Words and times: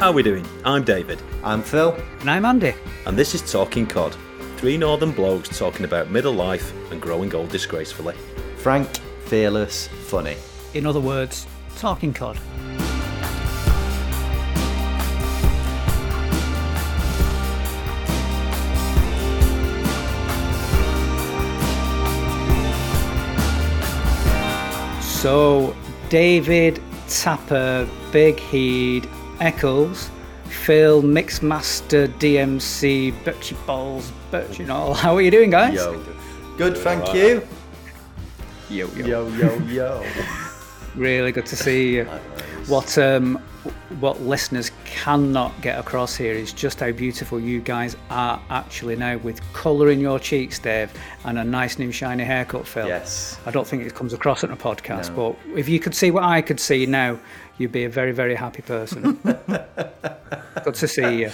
How 0.00 0.06
are 0.06 0.12
we 0.14 0.22
doing? 0.22 0.46
I'm 0.64 0.82
David, 0.82 1.20
I'm 1.44 1.62
Phil. 1.62 1.94
And 2.20 2.30
I'm 2.30 2.46
Andy. 2.46 2.72
and 3.04 3.18
this 3.18 3.34
is 3.34 3.52
Talking 3.52 3.86
Cod. 3.86 4.16
Three 4.56 4.78
northern 4.78 5.12
blokes 5.12 5.58
talking 5.58 5.84
about 5.84 6.10
middle 6.10 6.32
life 6.32 6.72
and 6.90 7.02
growing 7.02 7.34
old 7.34 7.50
disgracefully. 7.50 8.14
Frank, 8.56 8.88
fearless, 9.26 9.88
funny. 9.88 10.36
In 10.72 10.86
other 10.86 11.00
words, 11.00 11.46
talking 11.76 12.14
cod. 12.14 12.38
So, 25.02 25.76
David, 26.08 26.80
Tapper, 27.06 27.86
Big 28.10 28.40
Heed, 28.40 29.06
Eccles, 29.40 30.10
Phil, 30.44 31.02
Mixmaster, 31.02 32.06
DMC, 32.18 33.12
Birchy 33.24 33.56
Balls, 33.66 34.12
Birchy 34.30 34.60
and 34.60 34.70
all. 34.70 34.94
How 35.04 35.16
are 35.16 35.22
you 35.22 35.30
doing, 35.30 35.50
guys? 35.50 35.74
Yo. 35.74 36.02
Good, 36.56 36.76
thank 36.76 37.14
you. 37.14 37.46
yo, 38.68 38.86
yo. 38.88 39.06
Yo, 39.06 39.28
yo, 39.28 39.58
yo. 39.66 40.04
Really 40.96 41.30
good 41.30 41.46
to 41.46 41.56
see 41.56 41.94
you. 41.94 42.04
What 42.66 42.98
um, 42.98 43.36
what 44.00 44.20
listeners 44.22 44.72
cannot 44.84 45.52
get 45.60 45.78
across 45.78 46.16
here 46.16 46.32
is 46.32 46.52
just 46.52 46.80
how 46.80 46.90
beautiful 46.90 47.38
you 47.38 47.60
guys 47.60 47.96
are 48.10 48.40
actually 48.50 48.96
now, 48.96 49.18
with 49.18 49.40
colour 49.52 49.90
in 49.90 50.00
your 50.00 50.18
cheeks, 50.18 50.58
Dave, 50.58 50.92
and 51.24 51.38
a 51.38 51.44
nice 51.44 51.78
new 51.78 51.92
shiny 51.92 52.24
haircut, 52.24 52.66
Phil. 52.66 52.88
Yes. 52.88 53.38
I 53.46 53.52
don't 53.52 53.66
think 53.66 53.84
it 53.84 53.94
comes 53.94 54.12
across 54.12 54.42
in 54.42 54.50
a 54.50 54.56
podcast, 54.56 55.14
No. 55.14 55.36
but 55.44 55.56
if 55.58 55.68
you 55.68 55.78
could 55.78 55.94
see 55.94 56.10
what 56.10 56.24
I 56.24 56.42
could 56.42 56.58
see 56.58 56.86
now, 56.86 57.18
you'd 57.60 57.72
be 57.72 57.84
a 57.84 57.88
very, 57.90 58.12
very 58.12 58.34
happy 58.34 58.62
person. 58.62 59.12
good 60.64 60.74
to 60.74 60.88
see 60.88 61.20
you. 61.20 61.30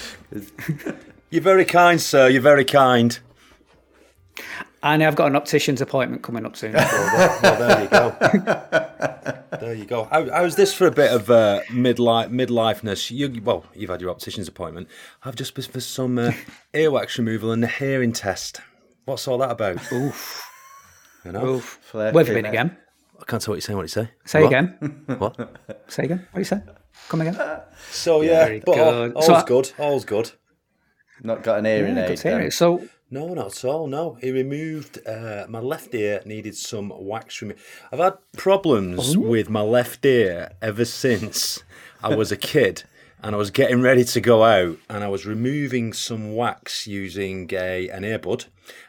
You're 1.30 1.42
very 1.42 1.64
kind, 1.64 2.00
sir. 2.00 2.28
You're 2.28 2.42
very 2.42 2.64
kind. 2.64 3.18
And 4.82 5.02
I've 5.02 5.16
got 5.16 5.28
an 5.28 5.36
optician's 5.36 5.80
appointment 5.80 6.22
coming 6.22 6.44
up 6.44 6.56
soon. 6.56 6.72
Well, 6.76 7.58
there 7.58 7.82
you 7.82 7.88
go. 7.88 8.16
there 9.60 9.74
you 9.74 9.84
go. 9.84 10.04
How, 10.04 10.28
how's 10.30 10.56
this 10.56 10.74
for 10.74 10.86
a 10.86 10.90
bit 10.90 11.12
of 11.12 11.30
uh, 11.30 11.62
midlife 11.70 12.28
midlifeness? 12.30 13.10
You 13.10 13.40
well, 13.42 13.64
you've 13.74 13.90
had 13.90 14.00
your 14.00 14.10
optician's 14.10 14.48
appointment. 14.48 14.88
I've 15.24 15.36
just 15.36 15.54
been 15.54 15.64
for 15.64 15.80
some 15.80 16.18
uh, 16.18 16.32
earwax 16.74 17.18
removal 17.18 17.52
and 17.52 17.64
a 17.64 17.68
hearing 17.68 18.12
test. 18.12 18.60
What's 19.06 19.26
all 19.26 19.38
that 19.38 19.50
about? 19.50 19.92
Oof. 19.92 20.42
You 21.24 21.32
know, 21.32 21.46
Oof. 21.46 21.78
Flirty, 21.82 22.14
Where 22.14 22.24
have 22.24 22.28
you 22.28 22.34
been 22.34 22.42
mate. 22.44 22.48
again? 22.50 22.76
I 23.20 23.24
can't 23.24 23.42
tell 23.42 23.52
what 23.52 23.56
you're 23.56 23.60
saying. 23.62 23.76
What 23.76 23.82
you 23.82 23.88
say? 23.88 24.08
Say 24.24 24.42
What? 24.42 24.48
again. 24.48 25.04
What? 25.18 25.56
Say 25.88 26.04
again. 26.04 26.18
What 26.30 26.34
do 26.34 26.40
you 26.40 26.44
say? 26.44 26.60
Come 27.08 27.20
again. 27.22 27.38
So 27.90 28.20
yeah, 28.22 28.44
Very 28.44 28.60
but 28.60 28.78
all, 28.78 29.08
good. 29.08 29.12
all's 29.16 29.26
So 29.26 29.42
good. 29.46 29.72
All's 29.78 30.04
good. 30.04 30.30
Not 31.22 31.42
got 31.42 31.58
an 31.60 31.64
hearing 31.64 31.96
Yeah, 31.96 32.02
aid. 32.02 32.08
good 32.08 32.16
to 32.18 32.28
hear 32.28 32.38
then. 32.38 32.50
So, 32.50 32.86
No, 33.10 33.32
not 33.34 33.46
at 33.46 33.64
all. 33.64 33.86
No, 33.86 34.14
he 34.20 34.30
removed 34.30 34.98
uh, 35.06 35.46
my 35.48 35.60
left 35.60 35.94
ear. 35.94 36.20
Needed 36.26 36.54
some 36.56 36.92
wax 36.94 37.40
removal. 37.40 37.62
I've 37.92 37.98
had 38.00 38.14
problems 38.36 39.16
with 39.16 39.48
my 39.48 39.62
left 39.62 40.04
ear 40.04 40.52
ever 40.60 40.84
since 40.84 41.62
I 42.02 42.14
was 42.14 42.30
a 42.32 42.36
kid, 42.36 42.82
and 43.22 43.34
I 43.34 43.38
was 43.38 43.50
getting 43.50 43.80
ready 43.80 44.04
to 44.04 44.20
go 44.20 44.44
out, 44.44 44.76
and 44.90 45.02
I 45.04 45.08
was 45.08 45.24
removing 45.24 45.92
some 45.94 46.34
wax 46.34 46.86
using 46.86 47.48
a 47.52 47.88
an 47.88 48.02
earbud, 48.02 48.46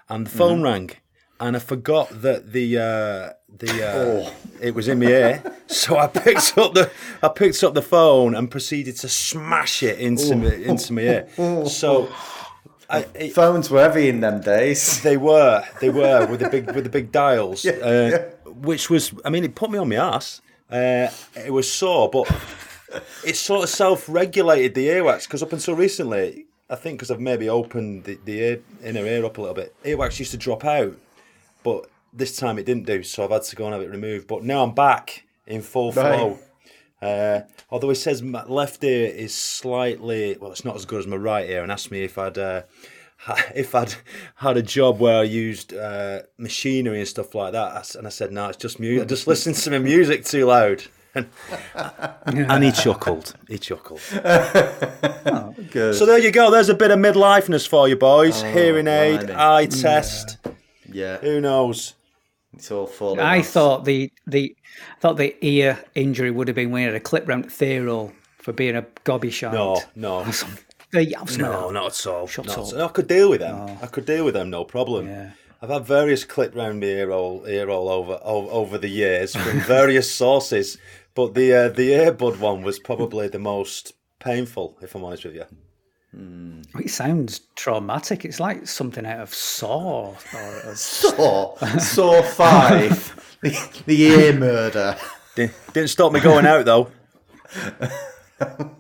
and 0.10 0.26
the 0.26 0.32
phone 0.32 0.62
rang, 0.64 0.92
and 1.40 1.56
I 1.56 1.60
forgot 1.60 2.22
that 2.22 2.52
the 2.52 2.78
uh, 2.78 3.34
the 3.58 3.84
uh, 3.88 4.32
it 4.62 4.74
was 4.74 4.88
in 4.88 5.00
my 5.00 5.06
ear, 5.06 5.44
so 5.68 5.98
I 5.98 6.08
picked 6.08 6.58
up 6.58 6.74
the 6.74 6.92
I 7.22 7.30
picked 7.30 7.64
up 7.64 7.74
the 7.74 7.82
phone 7.82 8.36
and 8.36 8.50
proceeded 8.50 8.98
to 8.98 9.10
smash 9.10 9.84
it 9.84 10.00
into 10.00 10.36
my, 10.36 10.54
into 10.54 10.94
my 10.94 11.02
ear. 11.02 11.28
So. 11.68 12.10
I, 12.90 13.06
it, 13.16 13.34
Phones 13.34 13.70
were 13.70 13.82
heavy 13.82 14.08
in 14.08 14.22
them 14.22 14.40
days. 14.40 15.02
they 15.04 15.18
were, 15.18 15.62
they 15.82 15.90
were 15.90 16.26
with 16.26 16.40
the 16.40 16.48
big 16.50 16.74
with 16.74 16.86
the 16.86 16.90
big 16.90 17.12
dials, 17.12 17.66
uh, 17.66 18.32
which 18.46 18.90
was, 18.90 19.14
I 19.26 19.30
mean, 19.30 19.44
it 19.44 19.56
put 19.56 19.70
me 19.70 19.78
on 19.78 19.90
my 19.90 19.96
ass. 19.96 20.40
Uh, 20.72 21.10
it 21.36 21.52
was 21.52 21.70
sore, 21.70 22.10
but 22.10 22.34
it 23.26 23.36
sort 23.36 23.64
of 23.64 23.70
self-regulated 23.70 24.74
the 24.74 24.88
earwax 24.88 25.26
because 25.26 25.44
up 25.44 25.52
until 25.52 25.76
recently, 25.76 26.46
I 26.70 26.76
think 26.76 27.00
because 27.00 27.12
I've 27.12 27.20
maybe 27.20 27.50
opened 27.50 28.06
the, 28.06 28.20
the 28.24 28.40
ear, 28.40 28.60
inner 28.82 29.06
ear 29.06 29.26
up 29.26 29.38
a 29.38 29.42
little 29.42 29.56
bit, 29.56 29.76
earwax 29.84 30.20
used 30.20 30.32
to 30.32 30.38
drop 30.38 30.64
out, 30.64 30.96
but 31.64 31.90
this 32.14 32.36
time 32.36 32.58
it 32.58 32.66
didn't 32.66 32.86
do, 32.86 33.04
so 33.04 33.24
I've 33.24 33.32
had 33.32 33.44
to 33.44 33.56
go 33.56 33.66
and 33.66 33.74
have 33.74 33.82
it 33.82 33.90
removed. 33.90 34.28
But 34.28 34.44
now 34.44 34.64
I'm 34.64 34.74
back 34.74 35.24
in 35.46 35.62
full 35.62 35.92
flow. 35.92 36.40
Uh, 37.02 37.42
although 37.70 37.90
he 37.90 37.96
says 37.96 38.24
my 38.24 38.44
left 38.46 38.84
ear 38.84 39.08
is 39.08 39.34
slightly 39.34 40.36
well, 40.40 40.52
it's 40.52 40.66
not 40.66 40.76
as 40.76 40.86
good 40.86 41.00
as 41.00 41.08
my 41.08 41.16
right 41.16 41.48
ear, 41.50 41.62
and 41.62 41.72
asked 41.72 41.92
me 41.92 42.04
if 42.04 42.18
I'd 42.18 42.38
uh, 42.38 42.64
if 43.56 43.76
I'd 43.76 43.94
had 44.36 44.58
a 44.58 44.64
job 44.64 45.00
where 45.00 45.20
I 45.20 45.24
used 45.24 45.74
uh, 45.74 46.22
machinery 46.38 47.00
and 47.00 47.08
stuff 47.08 47.36
like 47.36 47.54
that, 47.54 47.96
and 47.96 48.08
I 48.08 48.10
said 48.10 48.32
no, 48.32 48.48
it's 48.48 48.58
just 48.58 48.80
music. 48.80 49.04
I 49.04 49.08
just 49.08 49.28
listen 49.28 49.54
to 49.54 49.72
my 49.72 49.80
music 49.80 50.26
too 50.26 50.46
loud. 50.46 50.84
And, 51.16 51.30
and 52.26 52.64
he 52.64 52.72
chuckled. 52.72 53.36
He 53.48 53.58
chuckled. 53.58 54.02
Good. 55.72 55.96
So 55.96 56.06
there 56.06 56.20
you 56.20 56.32
go. 56.32 56.52
There's 56.52 56.70
a 56.70 56.76
bit 56.76 56.92
of 56.92 57.00
midlifeness 57.00 57.68
for 57.68 57.88
you 57.88 57.96
boys. 57.96 58.42
Hearing 58.44 58.88
aid, 58.88 59.22
blimey. 59.22 59.34
eye 59.36 59.66
test. 59.66 60.38
yeah, 60.46 60.52
Who 61.18 61.42
knows? 61.42 61.94
it's 62.54 62.72
all 62.72 62.88
falling. 62.88 63.20
I 63.20 63.40
off. 63.40 63.48
thought 63.48 63.86
the 63.86 64.12
the 64.26 64.56
I 64.96 65.00
thought 65.00 65.18
the 65.18 65.36
ear 65.42 65.84
injury 65.96 66.32
would 66.32 66.48
have 66.48 66.56
been 66.56 66.72
when 66.72 66.82
he 66.82 66.86
had 66.86 66.96
a 66.96 67.00
clip 67.00 67.28
round 67.28 67.52
Thero 67.52 68.14
for 68.40 68.54
being 68.54 68.76
a 68.76 68.86
gobby 69.04 69.30
shite. 69.30 69.54
No, 69.54 69.82
no. 69.96 70.26
No, 71.38 71.70
not 71.70 71.88
at 72.00 72.08
all. 72.08 72.28
Shut 72.28 72.46
Not 72.46 72.58
up. 72.58 72.68
at 72.68 72.74
all. 72.74 72.82
I 72.84 72.88
could 72.88 73.08
deal 73.08 73.30
with 73.30 73.42
them. 73.42 73.78
I 73.82 73.88
could 73.88 74.06
deal 74.06 74.24
with 74.24 74.34
them, 74.36 74.50
no 74.50 74.64
problem. 74.64 75.08
Yeah. 75.08 75.32
I've 75.62 75.70
had 75.70 75.86
various 75.86 76.24
clip 76.24 76.56
round 76.56 76.80
my 76.80 76.86
ear 76.88 77.12
all, 77.12 77.46
ear 77.46 77.70
all 77.70 77.90
over, 77.90 78.20
over 78.24 78.50
over 78.52 78.78
the 78.78 78.88
years 78.88 79.36
from 79.36 79.60
various 79.78 80.10
sources, 80.10 80.78
but 81.14 81.34
the 81.34 81.54
uh, 81.54 81.70
the 81.70 81.90
earbud 81.92 82.40
one 82.40 82.62
was 82.62 82.80
probably 82.80 83.28
the 83.28 83.40
most 83.40 83.94
painful, 84.20 84.78
if 84.82 84.96
I'm 84.96 85.04
honest 85.04 85.26
with 85.26 85.36
you. 85.36 85.46
It 86.14 86.90
sounds 86.90 87.42
traumatic. 87.56 88.26
It's 88.26 88.40
like 88.40 88.68
something 88.68 89.06
out 89.06 89.20
of 89.20 89.34
Saw. 89.34 90.14
Or 90.34 90.58
a- 90.66 90.76
Saw, 90.76 91.56
Saw 91.78 92.22
Five, 92.24 93.38
the, 93.42 93.82
the 93.86 94.02
ear 94.04 94.34
murder. 94.34 94.98
Di- 95.36 95.52
Didn't 95.74 95.90
stop 95.90 96.12
me 96.12 96.20
going 96.20 96.46
out 96.46 96.66
though. 96.66 96.90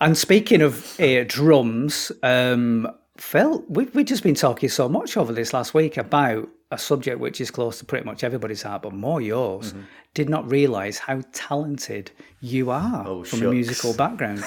and 0.00 0.16
speaking 0.16 0.62
of 0.62 0.98
ear 1.00 1.24
drums, 1.24 2.12
um, 2.22 2.88
Phil, 3.16 3.64
we, 3.68 3.84
we've 3.86 4.06
just 4.06 4.22
been 4.22 4.34
talking 4.34 4.68
so 4.68 4.88
much 4.88 5.16
over 5.16 5.32
this 5.32 5.52
last 5.52 5.74
week 5.74 5.96
about 5.96 6.48
a 6.70 6.78
subject 6.78 7.18
which 7.18 7.40
is 7.40 7.50
close 7.50 7.78
to 7.78 7.84
pretty 7.84 8.04
much 8.04 8.22
everybody's 8.24 8.62
heart, 8.62 8.82
but 8.82 8.92
more 8.92 9.20
yours. 9.20 9.72
Mm-hmm. 9.72 9.82
Did 10.14 10.28
not 10.28 10.50
realise 10.50 10.98
how 10.98 11.22
talented 11.32 12.10
you 12.40 12.70
are 12.70 13.06
Oh, 13.06 13.24
from 13.24 13.42
a 13.42 13.50
musical 13.50 13.94
background. 13.94 14.42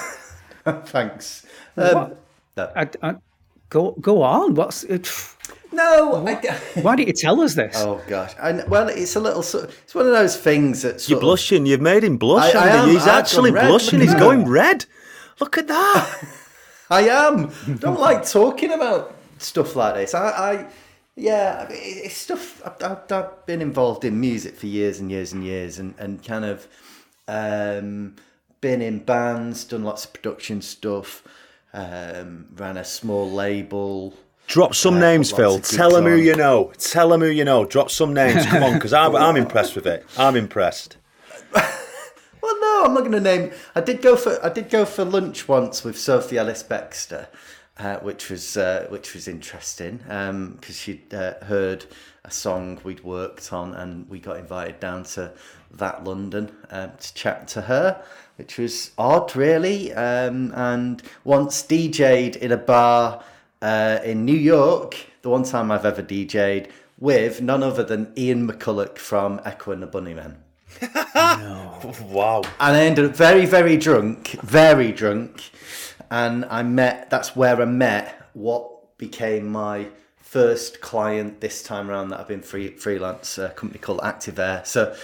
Thanks. 0.86 1.46
What? 1.74 1.96
Um, 1.96 2.16
no, 2.56 2.72
I, 2.76 2.88
I, 3.02 3.14
go 3.68 3.92
go 4.00 4.22
on. 4.22 4.54
What's 4.54 4.84
it, 4.84 5.10
no 5.72 6.24
I, 6.26 6.34
why 6.80 6.96
didn't 6.96 7.08
you 7.08 7.14
tell 7.14 7.40
us 7.40 7.54
this? 7.54 7.74
oh 7.78 8.00
gosh. 8.06 8.32
I, 8.40 8.52
well, 8.68 8.88
it's 8.88 9.16
a 9.16 9.20
little. 9.20 9.40
It's 9.40 9.94
one 9.94 10.06
of 10.06 10.12
those 10.12 10.36
things 10.36 10.82
that 10.82 10.92
You're 10.92 10.98
sort 10.98 11.12
of, 11.16 11.20
blushing. 11.22 11.66
You've 11.66 11.80
made 11.80 12.04
him 12.04 12.16
blush. 12.16 12.54
I- 12.54 12.68
I 12.68 12.76
am. 12.76 12.88
He's 12.88 13.02
I've 13.02 13.08
actually 13.24 13.50
blushing. 13.50 14.00
He's 14.00 14.14
going 14.14 14.48
red. 14.48 14.86
Look 15.40 15.58
at 15.58 15.66
that. 15.68 16.24
I 16.90 17.08
am. 17.08 17.52
Don't 17.78 17.98
like 17.98 18.28
talking 18.28 18.72
about 18.72 19.16
stuff 19.38 19.74
like 19.74 19.94
this. 19.94 20.14
I, 20.14 20.28
I 20.28 20.66
yeah, 21.16 21.64
I 21.64 21.72
mean, 21.72 21.80
it's 21.82 22.16
stuff. 22.16 22.62
I've, 22.64 22.82
I've, 22.82 23.12
I've 23.12 23.46
been 23.46 23.60
involved 23.62 24.04
in 24.04 24.20
music 24.20 24.56
for 24.56 24.66
years 24.66 25.00
and 25.00 25.10
years 25.10 25.32
and 25.32 25.44
years, 25.44 25.78
and 25.78 25.94
and 25.98 26.22
kind 26.24 26.44
of 26.44 26.68
um, 27.28 28.16
been 28.64 28.80
in 28.80 28.98
bands, 28.98 29.62
done 29.66 29.84
lots 29.84 30.06
of 30.06 30.12
production 30.14 30.62
stuff, 30.62 31.22
um, 31.74 32.46
ran 32.56 32.78
a 32.78 32.84
small 32.84 33.30
label. 33.30 34.14
Drop 34.46 34.74
some 34.74 34.94
Uh, 34.94 35.00
names, 35.00 35.30
Phil. 35.30 35.58
Tell 35.60 35.94
him 35.94 36.04
who 36.04 36.16
you 36.16 36.34
know. 36.34 36.72
Tell 36.78 37.10
them 37.10 37.20
who 37.20 37.28
you 37.28 37.44
know. 37.44 37.66
Drop 37.66 37.90
some 37.90 38.14
names. 38.14 38.46
Come 38.46 38.62
on, 38.62 38.72
because 38.72 38.94
I'm, 38.94 39.14
I'm 39.14 39.36
impressed 39.44 39.74
with 39.76 39.86
it. 39.86 40.06
I'm 40.16 40.34
impressed. 40.34 40.96
Well, 41.52 42.58
no, 42.60 42.84
I'm 42.86 42.94
not 42.94 43.00
going 43.00 43.12
to 43.12 43.20
name. 43.20 43.52
I 43.74 43.82
did 43.82 44.00
go 44.00 44.16
for 44.16 44.42
I 44.42 44.48
did 44.48 44.70
go 44.70 44.86
for 44.86 45.04
lunch 45.04 45.46
once 45.46 45.84
with 45.84 45.98
Sophie 45.98 46.38
Ellis 46.38 46.62
Bextor, 46.62 47.26
uh, 47.76 47.98
which 47.98 48.30
was 48.30 48.56
uh, 48.56 48.86
which 48.88 49.12
was 49.12 49.28
interesting 49.28 49.98
because 49.98 50.76
she'd 50.78 51.12
uh, 51.12 51.34
heard 51.44 51.84
a 52.24 52.30
song 52.30 52.80
we'd 52.82 53.04
worked 53.04 53.52
on, 53.52 53.74
and 53.74 54.08
we 54.08 54.20
got 54.20 54.38
invited 54.38 54.80
down 54.80 55.04
to 55.04 55.32
that 55.72 56.04
London 56.04 56.50
um, 56.70 56.92
to 56.98 57.14
chat 57.14 57.48
to 57.48 57.62
her, 57.62 58.02
which 58.36 58.58
was 58.58 58.92
odd, 58.98 59.34
really. 59.36 59.92
Um, 59.92 60.52
and 60.54 61.02
once 61.24 61.62
DJ'd 61.62 62.36
in 62.36 62.52
a 62.52 62.56
bar 62.56 63.22
uh, 63.62 63.98
in 64.04 64.24
New 64.24 64.36
York, 64.36 64.96
the 65.22 65.30
one 65.30 65.44
time 65.44 65.70
I've 65.70 65.86
ever 65.86 66.02
DJ'd 66.02 66.68
with 66.98 67.40
none 67.40 67.62
other 67.62 67.82
than 67.82 68.12
Ian 68.16 68.48
McCulloch 68.48 68.98
from 68.98 69.40
Echo 69.44 69.72
and 69.72 69.82
the 69.82 69.86
Bunnymen. 69.86 70.36
no. 71.14 71.70
Wow. 72.08 72.42
And 72.60 72.76
I 72.76 72.84
ended 72.84 73.04
up 73.04 73.16
very, 73.16 73.44
very 73.44 73.76
drunk, 73.76 74.28
very 74.42 74.90
drunk. 74.90 75.50
And 76.10 76.44
I 76.46 76.62
met, 76.62 77.10
that's 77.10 77.36
where 77.36 77.60
I 77.60 77.66
met 77.66 78.30
what 78.32 78.96
became 78.98 79.46
my 79.50 79.88
first 80.18 80.80
client 80.80 81.40
this 81.40 81.62
time 81.62 81.90
around 81.90 82.08
that 82.08 82.20
I've 82.20 82.28
been 82.28 82.42
free, 82.42 82.70
freelance, 82.70 83.38
a 83.38 83.50
company 83.50 83.78
called 83.78 84.00
Active 84.02 84.38
Air. 84.38 84.62
So 84.64 84.96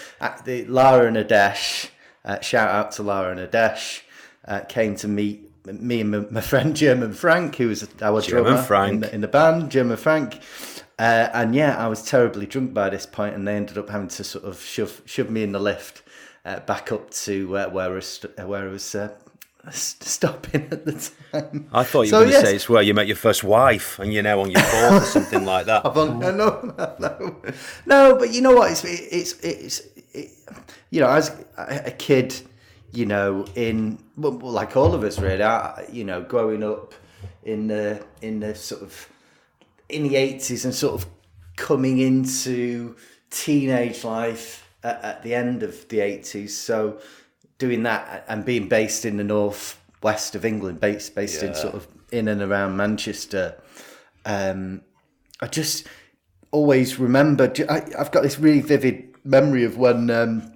the, 0.45 0.65
Lara 0.67 1.07
and 1.07 1.17
Adesh, 1.17 1.91
uh, 2.25 2.41
shout 2.41 2.69
out 2.69 2.93
to 2.93 3.03
Lara 3.03 3.37
and 3.37 3.41
Adesh, 3.41 4.03
uh, 4.47 4.61
came 4.61 4.97
to 4.97 5.09
meet 5.09 5.51
me 5.67 6.01
and 6.01 6.11
my, 6.11 6.19
my, 6.31 6.41
friend 6.41 6.75
German 6.75 7.13
Frank, 7.13 7.57
who 7.57 7.69
was 7.69 7.87
our 8.01 8.21
German 8.21 8.45
drummer 8.45 8.63
Frank. 8.63 8.93
In, 8.95 9.01
the, 9.01 9.15
in 9.15 9.21
the 9.21 9.29
band, 9.29 9.71
German 9.71 9.97
Frank. 9.97 10.41
Uh, 10.99 11.29
and 11.33 11.55
yeah, 11.55 11.77
I 11.77 11.89
was 11.89 12.03
terribly 12.03 12.47
drunk 12.47 12.75
by 12.75 12.91
this 12.91 13.07
point, 13.07 13.35
and 13.35 13.47
they 13.47 13.57
ended 13.57 13.79
up 13.79 13.89
having 13.89 14.09
to 14.09 14.25
sort 14.25 14.45
of 14.45 14.61
shove 14.61 15.01
shove 15.07 15.31
me 15.31 15.43
in 15.43 15.53
the 15.53 15.59
lift 15.59 16.03
uh, 16.45 16.61
back 16.61 16.93
up 16.93 17.11
to 17.11 17.57
uh, 17.57 17.69
where 17.69 17.87
I 17.87 17.89
was, 17.89 18.25
where 18.37 18.69
I 18.69 18.71
was 18.71 18.95
uh, 18.95 19.09
stopping 19.71 20.69
at 20.71 20.85
the 20.85 21.11
time. 21.33 21.69
I 21.73 21.85
thought 21.85 22.03
you 22.03 22.13
were 22.13 22.19
so, 22.19 22.21
going 22.21 22.29
to 22.29 22.33
yes. 22.33 22.45
say 22.45 22.55
it's 22.55 22.69
where 22.69 22.83
you 22.83 22.93
met 22.93 23.07
your 23.07 23.17
first 23.17 23.43
wife, 23.45 23.99
and 23.99 24.13
you're 24.13 24.23
now 24.23 24.41
on 24.41 24.51
your 24.51 24.61
fourth 24.61 25.03
or 25.03 25.07
something 25.07 25.45
like 25.47 25.67
that. 25.67 25.87
On, 25.87 26.19
no, 26.19 26.31
no, 26.31 26.75
no, 26.99 27.43
no, 27.87 28.17
but 28.17 28.33
you 28.33 28.43
know 28.43 28.55
what? 28.55 28.71
It's 28.71 28.85
it's 28.85 29.41
it's 29.41 29.83
it, 30.13 30.31
you 30.91 31.01
know, 31.01 31.09
as 31.09 31.35
a 31.57 31.91
kid, 31.91 32.35
you 32.93 33.07
know, 33.07 33.47
in 33.55 33.99
well, 34.17 34.33
like 34.33 34.77
all 34.77 34.95
of 34.95 35.05
us 35.05 35.19
really, 35.19 35.43
I, 35.43 35.87
you 35.93 36.05
know, 36.05 36.23
growing 36.23 36.63
up 36.63 36.95
in 37.43 37.69
the 37.69 38.05
in 38.23 38.41
the 38.41 38.55
sort 38.55 38.83
of 38.83 39.09
in 39.89 40.05
the 40.05 40.15
80s 40.15 40.65
and 40.65 40.75
sort 40.75 40.95
of 40.95 41.07
coming 41.57 41.99
into 41.99 42.97
teenage 43.31 44.05
life 44.05 44.69
at, 44.83 45.03
at 45.03 45.23
the 45.23 45.35
end 45.35 45.63
of 45.63 45.89
the 45.89 45.99
80s. 45.99 46.51
So 46.51 47.01
doing 47.59 47.83
that 47.85 48.25
and 48.29 48.45
being 48.45 48.69
based 48.69 49.05
in 49.05 49.17
the 49.17 49.25
north 49.25 49.81
west 50.03 50.35
of 50.35 50.45
England, 50.45 50.81
based 50.81 51.15
based 51.15 51.43
yeah. 51.43 51.49
in 51.49 51.55
sort 51.55 51.75
of 51.75 51.89
in 52.11 52.29
and 52.29 52.43
around 52.43 52.77
Manchester. 52.77 53.61
Um, 54.25 54.83
I 55.41 55.47
just 55.47 55.87
always 56.51 56.99
remember. 56.99 57.53
I, 57.69 57.83
have 57.97 58.11
got 58.11 58.23
this 58.23 58.39
really 58.39 58.61
vivid 58.61 59.10
memory 59.25 59.65
of 59.65 59.77
when 59.77 60.11
um, 60.11 60.53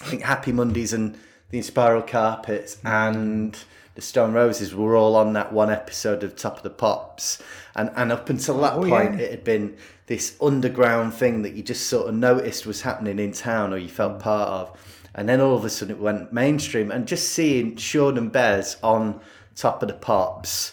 I 0.00 0.04
think 0.04 0.22
Happy 0.22 0.52
Mondays 0.52 0.92
and 0.92 1.16
the 1.50 1.58
Inspiral 1.58 2.06
Carpets 2.06 2.78
and 2.84 3.56
the 3.94 4.00
Stone 4.00 4.32
Roses 4.32 4.74
were 4.74 4.96
all 4.96 5.16
on 5.16 5.34
that 5.34 5.52
one 5.52 5.70
episode 5.70 6.24
of 6.24 6.34
Top 6.34 6.56
of 6.56 6.62
the 6.62 6.70
Pops, 6.70 7.42
and 7.74 7.90
and 7.94 8.10
up 8.10 8.30
until 8.30 8.58
that 8.60 8.74
oh, 8.74 8.88
point, 8.88 9.18
yeah. 9.18 9.26
it 9.26 9.30
had 9.30 9.44
been 9.44 9.76
this 10.06 10.36
underground 10.40 11.14
thing 11.14 11.42
that 11.42 11.52
you 11.52 11.62
just 11.62 11.86
sort 11.88 12.08
of 12.08 12.14
noticed 12.14 12.66
was 12.66 12.82
happening 12.82 13.18
in 13.18 13.32
town 13.32 13.72
or 13.72 13.76
you 13.76 13.88
felt 13.88 14.18
part 14.18 14.48
of, 14.48 15.06
and 15.14 15.28
then 15.28 15.40
all 15.40 15.56
of 15.56 15.64
a 15.64 15.70
sudden 15.70 15.96
it 15.96 16.00
went 16.00 16.32
mainstream, 16.32 16.90
and 16.90 17.06
just 17.06 17.28
seeing 17.28 17.76
Shaun 17.76 18.16
and 18.16 18.32
Bez 18.32 18.78
on 18.82 19.20
Top 19.54 19.82
of 19.82 19.88
the 19.88 19.94
Pops, 19.94 20.72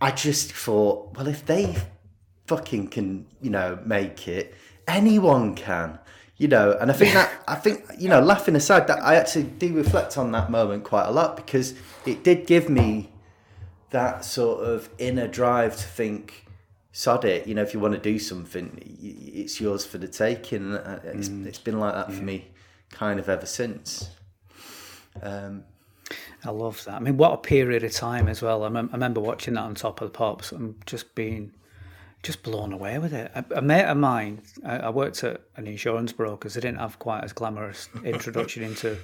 I 0.00 0.10
just 0.10 0.52
thought, 0.52 1.16
well, 1.16 1.28
if 1.28 1.44
they 1.44 1.76
fucking 2.46 2.88
can, 2.88 3.26
you 3.40 3.50
know, 3.50 3.78
make 3.84 4.26
it, 4.28 4.54
anyone 4.88 5.54
can 5.54 5.98
you 6.36 6.48
know 6.48 6.76
and 6.80 6.90
i 6.90 6.94
think 6.94 7.12
that 7.12 7.30
i 7.46 7.54
think 7.54 7.84
you 7.98 8.08
know 8.08 8.20
laughing 8.20 8.56
aside 8.56 8.86
that 8.86 9.02
i 9.02 9.14
actually 9.14 9.44
do 9.44 9.72
reflect 9.74 10.18
on 10.18 10.32
that 10.32 10.50
moment 10.50 10.84
quite 10.84 11.06
a 11.06 11.10
lot 11.10 11.36
because 11.36 11.74
it 12.06 12.24
did 12.24 12.46
give 12.46 12.68
me 12.68 13.10
that 13.90 14.24
sort 14.24 14.64
of 14.64 14.88
inner 14.98 15.28
drive 15.28 15.76
to 15.76 15.84
think 15.84 16.46
sod 16.92 17.24
it 17.24 17.46
you 17.46 17.54
know 17.54 17.62
if 17.62 17.72
you 17.72 17.80
want 17.80 17.94
to 17.94 18.00
do 18.00 18.18
something 18.18 18.80
it's 19.00 19.60
yours 19.60 19.84
for 19.84 19.98
the 19.98 20.08
taking 20.08 20.72
it's, 21.04 21.28
mm. 21.28 21.46
it's 21.46 21.58
been 21.58 21.78
like 21.78 21.94
that 21.94 22.12
for 22.12 22.22
me 22.22 22.46
kind 22.90 23.18
of 23.18 23.28
ever 23.28 23.46
since 23.46 24.10
um, 25.22 25.64
I 26.44 26.50
love 26.50 26.84
that. 26.84 26.94
I 26.94 27.00
mean, 27.00 27.16
what 27.16 27.32
a 27.32 27.36
period 27.38 27.84
of 27.84 27.92
time 27.92 28.28
as 28.28 28.42
well. 28.42 28.64
I, 28.64 28.68
mem- 28.68 28.90
I 28.92 28.94
remember 28.94 29.20
watching 29.20 29.54
that 29.54 29.62
on 29.62 29.74
Top 29.74 30.00
of 30.00 30.08
the 30.12 30.16
Pops 30.16 30.52
and 30.52 30.74
just 30.86 31.14
being 31.14 31.52
just 32.24 32.42
blown 32.42 32.72
away 32.72 32.98
with 32.98 33.12
it. 33.12 33.30
A, 33.34 33.44
a 33.56 33.62
mate 33.62 33.84
of 33.84 33.96
mine, 33.96 34.42
I, 34.64 34.78
I, 34.78 34.90
worked 34.90 35.22
at 35.22 35.42
an 35.56 35.66
insurance 35.66 36.12
broker, 36.12 36.48
so 36.48 36.58
I 36.58 36.62
didn't 36.62 36.80
have 36.80 36.98
quite 36.98 37.22
as 37.22 37.32
glamorous 37.32 37.88
introduction 38.04 38.64
into 38.64 38.98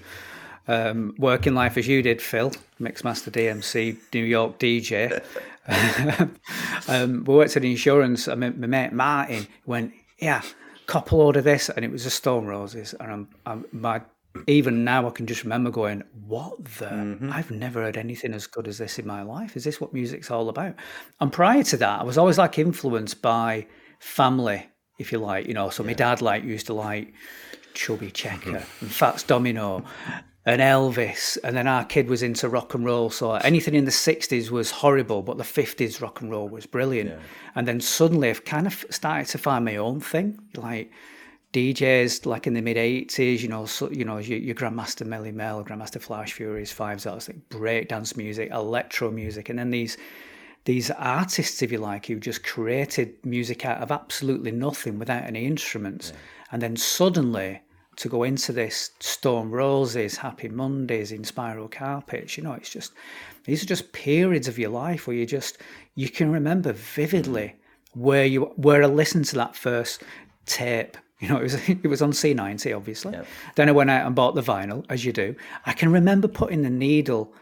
um, 0.66 1.14
working 1.18 1.54
life 1.54 1.76
as 1.76 1.86
you 1.86 2.02
did, 2.02 2.20
Phil, 2.20 2.50
Mixmaster 2.80 3.30
DMC, 3.30 3.98
New 4.12 4.24
York 4.24 4.58
DJ. 4.58 5.22
um, 6.88 7.24
we 7.24 7.34
worked 7.34 7.56
at 7.56 7.62
an 7.62 7.70
insurance. 7.70 8.26
I 8.26 8.34
mean, 8.34 8.58
my 8.58 8.66
mate 8.66 8.92
Martin 8.92 9.46
went, 9.66 9.92
yeah, 10.18 10.42
couple 10.86 11.18
load 11.18 11.36
of 11.36 11.44
this, 11.44 11.68
and 11.68 11.84
it 11.84 11.92
was 11.92 12.04
a 12.06 12.10
Stone 12.10 12.46
Roses, 12.46 12.94
and 12.98 13.12
I'm, 13.12 13.28
I'm 13.46 13.64
my 13.70 14.00
even 14.46 14.84
now 14.84 15.06
I 15.06 15.10
can 15.10 15.26
just 15.26 15.42
remember 15.42 15.70
going, 15.70 16.02
what 16.26 16.64
the? 16.64 16.86
Mm-hmm. 16.86 17.30
I've 17.32 17.50
never 17.50 17.82
heard 17.82 17.96
anything 17.96 18.32
as 18.32 18.46
good 18.46 18.68
as 18.68 18.78
this 18.78 18.98
in 18.98 19.06
my 19.06 19.22
life. 19.22 19.56
Is 19.56 19.64
this 19.64 19.80
what 19.80 19.92
music's 19.92 20.30
all 20.30 20.48
about? 20.48 20.74
And 21.20 21.32
prior 21.32 21.62
to 21.64 21.76
that, 21.78 22.00
I 22.00 22.04
was 22.04 22.18
always 22.18 22.38
like 22.38 22.58
influenced 22.58 23.22
by 23.22 23.66
family, 23.98 24.68
if 24.98 25.12
you 25.12 25.18
like, 25.18 25.46
you 25.46 25.54
know. 25.54 25.70
So 25.70 25.82
yeah. 25.82 25.88
my 25.88 25.92
dad 25.94 26.22
like 26.22 26.44
used 26.44 26.66
to 26.66 26.74
like 26.74 27.12
Chubby 27.74 28.10
Checker 28.10 28.50
mm-hmm. 28.50 28.84
and 28.84 28.92
Fats 28.92 29.24
Domino 29.24 29.84
and 30.46 30.60
Elvis, 30.60 31.36
and 31.44 31.56
then 31.56 31.66
our 31.66 31.84
kid 31.84 32.08
was 32.08 32.22
into 32.22 32.48
rock 32.48 32.74
and 32.74 32.84
roll. 32.84 33.10
So 33.10 33.32
anything 33.32 33.74
in 33.74 33.84
the 33.84 33.90
'60s 33.90 34.50
was 34.50 34.70
horrible, 34.70 35.22
but 35.22 35.38
the 35.38 35.44
'50s 35.44 36.00
rock 36.00 36.20
and 36.20 36.30
roll 36.30 36.48
was 36.48 36.66
brilliant. 36.66 37.10
Yeah. 37.10 37.18
And 37.56 37.66
then 37.66 37.80
suddenly 37.80 38.30
I've 38.30 38.44
kind 38.44 38.66
of 38.66 38.84
started 38.90 39.26
to 39.28 39.38
find 39.38 39.64
my 39.64 39.76
own 39.76 40.00
thing, 40.00 40.38
like 40.56 40.92
DJs 41.52 42.26
like 42.26 42.46
in 42.46 42.54
the 42.54 42.62
mid 42.62 42.76
'80s, 42.76 43.40
you 43.40 43.48
know, 43.48 43.66
so, 43.66 43.90
you 43.90 44.04
know, 44.04 44.18
your, 44.18 44.38
your 44.38 44.54
Grandmaster 44.54 45.06
Melle 45.06 45.32
Mel, 45.34 45.64
Grandmaster 45.64 46.00
Flash 46.00 46.32
Furious, 46.32 46.70
Five 46.70 47.00
Zealots, 47.00 47.28
like 47.28 47.48
breakdance 47.48 48.16
music, 48.16 48.50
electro 48.50 49.10
music, 49.10 49.48
and 49.48 49.58
then 49.58 49.70
these 49.70 49.96
these 50.64 50.90
artists, 50.92 51.62
if 51.62 51.72
you 51.72 51.78
like, 51.78 52.06
who 52.06 52.20
just 52.20 52.44
created 52.44 53.14
music 53.24 53.64
out 53.64 53.78
of 53.78 53.90
absolutely 53.90 54.52
nothing 54.52 54.98
without 54.98 55.24
any 55.24 55.46
instruments, 55.46 56.10
yeah. 56.12 56.18
and 56.52 56.62
then 56.62 56.76
suddenly 56.76 57.60
to 57.96 58.08
go 58.08 58.22
into 58.22 58.52
this 58.52 58.92
Stone 59.00 59.50
Roses, 59.50 60.16
Happy 60.16 60.48
Mondays, 60.48 61.12
Inspiral 61.12 61.70
Carpets, 61.70 62.36
you 62.36 62.44
know, 62.44 62.52
it's 62.52 62.70
just 62.70 62.92
these 63.44 63.62
are 63.62 63.66
just 63.66 63.92
periods 63.92 64.46
of 64.46 64.58
your 64.58 64.70
life 64.70 65.06
where 65.06 65.16
you 65.16 65.26
just 65.26 65.58
you 65.96 66.08
can 66.08 66.30
remember 66.30 66.72
vividly 66.72 67.56
mm. 67.56 68.00
where 68.00 68.24
you 68.24 68.42
where 68.56 68.84
I 68.84 68.86
listened 68.86 69.24
to 69.26 69.36
that 69.36 69.56
first 69.56 70.02
tape 70.46 70.96
you 71.20 71.28
know, 71.28 71.36
it 71.36 71.42
was 71.42 71.54
it 71.68 71.86
was 71.86 72.02
on 72.02 72.12
C90, 72.12 72.76
obviously. 72.76 73.12
Yep. 73.12 73.26
Then 73.54 73.68
I 73.68 73.72
went 73.72 73.90
out 73.90 74.06
and 74.06 74.14
bought 74.14 74.34
the 74.34 74.42
vinyl, 74.42 74.84
as 74.88 75.04
you 75.04 75.12
do. 75.12 75.34
I 75.66 75.72
can 75.72 75.92
remember 75.92 76.28
putting 76.28 76.62
the 76.62 76.70
needle 76.70 77.32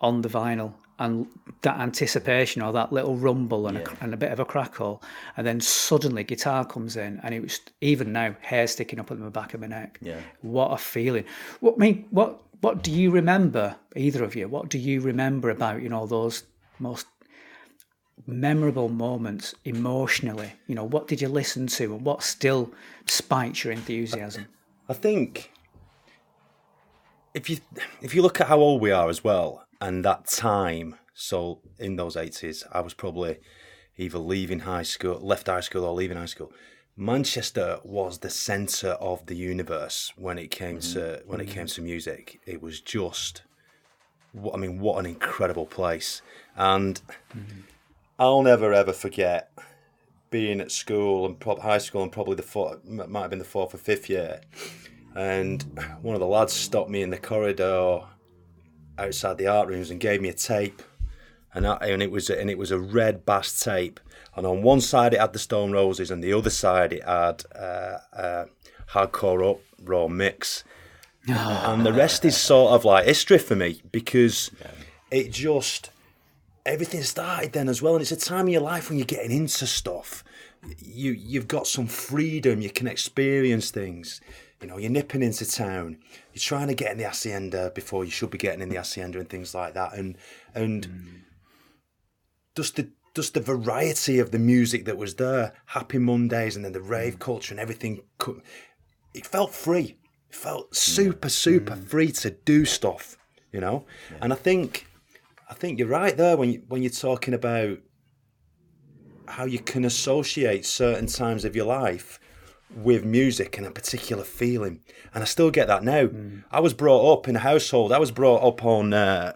on 0.00 0.22
the 0.22 0.28
vinyl 0.28 0.74
and 0.98 1.26
that 1.62 1.78
anticipation 1.80 2.60
or 2.60 2.72
that 2.72 2.92
little 2.92 3.16
rumble 3.16 3.66
and, 3.66 3.78
yeah. 3.78 3.84
a, 4.00 4.04
and 4.04 4.12
a 4.12 4.16
bit 4.16 4.32
of 4.32 4.38
a 4.38 4.44
crackle, 4.44 5.02
and 5.36 5.46
then 5.46 5.60
suddenly 5.60 6.22
guitar 6.22 6.64
comes 6.64 6.96
in, 6.96 7.18
and 7.22 7.34
it 7.34 7.40
was 7.40 7.60
even 7.80 8.12
now 8.12 8.36
hair 8.42 8.66
sticking 8.66 9.00
up 9.00 9.10
at 9.10 9.18
the 9.18 9.30
back 9.30 9.54
of 9.54 9.60
my 9.60 9.66
neck. 9.66 9.98
Yeah, 10.02 10.20
what 10.42 10.72
a 10.72 10.76
feeling! 10.76 11.24
What 11.60 11.74
I 11.76 11.78
mean, 11.78 12.06
what 12.10 12.42
what 12.60 12.82
do 12.82 12.92
you 12.92 13.10
remember, 13.10 13.76
either 13.96 14.22
of 14.22 14.36
you? 14.36 14.48
What 14.48 14.68
do 14.68 14.78
you 14.78 15.00
remember 15.00 15.50
about 15.50 15.82
you 15.82 15.88
know 15.88 16.06
those 16.06 16.44
most 16.78 17.06
memorable 18.26 18.88
moments 18.88 19.54
emotionally? 19.64 20.52
You 20.66 20.74
know, 20.74 20.84
what 20.84 21.08
did 21.08 21.20
you 21.20 21.28
listen 21.28 21.66
to 21.68 21.94
and 21.94 22.04
what 22.04 22.22
still 22.22 22.72
spikes 23.06 23.64
your 23.64 23.72
enthusiasm? 23.72 24.46
I 24.88 24.94
think 24.94 25.52
if 27.34 27.48
you 27.48 27.58
if 28.02 28.14
you 28.14 28.22
look 28.22 28.40
at 28.40 28.48
how 28.48 28.58
old 28.58 28.80
we 28.80 28.90
are 28.90 29.08
as 29.08 29.22
well 29.22 29.64
and 29.80 30.04
that 30.04 30.26
time, 30.26 30.96
so 31.14 31.60
in 31.78 31.96
those 31.96 32.16
eighties, 32.16 32.64
I 32.72 32.80
was 32.80 32.94
probably 32.94 33.38
either 33.96 34.18
leaving 34.18 34.60
high 34.60 34.82
school, 34.82 35.20
left 35.20 35.46
high 35.46 35.60
school 35.60 35.84
or 35.84 35.94
leaving 35.94 36.16
high 36.16 36.26
school. 36.26 36.52
Manchester 36.96 37.78
was 37.84 38.18
the 38.18 38.30
center 38.30 38.90
of 38.90 39.24
the 39.26 39.36
universe 39.36 40.12
when 40.16 40.38
it 40.38 40.50
came 40.50 40.78
mm-hmm. 40.78 40.98
to 40.98 41.22
when 41.26 41.40
it 41.40 41.48
came 41.48 41.66
to 41.66 41.82
music. 41.82 42.40
It 42.46 42.60
was 42.60 42.80
just 42.80 43.42
I 44.52 44.56
mean, 44.56 44.78
what 44.78 44.98
an 44.98 45.06
incredible 45.06 45.66
place. 45.66 46.22
And 46.56 47.00
mm-hmm. 47.34 47.60
I'll 48.20 48.42
never 48.42 48.74
ever 48.74 48.92
forget 48.92 49.50
being 50.28 50.60
at 50.60 50.70
school 50.70 51.24
and 51.24 51.40
pro- 51.40 51.58
high 51.58 51.78
school 51.78 52.02
and 52.02 52.12
probably 52.12 52.36
the 52.36 52.42
fourth, 52.42 52.84
might 52.84 53.22
have 53.22 53.30
been 53.30 53.38
the 53.38 53.46
fourth 53.46 53.72
or 53.72 53.78
fifth 53.78 54.10
year, 54.10 54.42
and 55.14 55.62
one 56.02 56.14
of 56.14 56.20
the 56.20 56.26
lads 56.26 56.52
stopped 56.52 56.90
me 56.90 57.00
in 57.00 57.08
the 57.08 57.16
corridor 57.16 58.00
outside 58.98 59.38
the 59.38 59.46
art 59.46 59.68
rooms 59.68 59.90
and 59.90 60.00
gave 60.00 60.20
me 60.20 60.28
a 60.28 60.34
tape, 60.34 60.82
and 61.54 61.66
I, 61.66 61.76
and 61.76 62.02
it 62.02 62.10
was 62.10 62.28
a, 62.28 62.38
and 62.38 62.50
it 62.50 62.58
was 62.58 62.70
a 62.70 62.78
red 62.78 63.24
bass 63.24 63.58
tape, 63.58 63.98
and 64.36 64.46
on 64.46 64.62
one 64.62 64.82
side 64.82 65.14
it 65.14 65.20
had 65.20 65.32
the 65.32 65.38
Stone 65.38 65.72
Roses, 65.72 66.10
and 66.10 66.22
the 66.22 66.34
other 66.34 66.50
side 66.50 66.92
it 66.92 67.04
had 67.04 67.42
uh, 67.56 68.00
uh, 68.12 68.44
hardcore 68.90 69.50
up 69.52 69.60
raw 69.82 70.08
mix, 70.08 70.62
and 71.26 71.86
the 71.86 71.92
rest 71.94 72.26
is 72.26 72.36
sort 72.36 72.72
of 72.72 72.84
like 72.84 73.06
history 73.06 73.38
for 73.38 73.56
me 73.56 73.80
because 73.90 74.50
it 75.10 75.32
just 75.32 75.88
everything 76.66 77.02
started 77.02 77.52
then 77.52 77.68
as 77.68 77.82
well. 77.82 77.94
And 77.94 78.02
it's 78.02 78.12
a 78.12 78.16
time 78.16 78.46
in 78.46 78.52
your 78.52 78.62
life 78.62 78.88
when 78.88 78.98
you're 78.98 79.06
getting 79.06 79.32
into 79.32 79.66
stuff. 79.66 80.24
You 80.78 81.12
you've 81.12 81.48
got 81.48 81.66
some 81.66 81.86
freedom. 81.86 82.60
You 82.60 82.70
can 82.70 82.86
experience 82.86 83.70
things. 83.70 84.20
You 84.60 84.68
know, 84.68 84.76
you're 84.76 84.90
nipping 84.90 85.22
into 85.22 85.50
town. 85.50 85.98
You're 86.34 86.40
trying 86.40 86.68
to 86.68 86.74
get 86.74 86.92
in 86.92 86.98
the 86.98 87.04
Hacienda 87.04 87.72
before 87.74 88.04
you 88.04 88.10
should 88.10 88.30
be 88.30 88.38
getting 88.38 88.60
in 88.60 88.68
the 88.68 88.76
Hacienda 88.76 89.18
and 89.18 89.28
things 89.28 89.54
like 89.54 89.74
that. 89.74 89.94
And 89.94 90.18
and 90.54 90.86
mm. 90.86 91.20
just 92.54 92.76
the 92.76 92.90
just 93.14 93.34
the 93.34 93.40
variety 93.40 94.18
of 94.18 94.30
the 94.30 94.38
music 94.38 94.84
that 94.84 94.98
was 94.98 95.14
there, 95.14 95.54
Happy 95.66 95.98
Mondays, 95.98 96.56
and 96.56 96.64
then 96.64 96.72
the 96.72 96.82
rave 96.82 97.16
mm. 97.16 97.20
culture 97.20 97.54
and 97.54 97.60
everything. 97.60 98.02
It 99.14 99.26
felt 99.26 99.52
free. 99.52 99.96
It 100.28 100.36
felt 100.36 100.76
super, 100.76 101.28
super 101.28 101.74
mm. 101.74 101.84
free 101.84 102.12
to 102.12 102.30
do 102.30 102.64
stuff. 102.64 103.16
You 103.52 103.60
know, 103.60 103.84
yeah. 104.12 104.18
and 104.20 104.32
I 104.32 104.36
think, 104.36 104.86
I 105.50 105.54
think 105.54 105.78
you're 105.78 105.88
right 105.88 106.16
there 106.16 106.36
when 106.36 106.50
you, 106.50 106.62
when 106.68 106.82
you're 106.82 106.90
talking 106.90 107.34
about 107.34 107.78
how 109.28 109.44
you 109.44 109.58
can 109.58 109.84
associate 109.84 110.64
certain 110.64 111.06
times 111.06 111.44
of 111.44 111.54
your 111.54 111.66
life 111.66 112.18
with 112.74 113.04
music 113.04 113.58
and 113.58 113.66
a 113.66 113.70
particular 113.70 114.24
feeling. 114.24 114.80
And 115.12 115.22
I 115.22 115.26
still 115.26 115.50
get 115.50 115.66
that 115.66 115.84
now. 115.84 116.06
Mm. 116.06 116.44
I 116.50 116.60
was 116.60 116.72
brought 116.72 117.12
up 117.12 117.28
in 117.28 117.36
a 117.36 117.40
household. 117.40 117.92
I 117.92 117.98
was 117.98 118.10
brought 118.10 118.42
up 118.42 118.64
on 118.64 118.94
uh, 118.94 119.34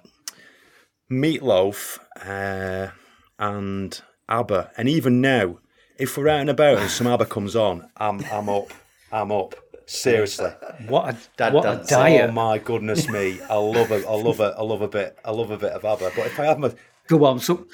Meatloaf. 1.11 1.99
Uh, 2.25 2.93
and 3.39 4.01
ABBA. 4.29 4.71
And 4.77 4.89
even 4.89 5.21
now, 5.21 5.59
if 5.99 6.17
we're 6.17 6.29
out 6.29 6.41
and 6.41 6.51
about 6.51 6.79
and 6.79 6.91
some 6.91 7.07
ABBA 7.07 7.27
comes 7.27 7.57
on, 7.57 7.89
I'm 7.97 8.25
I'm 8.33 8.49
up. 8.49 8.73
I'm 9.13 9.31
up. 9.33 9.55
Seriously. 9.87 10.51
What 10.89 11.15
a 11.15 11.17
Dad 11.37 11.55
what 11.55 11.65
a 11.65 11.85
diet. 11.87 12.31
Oh 12.31 12.33
my 12.33 12.59
goodness 12.59 13.09
me. 13.09 13.41
I 13.49 13.57
love 13.57 13.91
a 13.91 14.07
I 14.07 14.15
love 14.15 14.41
a 14.41 14.55
I 14.59 14.63
love 14.63 14.83
a 14.83 14.89
bit 14.89 15.19
I 15.25 15.31
love 15.31 15.51
a 15.51 15.57
bit 15.57 15.73
of 15.73 15.85
ABBA. 15.85 16.13
But 16.17 16.27
if 16.27 16.41
I 16.41 16.47
have 16.47 16.59
my 16.59 16.75
Go 17.07 17.25
on. 17.25 17.39
So 17.39 17.67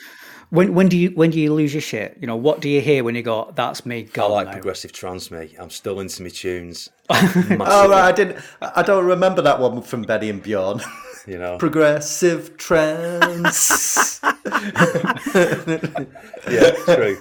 when 0.50 0.74
when 0.74 0.88
do 0.88 0.96
you 0.98 1.10
when 1.10 1.30
do 1.30 1.40
you 1.40 1.54
lose 1.54 1.72
your 1.72 1.80
shit? 1.80 2.18
You 2.20 2.26
know, 2.26 2.36
what 2.36 2.60
do 2.60 2.68
you 2.68 2.80
hear 2.80 3.04
when 3.04 3.14
you 3.14 3.22
go, 3.22 3.52
"That's 3.54 3.86
me"? 3.86 4.08
I 4.18 4.22
like 4.22 4.48
now. 4.48 4.52
progressive 4.52 4.92
trance, 4.92 5.30
me. 5.30 5.54
I'm 5.58 5.70
still 5.70 6.00
into 6.00 6.22
my 6.22 6.28
tunes. 6.28 6.90
oh 7.10 7.88
right, 7.88 7.92
I 7.92 8.12
didn't. 8.12 8.38
I 8.60 8.82
don't 8.82 9.04
remember 9.04 9.42
that 9.42 9.60
one 9.60 9.82
from 9.82 10.02
Benny 10.02 10.30
and 10.30 10.42
Bjorn. 10.42 10.80
You 11.26 11.38
know, 11.38 11.58
progressive 11.58 12.56
trance. 12.56 14.20
yeah, 14.22 14.32
true. 16.84 17.20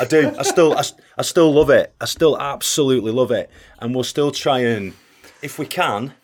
I 0.00 0.04
do. 0.08 0.34
I 0.38 0.42
still, 0.42 0.76
I, 0.76 0.82
I 1.16 1.22
still 1.22 1.52
love 1.52 1.70
it. 1.70 1.94
I 2.00 2.04
still 2.04 2.38
absolutely 2.38 3.12
love 3.12 3.30
it, 3.30 3.50
and 3.78 3.94
we'll 3.94 4.04
still 4.04 4.30
try 4.30 4.60
and, 4.60 4.94
if 5.42 5.58
we 5.58 5.66
can, 5.66 6.14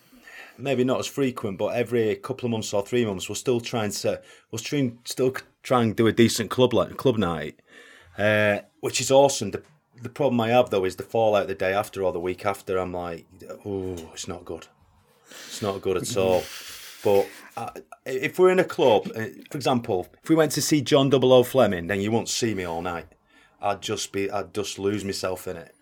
maybe 0.58 0.84
not 0.84 1.00
as 1.00 1.06
frequent, 1.06 1.58
but 1.58 1.68
every 1.68 2.14
couple 2.16 2.46
of 2.46 2.50
months 2.50 2.72
or 2.72 2.82
three 2.82 3.04
months, 3.04 3.28
we'll 3.28 3.36
still 3.36 3.60
try 3.60 3.84
and 3.84 3.94
set, 3.94 4.24
we'll 4.50 4.58
try, 4.58 4.92
still 5.04 5.34
try 5.62 5.82
and 5.82 5.96
do 5.96 6.06
a 6.06 6.12
decent 6.12 6.50
club 6.50 6.74
like 6.74 6.96
club 6.96 7.16
night, 7.16 7.58
uh, 8.18 8.58
which 8.80 9.00
is 9.00 9.10
awesome. 9.10 9.50
The, 9.50 9.62
the 10.02 10.08
problem 10.08 10.40
I 10.40 10.48
have 10.48 10.70
though 10.70 10.84
is 10.84 10.96
the 10.96 11.02
fallout 11.02 11.48
the 11.48 11.54
day 11.54 11.72
after 11.72 12.02
or 12.02 12.12
the 12.12 12.20
week 12.20 12.44
after. 12.44 12.78
I'm 12.78 12.92
like, 12.92 13.26
oh, 13.64 13.96
it's 14.12 14.28
not 14.28 14.44
good. 14.44 14.66
It's 15.48 15.62
not 15.62 15.80
good 15.80 15.96
at 15.96 16.16
all. 16.16 16.44
But 17.04 17.28
uh, 17.56 17.70
if 18.06 18.38
we're 18.38 18.50
in 18.50 18.58
a 18.58 18.64
club, 18.64 19.08
uh, 19.14 19.26
for 19.50 19.58
example, 19.58 20.08
if 20.22 20.30
we 20.30 20.34
went 20.34 20.52
to 20.52 20.62
see 20.62 20.80
John 20.80 21.10
Double 21.10 21.32
O 21.32 21.42
Fleming, 21.44 21.86
then 21.86 22.00
you 22.00 22.10
won't 22.10 22.30
see 22.30 22.54
me 22.54 22.64
all 22.64 22.80
night. 22.82 23.06
I'd 23.60 23.82
just 23.82 24.10
be, 24.10 24.30
I'd 24.30 24.54
just 24.54 24.78
lose 24.78 25.04
myself 25.04 25.46
in 25.46 25.56
it. 25.58 25.74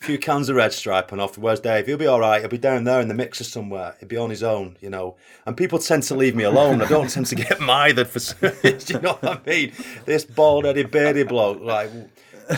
A 0.00 0.04
few 0.04 0.18
cans 0.18 0.48
of 0.48 0.56
red 0.56 0.72
stripe 0.72 1.12
and 1.12 1.20
off. 1.20 1.36
Where's 1.36 1.60
Dave? 1.60 1.86
He'll 1.86 1.98
be 1.98 2.06
all 2.06 2.20
right. 2.20 2.40
He'll 2.40 2.48
be 2.48 2.56
down 2.56 2.84
there 2.84 3.00
in 3.00 3.08
the 3.08 3.14
mixer 3.14 3.44
somewhere. 3.44 3.96
He'll 4.00 4.08
be 4.08 4.16
on 4.16 4.30
his 4.30 4.42
own, 4.42 4.76
you 4.80 4.88
know. 4.88 5.16
And 5.44 5.56
people 5.56 5.78
tend 5.78 6.04
to 6.04 6.14
leave 6.14 6.34
me 6.34 6.44
alone. 6.44 6.80
I 6.80 6.86
don't 6.88 7.10
tend 7.10 7.26
to 7.26 7.34
get 7.34 7.60
mithered 7.60 8.08
for. 8.08 8.18
do 8.62 8.78
you 8.86 9.00
know 9.00 9.14
what 9.14 9.46
I 9.46 9.50
mean? 9.50 9.72
This 10.06 10.24
bald-headed 10.24 10.90
beardy 10.90 11.24
bloke, 11.24 11.60
like 11.60 11.90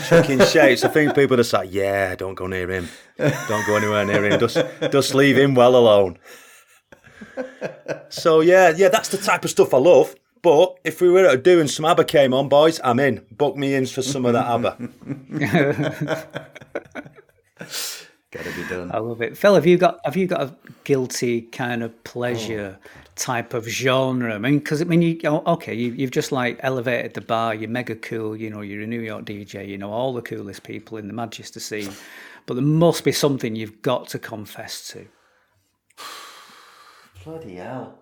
chucking 0.07 0.39
shapes. 0.45 0.83
I 0.85 0.89
think 0.89 1.15
people 1.15 1.39
are 1.39 1.43
like, 1.51 1.73
"Yeah, 1.73 2.15
don't 2.15 2.35
go 2.35 2.47
near 2.47 2.69
him. 2.69 2.87
Don't 3.17 3.67
go 3.67 3.75
anywhere 3.75 4.05
near 4.05 4.25
him. 4.25 4.39
Just, 4.39 4.57
just 4.91 5.13
leave 5.13 5.37
him 5.37 5.55
well 5.55 5.75
alone." 5.75 6.17
so 8.09 8.41
yeah, 8.41 8.73
yeah, 8.75 8.89
that's 8.89 9.09
the 9.09 9.17
type 9.17 9.43
of 9.43 9.51
stuff 9.51 9.73
I 9.73 9.77
love. 9.77 10.15
But 10.41 10.77
if 10.83 10.99
we 10.99 11.09
were 11.09 11.37
doing 11.37 11.67
some 11.69 11.85
ABBA 11.85 12.03
came 12.03 12.33
on, 12.33 12.49
boys, 12.49 12.81
I'm 12.83 12.99
in. 12.99 13.25
Book 13.31 13.55
me 13.55 13.75
in 13.75 13.85
for 13.85 14.01
some 14.01 14.25
of 14.25 14.33
that 14.33 14.45
ABBA. 14.45 14.89
Gotta 18.33 18.51
be 18.51 18.67
done. 18.67 18.91
I 18.91 18.97
love 18.97 19.21
it, 19.21 19.37
Phil. 19.37 19.53
Have 19.53 19.65
you 19.67 19.77
got 19.77 19.99
have 20.03 20.17
you 20.17 20.25
got 20.27 20.41
a 20.41 20.55
guilty 20.83 21.43
kind 21.43 21.83
of 21.83 22.03
pleasure 22.03 22.77
oh. 22.83 22.89
type 23.15 23.53
of 23.53 23.65
genre? 23.69 24.33
I 24.33 24.39
mean, 24.39 24.57
because 24.57 24.81
I 24.81 24.85
mean, 24.85 25.03
you 25.03 25.19
okay, 25.23 25.73
you, 25.75 25.91
you've 25.91 26.11
just 26.11 26.31
like 26.31 26.59
elevated 26.61 27.13
the 27.13 27.21
bar. 27.21 27.53
You're 27.53 27.69
mega 27.69 27.95
cool. 27.95 28.35
You 28.35 28.49
know, 28.49 28.61
you're 28.61 28.81
a 28.81 28.87
New 28.87 29.01
York 29.01 29.25
DJ. 29.25 29.67
You 29.67 29.77
know 29.77 29.91
all 29.91 30.13
the 30.13 30.21
coolest 30.23 30.63
people 30.63 30.97
in 30.97 31.07
the 31.07 31.13
Manchester 31.13 31.59
scene. 31.59 31.93
But 32.47 32.55
there 32.55 32.63
must 32.63 33.03
be 33.03 33.11
something 33.11 33.55
you've 33.55 33.81
got 33.81 34.07
to 34.09 34.19
confess 34.19 34.87
to. 34.89 35.07
Bloody 37.23 37.55
hell. 37.55 37.97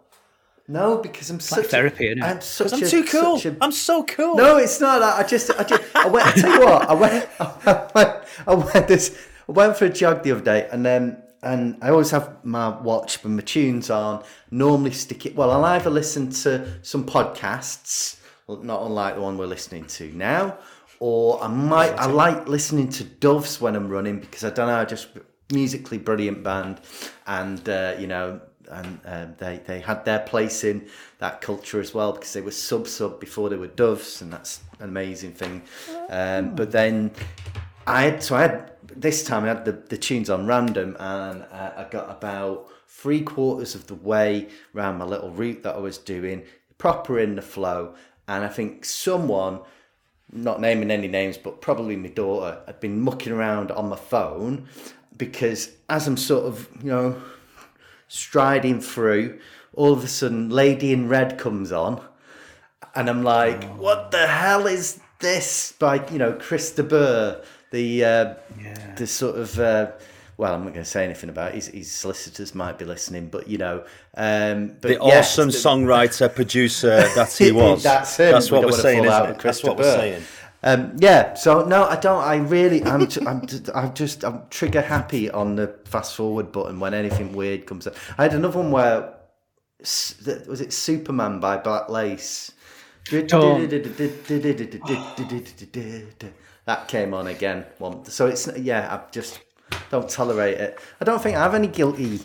No, 0.68 0.98
because 0.98 1.30
I'm 1.30 1.40
such 1.40 1.66
therapy. 1.66 2.08
A, 2.08 2.24
I'm 2.24 2.42
such 2.42 2.74
I'm 2.74 2.82
a, 2.82 2.88
too 2.88 3.04
cool. 3.04 3.42
I'm 3.60 3.72
so 3.72 4.04
cool. 4.04 4.36
No, 4.36 4.58
it's 4.58 4.80
not 4.80 5.00
that. 5.00 5.20
I 5.20 5.28
just, 5.28 5.52
I 5.52 5.64
just, 5.64 5.84
I 5.96 6.08
went. 6.08 6.28
I 6.28 6.32
tell 6.32 6.54
you 6.54 6.66
what, 6.66 6.90
I 6.90 6.94
went, 6.94 7.30
I 7.40 7.90
went, 7.94 8.24
I 8.48 8.54
went 8.54 8.88
this. 8.88 9.28
I 9.50 9.52
went 9.52 9.76
for 9.76 9.86
a 9.86 9.90
jog 9.90 10.24
the 10.24 10.32
other 10.32 10.42
day, 10.42 10.70
and 10.72 10.86
then, 10.86 11.22
and 11.44 11.78
I 11.82 11.90
always 11.90 12.12
have 12.12 12.46
my 12.46 12.70
watch 12.70 13.22
with 13.22 13.34
my 13.34 13.42
tunes 13.42 13.90
on. 13.90 14.24
Normally 14.50 14.92
stick 14.92 15.26
it. 15.26 15.36
Well, 15.36 15.52
I'll 15.52 15.66
either 15.66 15.90
listen 15.90 16.30
to 16.30 16.80
some 16.84 17.06
podcasts, 17.06 18.22
not 18.48 18.84
unlike 18.84 19.16
the 19.16 19.22
one 19.22 19.38
we're 19.38 19.48
listening 19.48 19.86
to 19.86 20.10
now, 20.14 20.58
or 21.00 21.44
I 21.44 21.48
might. 21.48 21.92
I 21.96 22.06
like 22.06 22.48
listening 22.48 22.88
to 22.90 23.04
Doves 23.04 23.60
when 23.60 23.76
I'm 23.76 23.90
running 23.90 24.20
because 24.20 24.46
I 24.46 24.52
don't 24.52 24.68
know. 24.68 24.86
Just 24.86 25.10
musically 25.52 25.98
brilliant 25.98 26.44
band, 26.44 26.80
and 27.28 27.68
uh, 27.68 27.96
you 28.00 28.08
know 28.08 28.40
and 28.72 29.00
um, 29.06 29.36
they 29.38 29.60
they 29.66 29.80
had 29.80 30.06
their 30.06 30.20
place 30.20 30.64
in 30.64 30.88
that 31.20 31.42
culture 31.42 31.80
as 31.80 31.94
well 31.94 32.14
because 32.14 32.34
they 32.34 32.42
were 32.42 32.52
sub 32.52 32.88
sub 32.88 33.20
before 33.20 33.50
they 33.50 33.56
were 33.56 33.68
doves, 33.68 34.22
and 34.22 34.32
that's 34.32 34.62
an 34.80 34.90
amazing 34.90 35.34
thing. 35.34 35.62
Um, 36.10 36.56
but 36.56 36.72
then 36.72 37.12
I 37.86 38.04
had 38.04 38.24
so 38.24 38.36
I 38.36 38.42
had 38.44 38.72
this 38.96 39.24
time 39.24 39.44
I 39.44 39.50
had 39.50 39.66
the, 39.66 39.74
the 39.74 39.98
tunes 39.98 40.30
on 40.30 40.46
random, 40.46 40.96
and 41.00 41.44
uh, 41.52 41.72
I 41.78 41.88
got 41.90 42.10
about 42.10 42.70
three 42.88 43.22
quarters 43.22 43.76
of 43.76 43.88
the 43.88 43.96
way 43.96 44.48
around 44.76 44.98
my 44.98 45.06
little 45.06 45.32
route 45.32 45.64
that 45.64 45.76
I 45.76 45.80
was 45.80 45.98
doing, 45.98 46.44
proper 46.78 47.20
in 47.20 47.36
the 47.36 47.42
flow, 47.42 47.96
and 48.28 48.44
I 48.44 48.50
think 48.50 48.86
someone. 48.86 49.62
Not 50.34 50.62
naming 50.62 50.92
any 50.92 51.10
names, 51.10 51.38
but 51.38 51.60
probably 51.60 51.98
my 51.98 52.08
daughter 52.08 52.62
had 52.66 52.80
been 52.80 53.02
mucking 53.02 53.34
around 53.34 53.70
on 53.70 53.90
my 53.90 53.98
phone 53.98 54.70
because 55.18 55.72
as 55.90 56.08
I'm 56.08 56.18
sort 56.18 56.46
of, 56.46 56.70
you 56.82 56.90
know, 56.90 57.22
striding 58.12 58.82
through. 58.82 59.40
All 59.74 59.94
of 59.94 60.04
a 60.04 60.08
sudden, 60.08 60.50
Lady 60.50 60.92
in 60.92 61.08
Red 61.08 61.38
comes 61.38 61.72
on, 61.72 62.04
and 62.94 63.10
I'm 63.10 63.24
like, 63.24 63.64
oh. 63.64 63.68
"What 63.78 64.12
the 64.12 64.28
hell 64.28 64.68
is 64.68 65.00
this?" 65.20 65.74
By 65.80 66.06
you 66.10 66.20
know 66.20 66.34
Chris 66.34 66.74
de 66.74 66.84
Burgh, 66.84 67.42
the 67.72 68.04
uh, 68.04 68.34
yeah. 68.62 68.96
the 68.96 69.08
sort 69.08 69.38
of. 69.38 69.58
Uh, 69.58 69.92
well, 70.38 70.56
I'm 70.56 70.64
not 70.64 70.74
going 70.74 70.84
to 70.84 70.90
say 70.90 71.04
anything 71.06 71.30
about 71.30 71.50
it. 71.50 71.56
His, 71.56 71.68
his 71.68 71.92
solicitors 71.92 72.56
might 72.56 72.80
be 72.80 72.86
listening, 72.86 73.28
but 73.28 73.48
you 73.48 73.60
know, 73.60 73.84
um, 74.18 74.70
but 74.82 74.88
the 74.88 75.00
awesome 75.00 75.52
the, 75.52 75.58
songwriter 75.58 76.34
producer 76.34 77.08
that 77.14 77.32
he 77.32 77.52
was. 77.52 77.84
that's 77.84 78.18
him. 78.18 78.32
That's 78.32 78.50
what 78.50 78.66
we 78.66 78.70
are 78.70 78.74
saying. 78.74 79.04
That's 79.04 79.64
what 79.64 79.78
we're 79.78 79.84
saying. 79.84 80.24
Um, 80.64 80.96
yeah, 81.00 81.34
so 81.34 81.66
no, 81.66 81.86
I 81.86 81.96
don't. 81.96 82.24
I 82.24 82.36
really, 82.36 82.84
I'm, 82.84 83.08
t- 83.08 83.26
I'm, 83.26 83.42
t- 83.42 83.72
I'm 83.74 83.94
just, 83.96 84.24
I'm 84.24 84.44
trigger 84.50 84.82
happy 84.82 85.30
on 85.30 85.56
the 85.56 85.76
fast 85.86 86.16
forward 86.16 86.52
button 86.52 86.80
when 86.80 86.94
anything 86.94 87.34
weird 87.34 87.66
comes 87.66 87.88
up. 87.88 87.96
I 88.18 88.24
had 88.24 88.34
another 88.34 88.60
one 88.60 88.72
where 88.72 89.14
was 89.80 90.62
it 90.62 90.72
Superman 90.72 91.40
by 91.40 91.58
Black 91.58 91.90
Lace. 91.90 92.52
That 96.66 96.88
came 96.88 97.14
on 97.16 97.28
again. 97.28 97.66
So 98.04 98.28
it's 98.28 98.48
yeah. 98.58 98.96
I 98.96 99.12
just 99.12 99.42
don't 99.90 100.08
tolerate 100.08 100.60
it. 100.60 100.80
I 101.00 101.06
don't 101.06 101.22
think 101.22 101.36
I 101.36 101.42
have 101.42 101.56
any 101.56 101.68
guilty 101.68 102.20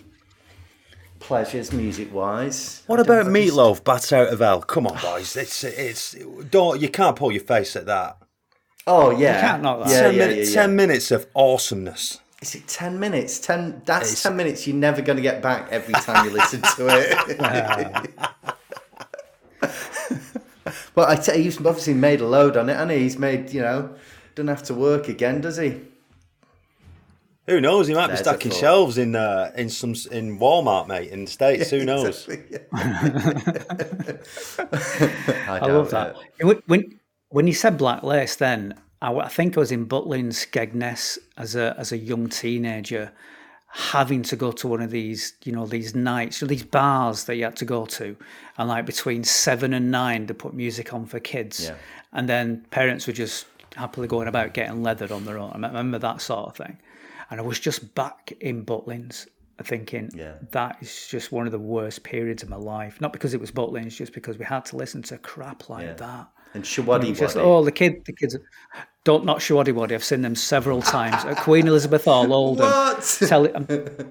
pleasures 1.19 1.73
music 1.73 2.13
wise. 2.13 2.83
What 2.87 3.01
about 3.01 3.27
Meatloaf? 3.27 3.83
Bats 3.83 4.13
out 4.13 4.29
of 4.29 4.41
hell. 4.41 4.61
Come 4.61 4.87
on, 4.87 5.01
boys. 5.01 5.35
It's 5.37 5.65
it's 5.65 6.15
don't 6.51 6.79
you 6.79 6.91
can't 6.91 7.17
pull 7.17 7.33
your 7.33 7.43
face 7.43 7.75
at 7.77 7.87
that. 7.87 8.19
Oh 8.87 9.11
yeah, 9.11 9.35
you 9.35 9.41
can't 9.49 9.63
not 9.63 9.81
that. 9.81 9.91
Yeah, 9.91 10.03
ten, 10.03 10.15
yeah, 10.15 10.27
minutes, 10.27 10.51
yeah, 10.51 10.63
ten 10.63 10.77
minutes 10.77 11.11
of 11.11 11.27
awesomeness. 11.35 12.21
Is 12.41 12.55
it 12.55 12.69
ten 12.69 13.01
minutes? 13.01 13.41
Ten. 13.41 13.83
That's 13.85 14.13
it's, 14.13 14.23
ten 14.23 14.37
minutes. 14.37 14.67
You're 14.67 14.77
never 14.77 15.03
going 15.03 15.17
to 15.17 15.23
get 15.23 15.43
back 15.43 15.69
every 15.71 15.95
time 15.95 16.25
you 16.25 16.31
listen 16.33 16.63
to 16.63 16.87
it. 16.89 17.37
but 20.95 21.09
I 21.09 21.17
tell 21.17 21.37
you, 21.37 21.45
he's 21.45 21.59
obviously 21.59 21.95
made 21.95 22.21
a 22.21 22.27
load 22.27 22.57
on 22.57 22.69
it, 22.69 22.75
and 22.75 22.91
he? 22.91 22.99
he's 22.99 23.19
made 23.19 23.53
you 23.53 23.63
know, 23.63 23.95
doesn't 24.35 24.49
have 24.49 24.63
to 24.65 24.75
work 24.75 25.09
again, 25.09 25.41
does 25.41 25.57
he? 25.57 25.81
Who 27.47 27.61
knows? 27.61 27.87
He 27.87 27.95
might 27.95 28.09
There's 28.09 28.21
be 28.21 28.25
stacking 28.25 28.51
shelves 28.51 28.99
in 28.99 29.15
uh, 29.15 29.53
in 29.57 29.71
some 29.71 29.95
in 30.11 30.39
Walmart, 30.39 30.89
mate, 30.89 31.11
in 31.11 31.25
the 31.25 31.31
states. 31.31 31.71
Who 31.77 31.85
knows? 31.85 32.29
I, 32.29 32.39
I 35.47 35.67
love 35.67 35.91
that. 35.91 36.17
When 36.67 36.99
when 37.37 37.47
you 37.47 37.53
said 37.53 37.77
Black 37.77 38.03
Lace, 38.03 38.37
then 38.37 38.75
I, 39.03 39.13
I 39.13 39.29
think 39.29 39.59
I 39.59 39.61
was 39.61 39.71
in 39.71 39.87
Butlin 39.87 40.29
Skegness 40.33 41.19
as 41.37 41.55
a 41.55 41.75
as 41.77 41.93
a 41.93 41.99
young 41.99 42.31
teenager, 42.31 43.13
having 43.69 44.23
to 44.23 44.37
go 44.37 44.51
to 44.53 44.67
one 44.67 44.81
of 44.81 44.91
these, 44.91 45.35
you 45.45 45.53
know, 45.53 45.67
these 45.67 45.95
nights, 45.95 46.41
these 46.41 46.63
bars 46.63 47.25
that 47.25 47.37
you 47.37 47.45
had 47.45 47.57
to 47.57 47.67
go 47.67 47.85
to, 47.85 48.17
and 48.57 48.69
like 48.71 48.87
between 48.87 49.23
seven 49.23 49.75
and 49.75 49.91
nine, 49.91 50.27
to 50.29 50.33
put 50.33 50.55
music 50.55 50.95
on 50.95 51.05
for 51.05 51.21
kids, 51.21 51.67
Yeah. 51.67 51.75
and 52.15 52.27
then 52.27 52.65
parents 52.71 53.07
were 53.07 53.13
just 53.13 53.45
happily 53.75 54.09
going 54.09 54.29
about 54.29 54.55
getting 54.55 54.83
leathered 54.83 55.13
on 55.13 55.27
their 55.27 55.39
own. 55.39 55.63
I 55.63 55.69
remember 55.69 55.99
that 55.99 56.23
sort 56.23 56.47
of 56.49 56.57
thing, 56.57 56.79
and 57.29 57.39
I 57.39 57.43
was 57.43 57.61
just 57.61 57.95
back 57.95 58.33
in 58.41 58.65
Butlins, 58.65 59.27
uh, 59.59 59.63
thinking 59.65 60.09
Yeah. 60.15 60.37
that 60.53 60.79
is 60.81 61.07
just 61.07 61.33
one 61.33 61.45
of 61.45 61.53
the 61.53 61.59
worst 61.59 62.03
periods 62.03 62.43
of 62.43 62.49
my 62.49 62.57
life. 62.57 62.99
Not 62.99 63.13
because 63.13 63.35
it 63.35 63.41
was 63.43 63.51
Butlins, 63.53 63.95
just 63.95 64.15
because 64.15 64.39
we 64.39 64.47
had 64.47 64.65
to 64.71 64.77
listen 64.79 65.03
to 65.03 65.19
crap 65.19 65.69
like 65.69 65.85
Yeah. 65.85 65.93
that. 66.09 66.27
And 66.57 66.65
Showaddy 66.65 67.21
Waddy. 67.21 67.39
oh, 67.39 67.63
the 67.63 67.71
kid, 67.71 68.07
the 68.07 68.15
kids, 68.15 68.35
don't 69.05 69.27
not 69.27 69.41
Showaddy 69.41 69.75
Waddy. 69.75 69.95
I've 69.95 70.03
seen 70.03 70.23
them 70.23 70.35
several 70.35 70.81
times 70.81 71.23
at 71.27 71.37
Queen 71.37 71.69
Elizabeth 71.69 72.07
Hall, 72.07 72.33
Oldham. 72.33 72.65
What? 72.65 73.19
Tell 73.27 73.55
um, 73.55 73.65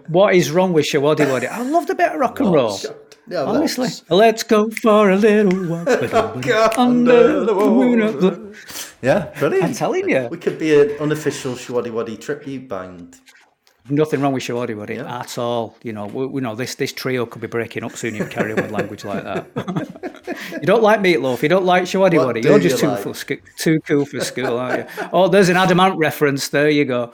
what 0.09 0.35
is 0.35 0.51
wrong 0.51 0.71
with 0.71 0.85
Showaddy 0.85 1.27
Waddy? 1.27 1.47
I 1.47 1.63
loved 1.63 1.89
a 1.89 1.95
bit 1.95 2.11
of 2.11 2.19
rock 2.19 2.39
and 2.39 2.53
roll. 2.53 2.79
Yeah, 3.27 3.45
Honestly, 3.45 3.89
let's 4.11 4.43
go 4.43 4.69
for 4.69 5.09
a 5.09 5.15
little 5.15 5.67
walk 5.67 5.85
God, 6.43 6.77
under 6.77 7.43
the 7.45 7.55
moon 7.55 7.99
of 8.01 8.21
the. 8.21 8.55
Yeah, 9.01 9.33
brilliant. 9.39 9.65
I'm 9.65 9.73
telling 9.73 10.07
you. 10.07 10.27
We 10.29 10.37
could 10.37 10.59
be 10.59 10.79
an 10.79 10.91
unofficial 10.99 11.55
Showaddy 11.55 11.91
Waddy 11.91 12.17
tribute 12.17 12.69
band. 12.69 13.19
Nothing 13.87 14.21
wrong 14.21 14.33
with 14.33 14.41
Showaddy 14.41 14.75
Waddy 14.75 14.97
at 14.97 15.37
all. 15.37 15.75
You 15.83 15.93
know, 15.93 16.07
we, 16.07 16.25
we 16.25 16.41
know 16.41 16.55
this 16.55 16.73
this 16.73 16.91
trio 16.91 17.25
could 17.27 17.41
be 17.41 17.47
breaking 17.47 17.83
up 17.83 17.95
soon 17.95 18.15
if 18.15 18.21
you 18.21 18.25
carry 18.25 18.51
on 18.53 18.63
with 18.63 18.71
language 18.71 19.05
like 19.05 19.23
that. 19.23 19.45
you 20.53 20.65
don't 20.65 20.81
like 20.81 21.01
meatloaf. 21.01 21.43
You 21.43 21.49
don't 21.49 21.65
like 21.65 21.87
What 21.93 22.13
Waddy. 22.13 22.41
You're 22.41 22.59
just 22.59 22.77
you 22.77 22.81
too 22.81 22.87
like? 22.87 23.03
for 23.03 23.13
sco- 23.13 23.37
too 23.57 23.79
cool 23.81 24.05
for 24.05 24.19
school, 24.21 24.57
aren't 24.57 24.89
you? 24.89 25.07
Oh, 25.13 25.27
there's 25.27 25.49
an 25.49 25.57
Adam 25.57 25.79
Ant 25.79 25.97
reference. 25.97 26.47
There 26.49 26.69
you 26.69 26.85
go. 26.85 27.13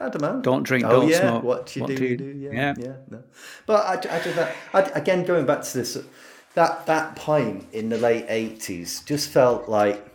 Adam 0.00 0.24
Ant. 0.24 0.42
Don't 0.44 0.62
drink, 0.62 0.84
oh, 0.84 1.00
don't 1.00 1.08
yeah. 1.08 1.20
smoke. 1.20 1.42
What 1.42 1.74
you 1.74 1.82
What 1.82 1.88
do, 1.88 1.96
do 1.96 2.04
you 2.04 2.16
do. 2.16 2.24
Yeah, 2.24 2.50
yeah. 2.52 2.74
yeah. 2.78 2.92
no. 3.10 3.22
But 3.66 4.06
I, 4.06 4.16
I 4.16 4.20
just, 4.20 4.38
I, 4.72 4.80
again, 4.94 5.24
going 5.24 5.44
back 5.44 5.62
to 5.62 5.78
this, 5.78 5.98
that 6.54 6.86
that 6.86 7.16
point 7.16 7.66
in 7.72 7.88
the 7.88 7.98
late 7.98 8.26
eighties 8.28 9.00
just 9.00 9.28
felt 9.30 9.68
like 9.68 10.06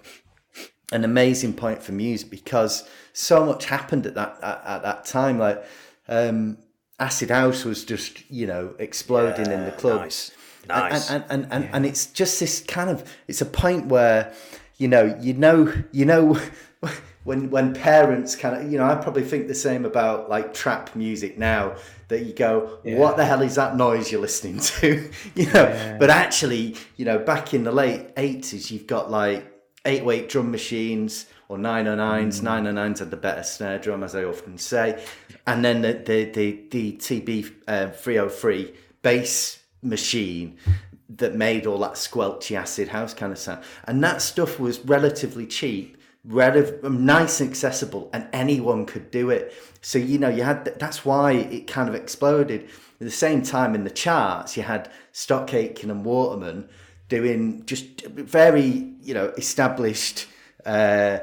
an 0.92 1.04
amazing 1.04 1.54
point 1.54 1.84
for 1.84 1.92
music 1.92 2.30
because 2.30 2.88
so 3.16 3.46
much 3.46 3.66
happened 3.66 4.06
at 4.06 4.16
that 4.16 4.38
at, 4.44 4.62
at 4.66 4.84
that 4.84 5.06
time. 5.06 5.40
Like 5.40 5.66
um, 6.08 6.58
acid 7.00 7.32
house 7.32 7.66
was 7.66 7.84
just 7.84 8.30
you 8.30 8.46
know 8.46 8.76
exploding 8.78 9.52
in 9.52 9.66
the 9.66 9.72
clubs. 9.72 10.32
nice. 10.68 10.92
Nice. 10.92 11.12
And, 11.12 11.24
and, 11.30 11.44
and, 11.44 11.54
and, 11.54 11.76
and 11.76 11.86
it's 11.86 12.08
just 12.08 12.40
this 12.40 12.62
kind 12.62 12.90
of 12.90 13.10
it's 13.28 13.42
a 13.42 13.46
point 13.46 13.86
where 13.88 14.34
you 14.78 14.88
know 14.88 15.18
you 15.22 15.34
know 15.34 15.72
you 15.92 16.06
know 16.06 16.40
when 17.24 17.50
when 17.50 17.74
parents 17.74 18.36
kind 18.36 18.56
of 18.56 18.72
you 18.72 18.78
know 18.78 18.86
I 18.86 18.96
probably 18.96 19.24
think 19.24 19.48
the 19.48 19.56
same 19.56 19.86
about 19.86 20.30
like 20.30 20.54
trap 20.54 20.96
music 20.96 21.38
now 21.38 21.76
that 22.08 22.24
you 22.24 22.34
go 22.34 22.80
what 22.84 23.18
the 23.18 23.26
hell 23.26 23.42
is 23.42 23.56
that 23.56 23.76
noise 23.76 24.12
you're 24.12 24.22
listening 24.22 24.60
to 24.60 25.10
you 25.36 25.46
know 25.52 25.98
but 26.00 26.10
actually 26.10 26.76
you 26.98 27.06
know 27.06 27.20
back 27.20 27.54
in 27.54 27.64
the 27.64 27.72
late 27.72 28.16
80s 28.16 28.72
you've 28.72 28.88
got 28.88 29.10
like 29.10 29.55
808 29.86 30.30
drum 30.30 30.52
machines 30.52 31.28
or 31.48 31.58
909s 31.58 32.42
909s 32.42 33.00
had 33.00 33.12
the 33.12 33.18
better 33.18 33.44
snare 33.44 33.80
drum 33.80 34.04
as 34.04 34.16
I 34.16 34.24
often 34.24 34.58
say 34.58 35.04
and 35.48 35.64
then 35.64 35.82
the 35.82 35.94
the 35.94 36.26
the, 36.26 36.64
the 36.72 36.94
TB 36.94 37.54
uh, 37.68 37.90
303 37.92 38.74
bass 39.02 39.60
machine 39.82 40.58
that 41.10 41.36
made 41.36 41.66
all 41.66 41.78
that 41.80 41.94
squelchy 41.94 42.56
acid 42.58 42.90
house 42.90 43.14
kind 43.14 43.32
of 43.32 43.38
sound. 43.38 43.64
And 43.86 44.04
that 44.04 44.22
stuff 44.22 44.60
was 44.60 44.80
relatively 44.80 45.46
cheap, 45.46 45.98
relative, 46.24 46.84
nice 46.84 47.40
and 47.40 47.50
accessible, 47.50 48.10
and 48.14 48.28
anyone 48.34 48.86
could 48.86 49.12
do 49.12 49.30
it. 49.30 49.54
So, 49.82 50.00
you 50.00 50.18
know, 50.18 50.30
you 50.30 50.44
had 50.44 50.66
that's 50.80 51.06
why 51.06 51.34
it 51.34 51.68
kind 51.68 51.88
of 51.88 51.96
exploded. 51.96 52.64
At 53.00 53.08
the 53.08 53.12
same 53.12 53.42
time, 53.42 53.76
in 53.76 53.84
the 53.84 53.90
charts, 53.90 54.58
you 54.58 54.64
had 54.64 54.92
Stock 55.12 55.54
Aitken 55.54 55.92
and 55.92 56.06
Waterman 56.06 56.68
doing 57.08 57.66
just 57.66 58.06
very, 58.08 58.95
you 59.06 59.14
know, 59.14 59.28
established. 59.38 60.28
Uh, 60.66 61.20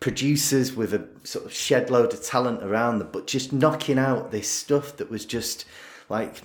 producers 0.00 0.74
with 0.74 0.94
a 0.94 1.06
sort 1.22 1.44
of 1.44 1.52
shed 1.52 1.90
load 1.90 2.14
of 2.14 2.22
talent 2.24 2.62
around 2.62 2.98
them, 2.98 3.08
but 3.12 3.26
just 3.26 3.52
knocking 3.52 3.98
out 3.98 4.30
this 4.30 4.48
stuff 4.48 4.96
that 4.96 5.10
was 5.10 5.26
just 5.26 5.66
like 6.08 6.42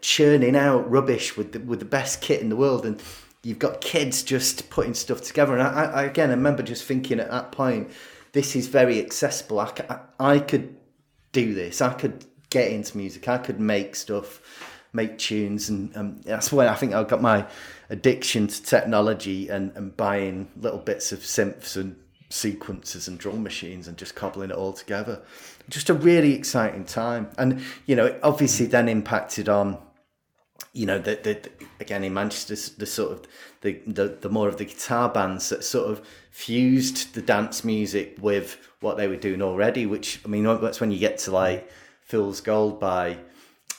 churning 0.00 0.54
out 0.54 0.88
rubbish 0.90 1.36
with 1.36 1.52
the, 1.52 1.60
with 1.60 1.78
the 1.78 1.84
best 1.86 2.20
kit 2.20 2.40
in 2.40 2.50
the 2.50 2.56
world, 2.56 2.84
and 2.84 3.02
you've 3.42 3.58
got 3.58 3.80
kids 3.80 4.22
just 4.22 4.68
putting 4.70 4.94
stuff 4.94 5.22
together. 5.22 5.54
And 5.54 5.62
I, 5.62 5.84
I 5.84 6.02
again, 6.02 6.30
I 6.30 6.34
remember 6.34 6.62
just 6.62 6.84
thinking 6.84 7.18
at 7.20 7.30
that 7.30 7.52
point, 7.52 7.90
this 8.32 8.54
is 8.54 8.68
very 8.68 9.00
accessible. 9.00 9.60
I, 9.60 9.72
I, 9.88 10.34
I 10.34 10.38
could 10.38 10.76
do 11.32 11.54
this. 11.54 11.80
I 11.80 11.94
could 11.94 12.26
get 12.50 12.70
into 12.70 12.98
music. 12.98 13.28
I 13.28 13.38
could 13.38 13.58
make 13.58 13.96
stuff, 13.96 14.42
make 14.92 15.16
tunes, 15.16 15.70
and 15.70 15.96
um, 15.96 16.20
that's 16.20 16.52
when 16.52 16.68
I 16.68 16.74
think 16.74 16.92
I 16.92 17.02
got 17.04 17.22
my 17.22 17.46
addiction 17.92 18.46
to 18.48 18.62
technology 18.62 19.48
and, 19.48 19.70
and 19.76 19.96
buying 19.96 20.48
little 20.56 20.78
bits 20.78 21.12
of 21.12 21.20
synths 21.20 21.76
and 21.76 21.94
sequences 22.30 23.06
and 23.06 23.18
drum 23.18 23.42
machines 23.42 23.86
and 23.86 23.98
just 23.98 24.14
cobbling 24.14 24.50
it 24.50 24.56
all 24.56 24.72
together. 24.72 25.20
Just 25.68 25.90
a 25.90 25.94
really 25.94 26.34
exciting 26.34 26.84
time, 26.84 27.28
and 27.38 27.60
you 27.86 27.94
know, 27.94 28.06
it 28.06 28.20
obviously 28.22 28.66
then 28.66 28.88
impacted 28.88 29.48
on 29.48 29.78
you 30.72 30.86
know, 30.86 30.98
the, 30.98 31.16
the, 31.16 31.34
the- 31.34 31.50
again 31.80 32.02
in 32.04 32.14
Manchester, 32.14 32.54
the 32.78 32.86
sort 32.86 33.12
of 33.12 33.26
the, 33.60 33.80
the 33.86 34.16
the 34.20 34.28
more 34.28 34.48
of 34.48 34.56
the 34.56 34.64
guitar 34.64 35.08
bands 35.08 35.48
that 35.50 35.64
sort 35.64 35.90
of 35.90 36.06
fused 36.30 37.14
the 37.14 37.22
dance 37.22 37.62
music 37.62 38.16
with 38.20 38.56
what 38.80 38.96
they 38.96 39.06
were 39.06 39.16
doing 39.16 39.42
already. 39.42 39.84
Which 39.86 40.20
I 40.24 40.28
mean, 40.28 40.44
that's 40.44 40.80
when 40.80 40.90
you 40.90 40.98
get 40.98 41.18
to 41.18 41.30
like 41.30 41.70
Fools 42.02 42.40
Gold 42.40 42.80
by 42.80 43.18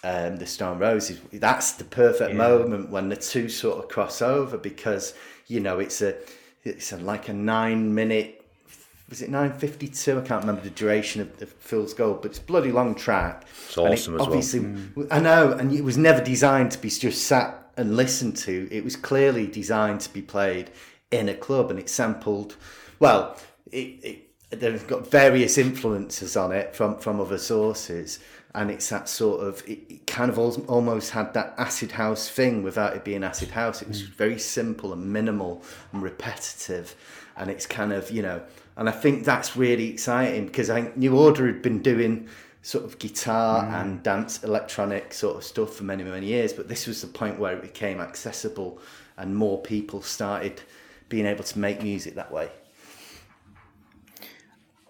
um, 0.03 0.37
the 0.37 0.45
Stone 0.45 0.79
Roses. 0.79 1.19
That's 1.31 1.73
the 1.73 1.85
perfect 1.85 2.35
moment 2.35 2.89
when 2.89 3.09
the 3.09 3.15
two 3.15 3.49
sort 3.49 3.79
of 3.79 3.89
cross 3.89 4.21
over 4.21 4.57
because 4.57 5.13
you 5.47 5.59
know 5.59 5.79
it's 5.79 6.01
a 6.01 6.15
it's 6.63 6.91
a, 6.91 6.97
like 6.97 7.29
a 7.29 7.33
nine 7.33 7.93
minute 7.93 8.39
was 9.09 9.21
it 9.21 9.29
952 9.29 10.17
i 10.17 10.21
can't 10.21 10.41
remember 10.41 10.61
the 10.61 10.69
duration 10.69 11.21
of 11.21 11.37
the 11.37 11.45
Fools 11.45 11.93
Gold 11.93 12.21
but 12.21 12.31
it's 12.31 12.39
a 12.39 12.43
bloody 12.43 12.71
long 12.71 12.95
track. 12.95 13.45
It's 13.65 13.77
And 13.77 13.93
it 13.93 13.99
awesome 13.99 14.15
as 14.15 14.19
well. 14.19 14.27
obviously 14.27 14.65
i 15.11 15.19
know 15.19 15.51
and 15.51 15.73
it 15.73 15.83
was 15.83 15.97
never 15.97 16.21
designed 16.23 16.71
to 16.71 16.79
be 16.79 16.89
just 16.89 17.25
sat 17.25 17.59
and 17.75 17.97
listened 17.97 18.37
to. 18.37 18.67
It 18.71 18.83
was 18.83 18.95
clearly 18.95 19.47
designed 19.47 20.01
to 20.01 20.13
be 20.13 20.21
played 20.21 20.69
in 21.11 21.27
a 21.27 21.33
club 21.33 21.69
and 21.69 21.79
it 21.79 21.89
sampled 21.89 22.55
well 22.99 23.37
it, 23.71 23.77
it 24.03 24.59
they've 24.59 24.87
got 24.87 25.09
various 25.09 25.57
influences 25.57 26.37
on 26.37 26.51
it 26.51 26.75
from 26.75 26.97
from 26.97 27.19
other 27.19 27.37
sources 27.37 28.19
and 28.55 28.69
it's 28.69 28.89
that 28.89 29.09
sort 29.09 29.41
of 29.41 29.63
it, 29.67 29.79
it 29.89 30.07
kind 30.07 30.29
of 30.29 30.37
almost 30.69 31.11
had 31.11 31.33
that 31.33 31.55
acid 31.57 31.91
house 31.93 32.29
thing 32.29 32.63
without 32.63 32.95
it 32.95 33.03
being 33.03 33.23
acid 33.23 33.49
house. 33.51 33.81
It 33.81 33.87
was 33.87 34.01
very 34.01 34.39
simple 34.39 34.93
and 34.93 35.11
minimal 35.11 35.63
and 35.91 36.01
repetitive. 36.01 36.95
And 37.35 37.49
it's 37.49 37.65
kind 37.65 37.91
of 37.91 38.11
you 38.11 38.21
know 38.21 38.43
and 38.75 38.87
i 38.87 38.91
think 38.91 39.23
that's 39.23 39.55
really 39.55 39.89
exciting 39.89 40.47
because 40.47 40.69
i 40.69 40.81
think 40.81 40.97
new 40.97 41.15
order 41.15 41.45
had 41.45 41.61
been 41.61 41.79
doing 41.81 42.27
sort 42.63 42.85
of 42.85 42.97
guitar 42.97 43.65
and 43.65 44.01
dance 44.03 44.41
electronic 44.43 45.13
sort 45.13 45.35
of 45.35 45.43
stuff 45.43 45.75
for 45.75 45.83
many 45.83 46.03
many 46.03 46.27
years. 46.27 46.53
But 46.53 46.69
this 46.69 46.87
was 46.87 47.01
the 47.01 47.07
point 47.07 47.37
where 47.37 47.53
it 47.53 47.61
became 47.61 47.99
accessible 47.99 48.79
and 49.17 49.35
more 49.35 49.61
people 49.61 50.01
started 50.01 50.61
being 51.09 51.25
able 51.25 51.43
to 51.43 51.59
make 51.59 51.83
music 51.83 52.15
that 52.15 52.31
way. 52.31 52.49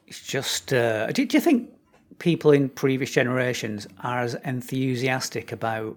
It's 0.07 0.21
just. 0.21 0.71
Uh, 0.71 1.07
do, 1.07 1.25
do 1.25 1.35
you 1.35 1.41
think 1.41 1.71
people 2.19 2.51
in 2.51 2.69
previous 2.69 3.11
generations 3.11 3.87
are 4.03 4.19
as 4.19 4.35
enthusiastic 4.45 5.51
about 5.51 5.95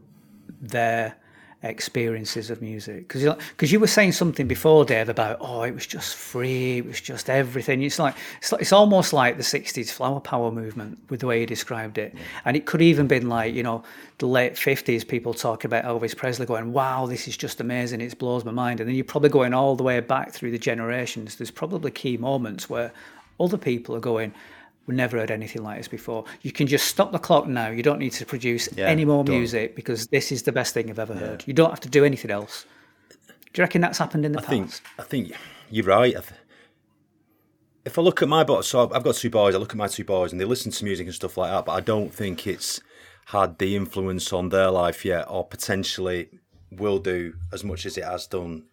their 0.60 1.16
experiences 1.62 2.50
of 2.50 2.62
music? 2.62 3.08
Because 3.08 3.34
because 3.50 3.72
you 3.72 3.80
were 3.80 3.86
saying 3.86 4.12
something 4.12 4.46
before, 4.46 4.84
Dave, 4.84 5.08
about 5.08 5.38
oh, 5.40 5.62
it 5.62 5.74
was 5.74 5.86
just 5.86 6.14
free, 6.14 6.78
it 6.78 6.86
was 6.86 7.00
just 7.00 7.28
everything. 7.28 7.82
It's 7.82 7.98
like 7.98 8.14
it's, 8.38 8.52
like, 8.52 8.62
it's 8.62 8.72
almost 8.72 9.12
like 9.12 9.36
the 9.36 9.42
'60s 9.42 9.90
flower 9.90 10.20
power 10.20 10.50
movement 10.50 10.98
with 11.10 11.20
the 11.20 11.26
way 11.26 11.40
you 11.40 11.46
described 11.46 11.98
it, 11.98 12.14
and 12.44 12.56
it 12.56 12.66
could 12.66 12.82
even 12.82 13.06
been 13.06 13.28
like 13.28 13.54
you 13.54 13.62
know 13.62 13.82
the 14.18 14.26
late 14.26 14.54
'50s. 14.54 15.06
People 15.06 15.34
talking 15.34 15.68
about 15.68 15.84
Elvis 15.84 16.16
Presley, 16.16 16.46
going, 16.46 16.72
"Wow, 16.72 17.06
this 17.06 17.28
is 17.28 17.36
just 17.36 17.60
amazing! 17.60 18.00
It 18.00 18.18
blows 18.18 18.44
my 18.44 18.52
mind." 18.52 18.80
And 18.80 18.88
then 18.88 18.96
you're 18.96 19.04
probably 19.04 19.30
going 19.30 19.54
all 19.54 19.76
the 19.76 19.84
way 19.84 20.00
back 20.00 20.32
through 20.32 20.50
the 20.50 20.58
generations. 20.58 21.36
There's 21.36 21.50
probably 21.50 21.90
key 21.90 22.16
moments 22.16 22.70
where 22.70 22.92
other 23.38 23.58
people 23.58 23.94
are 23.94 24.00
going, 24.00 24.32
we 24.86 24.94
never 24.94 25.18
heard 25.18 25.30
anything 25.30 25.62
like 25.62 25.78
this 25.78 25.88
before. 25.88 26.24
You 26.42 26.52
can 26.52 26.66
just 26.66 26.86
stop 26.86 27.12
the 27.12 27.18
clock 27.18 27.46
now. 27.46 27.68
You 27.70 27.82
don't 27.82 27.98
need 27.98 28.12
to 28.12 28.26
produce 28.26 28.68
Yeah, 28.76 28.86
any 28.86 29.04
more 29.04 29.24
done. 29.24 29.36
music 29.36 29.74
because 29.76 30.06
this 30.08 30.30
is 30.32 30.42
the 30.44 30.52
best 30.52 30.74
thing 30.74 30.88
I've 30.90 30.98
ever 30.98 31.14
heard. 31.14 31.44
You 31.46 31.52
don't 31.54 31.70
have 31.70 31.80
to 31.80 31.88
do 31.88 32.04
anything 32.04 32.30
else. 32.30 32.64
Do 33.52 33.60
you 33.60 33.62
reckon 33.64 33.80
that's 33.80 33.98
happened 33.98 34.24
in 34.24 34.32
the 34.32 34.38
I 34.38 34.42
past? 34.42 34.50
think 34.50 34.70
I 34.98 35.02
think 35.02 35.32
you're 35.70 35.86
right. 35.86 36.14
If 37.84 37.98
I 37.98 38.02
look 38.02 38.20
at 38.22 38.28
my 38.28 38.42
boys, 38.44 38.66
so 38.66 38.90
I've 38.92 39.04
got 39.04 39.14
two 39.14 39.30
boys. 39.30 39.54
I 39.54 39.58
look 39.58 39.70
at 39.70 39.76
my 39.76 39.86
two 39.86 40.04
boys, 40.04 40.32
and 40.32 40.40
they 40.40 40.44
listen 40.44 40.72
to 40.72 40.84
music 40.84 41.06
and 41.06 41.14
stuff 41.14 41.36
like 41.36 41.50
that. 41.52 41.64
But 41.66 41.72
I 41.72 41.80
don't 41.80 42.12
think 42.12 42.46
it's 42.46 42.80
had 43.26 43.58
the 43.58 43.76
influence 43.76 44.32
on 44.32 44.48
their 44.48 44.70
life 44.70 45.04
yet, 45.04 45.26
or 45.28 45.44
potentially 45.46 46.28
will 46.70 46.98
do 46.98 47.34
as 47.52 47.62
much 47.64 47.86
as 47.86 47.96
it 47.96 48.04
has 48.04 48.26
done 48.26 48.64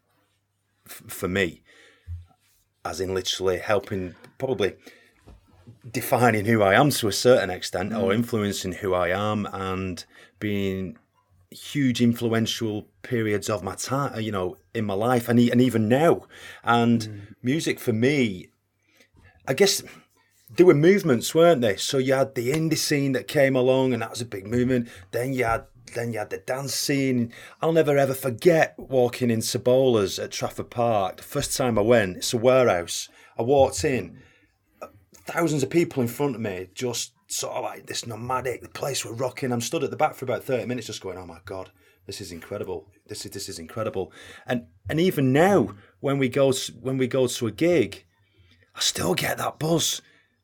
f- 0.87 1.03
for 1.07 1.27
me. 1.27 1.61
As 2.83 2.99
in, 2.99 3.13
literally 3.13 3.59
helping, 3.59 4.15
probably 4.39 4.73
defining 5.89 6.45
who 6.45 6.61
I 6.61 6.75
am 6.75 6.89
to 6.91 7.07
a 7.07 7.13
certain 7.13 7.49
extent, 7.49 7.91
mm. 7.91 8.01
or 8.01 8.13
influencing 8.13 8.73
who 8.73 8.93
I 8.93 9.09
am, 9.09 9.47
and 9.51 10.03
being 10.39 10.97
huge 11.51 12.01
influential 12.01 12.87
periods 13.03 13.49
of 13.49 13.63
my 13.63 13.75
time, 13.75 14.19
you 14.19 14.31
know, 14.31 14.57
in 14.73 14.85
my 14.85 14.93
life, 14.93 15.29
and 15.29 15.39
and 15.39 15.61
even 15.61 15.87
now. 15.87 16.23
And 16.63 17.01
mm. 17.01 17.35
music 17.41 17.79
for 17.79 17.93
me, 17.93 18.49
I 19.47 19.53
guess 19.53 19.83
there 20.55 20.65
were 20.65 20.75
movements, 20.75 21.33
weren't 21.33 21.61
there 21.61 21.77
So 21.77 21.97
you 21.97 22.13
had 22.13 22.35
the 22.35 22.51
indie 22.51 22.77
scene 22.77 23.13
that 23.13 23.27
came 23.27 23.55
along, 23.55 23.93
and 23.93 24.01
that 24.01 24.11
was 24.11 24.21
a 24.21 24.25
big 24.25 24.47
movement. 24.47 24.87
Then 25.11 25.33
you 25.33 25.45
had 25.45 25.65
then 25.93 26.11
you 26.11 26.19
had 26.19 26.29
the 26.29 26.37
dance 26.37 26.73
scene. 26.73 27.31
I'll 27.61 27.73
never 27.73 27.97
ever 27.97 28.13
forget 28.13 28.75
walking 28.77 29.29
in 29.29 29.39
Cebola's 29.39 30.17
at 30.19 30.31
Trafford 30.31 30.69
Park. 30.69 31.17
The 31.17 31.23
first 31.23 31.55
time 31.55 31.77
I 31.77 31.81
went, 31.81 32.17
it's 32.17 32.33
a 32.33 32.37
warehouse. 32.37 33.09
I 33.37 33.41
walked 33.41 33.83
in, 33.83 34.21
thousands 35.25 35.63
of 35.63 35.69
people 35.69 36.01
in 36.01 36.07
front 36.07 36.35
of 36.35 36.41
me, 36.41 36.67
just 36.73 37.13
sort 37.27 37.55
of 37.55 37.63
like 37.63 37.87
this 37.87 38.05
nomadic. 38.05 38.61
The 38.61 38.69
place 38.69 39.03
were 39.05 39.13
rocking. 39.13 39.51
I'm 39.51 39.61
stood 39.61 39.83
at 39.83 39.91
the 39.91 39.97
back 39.97 40.15
for 40.15 40.25
about 40.25 40.43
thirty 40.43 40.65
minutes, 40.65 40.87
just 40.87 41.01
going, 41.01 41.17
"Oh 41.17 41.25
my 41.25 41.39
god, 41.45 41.71
this 42.05 42.21
is 42.21 42.31
incredible. 42.31 42.87
This 43.07 43.25
is 43.25 43.31
this 43.31 43.49
is 43.49 43.59
incredible." 43.59 44.11
And 44.45 44.67
and 44.89 44.99
even 44.99 45.33
now, 45.33 45.75
when 45.99 46.17
we 46.17 46.29
go 46.29 46.53
when 46.81 46.97
we 46.97 47.07
go 47.07 47.27
to 47.27 47.47
a 47.47 47.51
gig, 47.51 48.05
I 48.75 48.79
still 48.79 49.15
get 49.15 49.37
that 49.37 49.59
buzz 49.59 50.01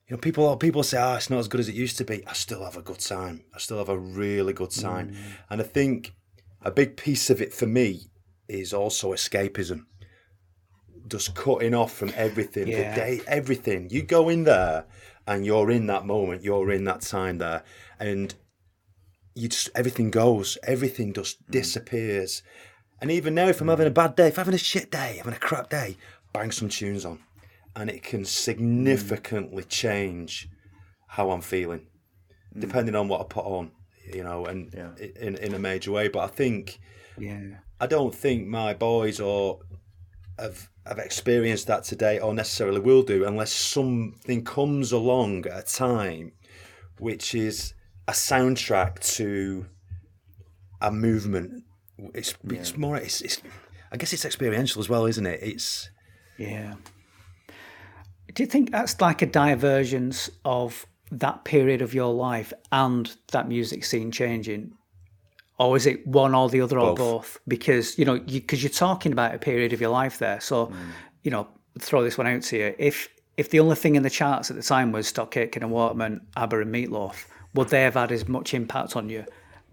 you 0.10 0.16
know, 0.16 0.22
people 0.22 0.58
people 0.58 0.82
say, 0.82 0.98
"Oh, 1.00 1.16
it's 1.16 1.30
not 1.30 1.40
as 1.40 1.48
good 1.48 1.60
as 1.60 1.70
it 1.70 1.76
used 1.76 1.98
to 1.98 2.04
be." 2.04 2.26
I 2.26 2.34
still 2.34 2.64
have 2.64 2.76
a 2.76 2.82
good 2.82 3.00
time. 3.00 3.44
I 3.54 3.60
still 3.60 3.78
have 3.78 3.90
a 3.90 3.98
really 3.98 4.54
good 4.54 4.72
time, 4.72 5.12
mm. 5.12 5.18
and 5.52 5.62
I 5.62 5.64
think 5.64 6.16
a 6.64 6.72
big 6.72 6.98
piece 6.98 7.30
of 7.30 7.40
it 7.42 7.54
for 7.54 7.68
me 7.68 8.10
is 8.48 8.74
also 8.74 9.14
escapism. 9.14 9.86
Just 11.10 11.36
cutting 11.36 11.74
off 11.74 11.94
from 11.94 12.12
everything, 12.16 12.68
yeah. 12.68 12.90
the 12.90 12.96
day, 12.96 13.22
everything. 13.28 13.90
You 13.90 14.04
go 14.04 14.30
in 14.30 14.44
there, 14.44 14.86
and 15.28 15.46
you're 15.46 15.72
in 15.72 15.88
that 15.88 16.06
moment. 16.06 16.44
You're 16.44 16.72
in 16.72 16.84
that 16.86 17.02
time 17.02 17.40
there, 17.40 17.64
and 18.00 18.34
you 19.36 19.50
just 19.50 19.70
everything 19.76 20.12
goes. 20.12 20.58
Everything 20.64 21.14
just 21.14 21.44
mm. 21.44 21.52
disappears. 21.52 22.44
And 23.02 23.12
even 23.12 23.34
now, 23.34 23.48
if 23.48 23.62
I'm 23.62 23.70
having 23.70 23.88
a 23.88 23.92
bad 23.92 24.16
day, 24.16 24.28
if 24.28 24.38
I'm 24.38 24.46
having 24.46 24.56
a 24.56 24.58
shit 24.58 24.92
day, 24.92 25.16
having 25.18 25.34
a 25.34 25.40
crap 25.40 25.70
day, 25.70 25.98
bang 26.34 26.52
some 26.52 26.70
tunes 26.70 27.06
on 27.06 27.20
and 27.76 27.90
it 27.90 28.04
can 28.04 28.26
significantly 28.26 29.64
change 29.64 30.50
how 31.08 31.32
I'm 31.32 31.42
feeling, 31.42 31.88
mm. 32.56 32.60
depending 32.60 32.96
on 32.96 33.08
what 33.08 33.22
I 33.22 33.24
put 33.24 33.46
on, 33.46 33.72
you 34.14 34.24
know, 34.24 34.46
and 34.46 34.74
yeah. 34.74 34.92
in 35.20 35.36
in 35.38 35.54
a 35.54 35.60
major 35.60 35.92
way. 35.92 36.08
But 36.08 36.20
I 36.20 36.28
think, 36.28 36.80
yeah, 37.18 37.60
I 37.80 37.88
don't 37.88 38.14
think 38.14 38.48
my 38.48 38.74
boys 38.74 39.20
or 39.20 39.60
have 40.40 40.70
have 40.86 41.00
experienced 41.00 41.68
that 41.68 41.84
today, 41.84 42.20
or 42.20 42.34
necessarily 42.34 42.80
will 42.80 43.04
do, 43.04 43.26
unless 43.26 43.52
something 43.52 44.44
comes 44.44 44.92
along 44.92 45.46
at 45.46 45.60
a 45.60 45.76
time, 45.76 46.32
which 46.98 47.36
is 47.36 47.74
a 48.08 48.12
soundtrack 48.12 49.00
to 49.18 49.66
a 50.82 50.92
movement. 50.92 51.64
It's 52.14 52.34
yeah. 52.44 52.60
it's 52.60 52.78
more 52.78 52.98
it's, 52.98 53.22
it's 53.22 53.42
I 53.92 53.98
guess 53.98 54.14
it's 54.14 54.26
experiential 54.26 54.80
as 54.80 54.90
well, 54.90 55.06
isn't 55.06 55.26
it? 55.26 55.40
It's 55.44 55.90
yeah. 56.38 56.76
Do 58.34 58.44
you 58.44 58.48
think 58.48 58.72
that's 58.72 59.02
like 59.02 59.22
a 59.22 59.26
divergence 59.26 60.30
of 60.46 60.86
that 61.12 61.44
period 61.44 61.82
of 61.82 61.94
your 61.94 62.14
life 62.14 62.54
and 62.72 63.16
that 63.32 63.48
music 63.48 63.84
scene 63.84 64.12
changing? 64.12 64.74
Or 65.60 65.76
is 65.76 65.86
it 65.86 66.08
one 66.08 66.34
or 66.34 66.50
the 66.50 66.62
other 66.62 66.78
both. 66.78 67.00
or 67.00 67.20
both? 67.20 67.40
Because, 67.48 68.00
you 68.00 68.06
know, 68.06 68.20
because 68.20 68.64
you, 68.64 68.70
are 68.70 68.74
talking 68.74 69.12
about 69.12 69.36
a 69.36 69.40
period 69.40 69.74
of 69.74 69.82
your 69.82 69.90
life 69.90 70.18
there. 70.18 70.40
So, 70.40 70.68
mm. 70.68 70.76
you 71.24 71.32
know, 71.32 71.48
throw 71.78 72.04
this 72.04 72.18
one 72.18 72.28
out 72.28 72.44
to 72.44 72.58
you. 72.58 72.76
If 72.80 73.10
if 73.38 73.50
the 73.52 73.60
only 73.60 73.76
thing 73.76 73.96
in 73.96 74.04
the 74.04 74.10
charts 74.10 74.50
at 74.50 74.58
the 74.58 74.64
time 74.64 74.92
was 74.92 75.08
Stock 75.08 75.38
Aitken 75.38 75.64
and 75.64 75.72
Waterman, 75.72 76.28
ABBA 76.36 76.62
and 76.62 76.74
Meatloaf, 76.76 77.26
would 77.54 77.70
they 77.70 77.84
have 77.84 77.94
had 77.94 78.12
as 78.12 78.28
much 78.28 78.54
impact 78.54 78.98
on 78.98 79.10
you 79.10 79.24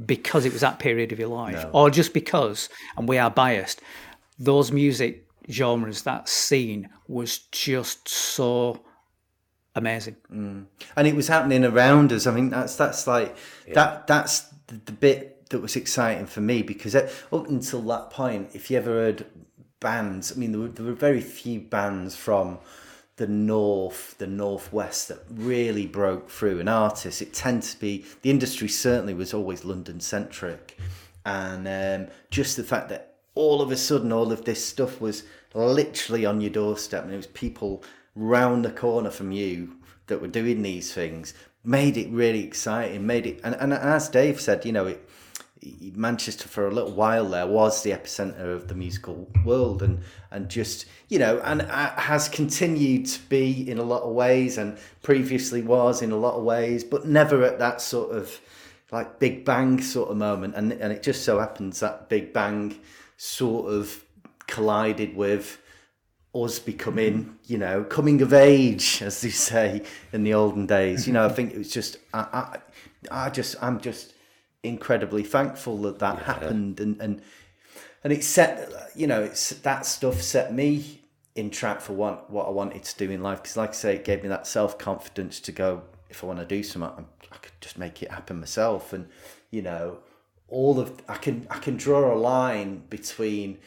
because 0.04 0.44
it 0.44 0.52
was 0.52 0.60
that 0.60 0.78
period 0.78 1.10
of 1.10 1.18
your 1.18 1.28
life? 1.28 1.64
No. 1.64 1.70
Or 1.72 1.90
just 1.90 2.14
because, 2.14 2.68
and 2.96 3.08
we 3.08 3.18
are 3.18 3.30
biased, 3.30 3.80
those 4.38 4.70
music 4.70 5.26
genres, 5.50 6.02
that 6.02 6.28
scene 6.28 6.88
was 7.08 7.38
just 7.38 8.08
so 8.08 8.84
amazing. 9.74 10.16
Mm. 10.32 10.66
And 10.96 11.06
it 11.08 11.16
was 11.16 11.28
happening 11.28 11.64
around 11.64 12.12
us. 12.12 12.26
I 12.26 12.32
mean, 12.32 12.50
that's 12.50 12.76
that's 12.76 13.06
like 13.06 13.36
yeah. 13.66 13.74
that. 13.74 14.06
That's 14.06 14.42
the, 14.68 14.80
the, 14.84 14.92
bit 14.92 15.35
that 15.50 15.60
was 15.60 15.76
exciting 15.76 16.26
for 16.26 16.40
me 16.40 16.62
because 16.62 16.94
up 16.94 17.10
until 17.30 17.82
that 17.82 18.10
point, 18.10 18.50
if 18.54 18.70
you 18.70 18.76
ever 18.76 18.90
heard 18.90 19.26
bands, 19.80 20.32
I 20.32 20.36
mean, 20.36 20.52
there 20.52 20.60
were, 20.60 20.68
there 20.68 20.86
were 20.86 20.92
very 20.92 21.20
few 21.20 21.60
bands 21.60 22.16
from 22.16 22.58
the 23.16 23.26
north, 23.26 24.16
the 24.18 24.26
northwest 24.26 25.08
that 25.08 25.20
really 25.30 25.86
broke 25.86 26.30
through. 26.30 26.60
And 26.60 26.68
artists, 26.68 27.22
it 27.22 27.32
tends 27.32 27.74
to 27.74 27.80
be 27.80 28.04
the 28.22 28.30
industry. 28.30 28.68
Certainly, 28.68 29.14
was 29.14 29.32
always 29.32 29.64
London 29.64 30.00
centric, 30.00 30.78
and 31.24 31.66
um, 31.66 32.12
just 32.30 32.56
the 32.56 32.64
fact 32.64 32.88
that 32.90 33.16
all 33.36 33.60
of 33.60 33.70
a 33.70 33.76
sudden 33.76 34.10
all 34.10 34.32
of 34.32 34.44
this 34.44 34.64
stuff 34.64 35.00
was 35.00 35.22
literally 35.54 36.26
on 36.26 36.40
your 36.40 36.50
doorstep 36.50 37.04
and 37.04 37.12
it 37.12 37.16
was 37.16 37.26
people 37.28 37.84
round 38.16 38.64
the 38.64 38.70
corner 38.70 39.10
from 39.10 39.30
you 39.30 39.76
that 40.08 40.20
were 40.20 40.26
doing 40.26 40.62
these 40.62 40.92
things 40.92 41.34
made 41.62 41.96
it 41.96 42.08
really 42.10 42.42
exciting 42.42 43.06
made 43.06 43.26
it 43.26 43.40
and, 43.44 43.54
and 43.56 43.72
as 43.72 44.08
dave 44.08 44.40
said 44.40 44.64
you 44.64 44.72
know 44.72 44.86
it 44.86 45.05
Manchester 45.94 46.48
for 46.48 46.66
a 46.66 46.70
little 46.70 46.92
while 46.92 47.24
there 47.24 47.46
was 47.46 47.82
the 47.82 47.90
epicenter 47.90 48.54
of 48.54 48.68
the 48.68 48.74
musical 48.74 49.28
world 49.44 49.82
and 49.82 50.00
and 50.30 50.48
just 50.48 50.86
you 51.08 51.18
know 51.18 51.40
and 51.44 51.62
has 51.62 52.28
continued 52.28 53.06
to 53.06 53.20
be 53.28 53.68
in 53.68 53.78
a 53.78 53.82
lot 53.82 54.02
of 54.02 54.12
ways 54.12 54.58
and 54.58 54.78
previously 55.02 55.62
was 55.62 56.02
in 56.02 56.12
a 56.12 56.16
lot 56.16 56.34
of 56.34 56.44
ways 56.44 56.84
but 56.84 57.06
never 57.06 57.42
at 57.42 57.58
that 57.58 57.80
sort 57.80 58.12
of 58.14 58.40
like 58.92 59.18
big 59.18 59.44
bang 59.44 59.80
sort 59.80 60.10
of 60.10 60.16
moment 60.16 60.54
and 60.54 60.72
and 60.72 60.92
it 60.92 61.02
just 61.02 61.24
so 61.24 61.38
happens 61.38 61.80
that 61.80 62.08
big 62.08 62.32
bang 62.32 62.78
sort 63.16 63.72
of 63.72 64.04
collided 64.46 65.16
with 65.16 65.58
us 66.34 66.58
becoming, 66.58 67.38
you 67.46 67.58
know, 67.58 67.82
coming 67.84 68.20
of 68.20 68.32
age, 68.32 69.00
as 69.02 69.20
they 69.22 69.30
say 69.30 69.82
in 70.12 70.22
the 70.22 70.34
olden 70.34 70.66
days. 70.66 71.06
You 71.06 71.14
know, 71.14 71.24
I 71.24 71.30
think 71.30 71.52
it 71.52 71.58
was 71.58 71.70
just, 71.70 71.98
I, 72.12 72.20
I, 73.10 73.26
I 73.26 73.30
just, 73.30 73.56
I'm 73.62 73.80
just 73.80 74.12
incredibly 74.68 75.22
thankful 75.22 75.78
that 75.82 75.98
that 75.98 76.18
yeah. 76.18 76.24
happened, 76.24 76.80
and 76.80 77.00
and 77.00 77.22
and 78.04 78.12
it 78.12 78.22
set, 78.22 78.72
you 78.94 79.06
know, 79.06 79.22
it's 79.22 79.50
that 79.50 79.84
stuff 79.84 80.22
set 80.22 80.54
me 80.54 81.00
in 81.34 81.50
track 81.50 81.80
for 81.80 81.92
what 81.92 82.30
what 82.30 82.46
I 82.46 82.50
wanted 82.50 82.84
to 82.84 82.96
do 82.96 83.10
in 83.10 83.22
life. 83.22 83.42
Because, 83.42 83.56
like 83.56 83.70
I 83.70 83.74
say, 83.74 83.96
it 83.96 84.04
gave 84.04 84.22
me 84.22 84.28
that 84.28 84.46
self 84.46 84.78
confidence 84.78 85.40
to 85.40 85.52
go. 85.52 85.82
If 86.08 86.22
I 86.22 86.28
want 86.28 86.38
to 86.38 86.44
do 86.44 86.62
something, 86.62 87.06
I 87.32 87.36
could 87.36 87.52
just 87.60 87.78
make 87.78 88.02
it 88.02 88.10
happen 88.10 88.40
myself, 88.40 88.92
and 88.92 89.08
you 89.50 89.62
know, 89.62 89.98
all 90.48 90.78
of 90.78 91.02
I 91.08 91.16
can 91.16 91.46
I 91.50 91.58
can 91.58 91.76
draw 91.76 92.14
a 92.14 92.16
line 92.16 92.82
between 92.88 93.58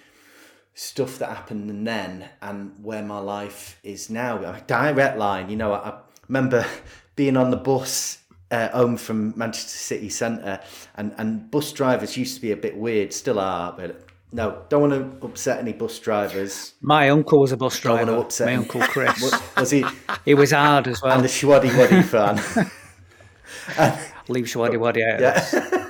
stuff 0.73 1.19
that 1.19 1.29
happened 1.29 1.69
and 1.69 1.85
then 1.85 2.29
and 2.41 2.73
where 2.81 3.03
my 3.03 3.19
life 3.19 3.79
is 3.83 4.09
now. 4.09 4.37
A 4.37 4.61
direct 4.65 5.17
line. 5.17 5.49
You 5.49 5.57
know, 5.57 5.73
I, 5.73 5.89
I 5.89 5.99
remember 6.27 6.65
being 7.15 7.35
on 7.35 7.51
the 7.51 7.57
bus 7.57 8.19
uh, 8.51 8.69
home 8.69 8.97
from 8.97 9.33
Manchester 9.37 9.77
City 9.77 10.09
Centre, 10.09 10.59
and 10.95 11.13
and 11.17 11.49
bus 11.51 11.71
drivers 11.71 12.17
used 12.17 12.35
to 12.35 12.41
be 12.41 12.51
a 12.51 12.57
bit 12.57 12.75
weird, 12.77 13.13
still 13.13 13.39
are, 13.39 13.73
but. 13.73 14.05
No, 14.31 14.61
don't 14.69 14.91
want 14.91 14.93
to 15.21 15.25
upset 15.25 15.57
any 15.57 15.73
bus 15.73 15.97
drivers. 15.97 16.75
My 16.81 17.09
uncle 17.09 17.39
was 17.39 17.51
a 17.51 17.57
bus 17.57 17.79
driver. 17.79 18.05
Don't 18.05 18.15
want 18.15 18.21
to 18.21 18.25
upset 18.27 18.45
my 18.45 18.55
uncle 18.57 18.81
Chris. 18.81 19.33
was 19.57 19.71
he? 19.71 19.83
He 20.23 20.35
was 20.35 20.51
hard 20.51 20.87
as 20.87 21.01
well. 21.01 21.13
And 21.13 21.23
the 21.23 21.27
Showaddy 21.27 21.75
Waddy 21.75 22.03
fan. 22.03 22.35
Leave 24.27 24.45
Showaddy 24.45 24.79
Waddy 24.79 25.03
out. 25.03 25.19
Yeah. 25.19 25.89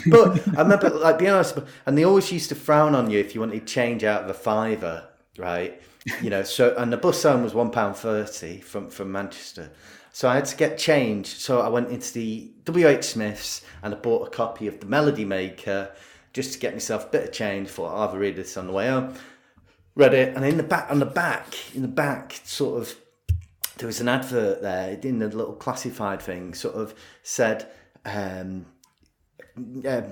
but 0.06 0.46
I 0.58 0.62
remember, 0.62 0.90
like, 0.90 1.18
being 1.18 1.30
honest, 1.30 1.58
and 1.86 1.96
they 1.96 2.04
always 2.04 2.30
used 2.30 2.50
to 2.50 2.54
frown 2.54 2.94
on 2.94 3.10
you 3.10 3.18
if 3.18 3.34
you 3.34 3.40
wanted 3.40 3.66
to 3.66 3.72
change 3.72 4.04
out 4.04 4.24
of 4.24 4.30
a 4.30 4.34
fiver, 4.34 5.08
right? 5.38 5.80
You 6.22 6.30
know, 6.30 6.42
so 6.42 6.74
and 6.76 6.92
the 6.92 6.96
bus 6.96 7.22
home 7.22 7.42
was 7.42 7.54
one 7.54 7.70
pound 7.70 7.96
thirty 7.96 8.60
from 8.60 8.88
from 8.88 9.12
Manchester, 9.12 9.70
so 10.12 10.28
I 10.28 10.36
had 10.36 10.44
to 10.46 10.56
get 10.56 10.78
change. 10.78 11.26
So 11.26 11.60
I 11.60 11.68
went 11.68 11.90
into 11.90 12.12
the 12.12 12.50
WH 12.66 13.02
Smiths 13.02 13.62
and 13.82 13.94
I 13.94 13.96
bought 13.96 14.26
a 14.26 14.30
copy 14.30 14.66
of 14.66 14.80
the 14.80 14.86
Melody 14.86 15.24
Maker 15.24 15.90
just 16.32 16.52
to 16.52 16.58
get 16.58 16.74
myself 16.74 17.06
a 17.06 17.08
bit 17.08 17.24
of 17.24 17.32
change. 17.32 17.68
Thought 17.68 17.94
I'll 17.94 18.08
have 18.08 18.18
read 18.18 18.36
this 18.36 18.56
on 18.56 18.66
the 18.66 18.72
way 18.72 18.88
home. 18.88 19.14
Read 19.96 20.14
it, 20.14 20.36
and 20.36 20.44
in 20.44 20.56
the 20.56 20.62
back, 20.62 20.90
on 20.90 21.00
the 21.00 21.06
back, 21.06 21.74
in 21.74 21.82
the 21.82 21.88
back, 21.88 22.40
sort 22.44 22.80
of, 22.80 22.94
there 23.76 23.88
was 23.88 24.00
an 24.00 24.08
advert 24.08 24.62
there 24.62 24.96
in 25.02 25.18
the 25.18 25.28
little 25.28 25.54
classified 25.54 26.22
thing. 26.22 26.54
Sort 26.54 26.74
of 26.74 26.94
said. 27.22 27.70
Um, 28.04 28.66
uh, 29.86 30.02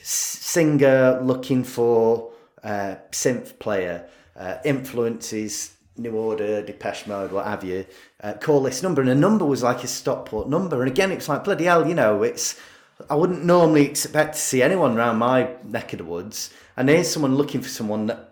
singer 0.00 1.20
looking 1.22 1.64
for 1.64 2.30
uh, 2.62 2.96
synth 3.10 3.58
player, 3.58 4.08
uh, 4.36 4.56
influences 4.64 5.74
New 5.98 6.12
Order, 6.12 6.62
Depeche 6.62 7.06
Mode, 7.06 7.32
what 7.32 7.46
have 7.46 7.64
you. 7.64 7.86
Uh, 8.22 8.34
call 8.34 8.62
this 8.62 8.82
number, 8.82 9.00
and 9.00 9.10
a 9.10 9.14
number 9.14 9.44
was 9.44 9.62
like 9.62 9.84
a 9.84 9.88
Stockport 9.88 10.48
number, 10.48 10.80
and 10.82 10.90
again, 10.90 11.12
it's 11.12 11.28
like 11.28 11.44
bloody 11.44 11.64
hell, 11.64 11.86
you 11.86 11.94
know, 11.94 12.22
it's. 12.22 12.60
I 13.08 13.14
wouldn't 13.14 13.44
normally 13.44 13.86
expect 13.86 14.34
to 14.34 14.40
see 14.40 14.60
anyone 14.60 14.96
around 14.96 15.18
my 15.18 15.50
neck 15.64 15.92
of 15.92 15.98
the 15.98 16.04
woods, 16.04 16.52
and 16.76 16.88
here's 16.88 17.10
someone 17.10 17.36
looking 17.36 17.60
for 17.60 17.68
someone 17.68 18.06
that 18.06 18.28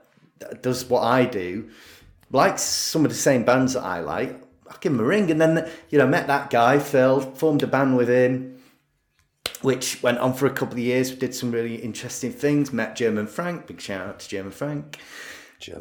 does 0.63 0.85
what 0.87 1.03
I 1.03 1.25
do, 1.25 1.71
likes 2.31 2.63
some 2.63 3.05
of 3.05 3.11
the 3.11 3.17
same 3.17 3.45
bands 3.45 3.75
that 3.75 3.83
I 3.83 4.01
like, 4.01 4.41
I'll 4.69 4.79
give 4.81 4.93
him 4.93 5.01
a 5.01 5.05
ring. 5.05 5.31
And 5.31 5.41
then, 5.41 5.71
you 5.91 5.99
know, 5.99 6.07
met 6.07 6.27
that 6.27 6.51
guy, 6.51 6.79
Phil, 6.79 7.21
formed 7.21 7.63
a 7.63 7.67
band 7.67 7.97
with 7.97 8.09
him, 8.09 8.59
which 9.63 10.03
went 10.03 10.19
on 10.19 10.35
for 10.35 10.47
a 10.47 10.51
couple 10.51 10.75
of 10.75 10.79
years. 10.79 11.11
We 11.11 11.17
did 11.19 11.35
some 11.35 11.51
really 11.51 11.77
interesting 11.77 12.33
things. 12.33 12.73
Met 12.73 12.97
German 12.97 13.27
Frank, 13.27 13.67
big 13.67 13.81
shout 13.81 14.07
out 14.07 14.21
to 14.21 14.29
German 14.29 14.53
Frank. 14.53 14.99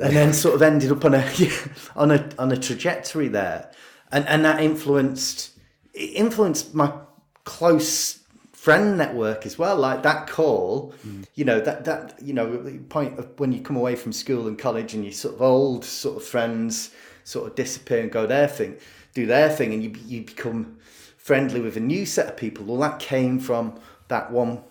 And 0.07 0.15
then 0.15 0.33
sort 0.33 0.55
of 0.55 0.61
ended 0.61 0.91
up 0.91 1.03
on 1.05 1.13
a 1.13 1.31
on 1.95 2.11
a 2.11 2.29
on 2.39 2.51
a 2.51 2.57
trajectory 2.57 3.27
there, 3.27 3.71
and 4.11 4.27
and 4.27 4.45
that 4.45 4.61
influenced 4.61 5.51
influenced 5.93 6.73
my 6.73 6.93
close 7.43 8.19
friend 8.51 8.97
network 8.97 9.45
as 9.45 9.59
well. 9.59 9.75
Like 9.75 10.01
that 10.03 10.27
call, 10.27 10.93
mm. 11.05 11.25
you 11.35 11.45
know 11.45 11.59
that 11.59 11.85
that 11.85 12.15
you 12.21 12.33
know 12.33 12.57
the 12.57 12.79
point 12.79 13.19
of 13.19 13.39
when 13.39 13.51
you 13.51 13.61
come 13.61 13.75
away 13.75 13.95
from 13.95 14.11
school 14.11 14.47
and 14.47 14.57
college 14.57 14.93
and 14.93 15.05
you 15.05 15.11
sort 15.11 15.35
of 15.35 15.41
old 15.41 15.85
sort 15.85 16.17
of 16.17 16.23
friends 16.23 16.91
sort 17.23 17.47
of 17.47 17.55
disappear 17.55 18.01
and 18.01 18.11
go 18.11 18.25
their 18.25 18.47
thing, 18.47 18.77
do 19.13 19.25
their 19.25 19.49
thing, 19.49 19.73
and 19.73 19.83
you 19.83 19.93
you 20.07 20.23
become 20.23 20.77
friendly 21.17 21.59
with 21.59 21.77
a 21.77 21.79
new 21.79 22.05
set 22.05 22.27
of 22.27 22.38
people. 22.38 22.65
Well, 22.65 22.77
that 22.77 22.99
came 22.99 23.39
from 23.39 23.79
that 24.07 24.31
one 24.31 24.63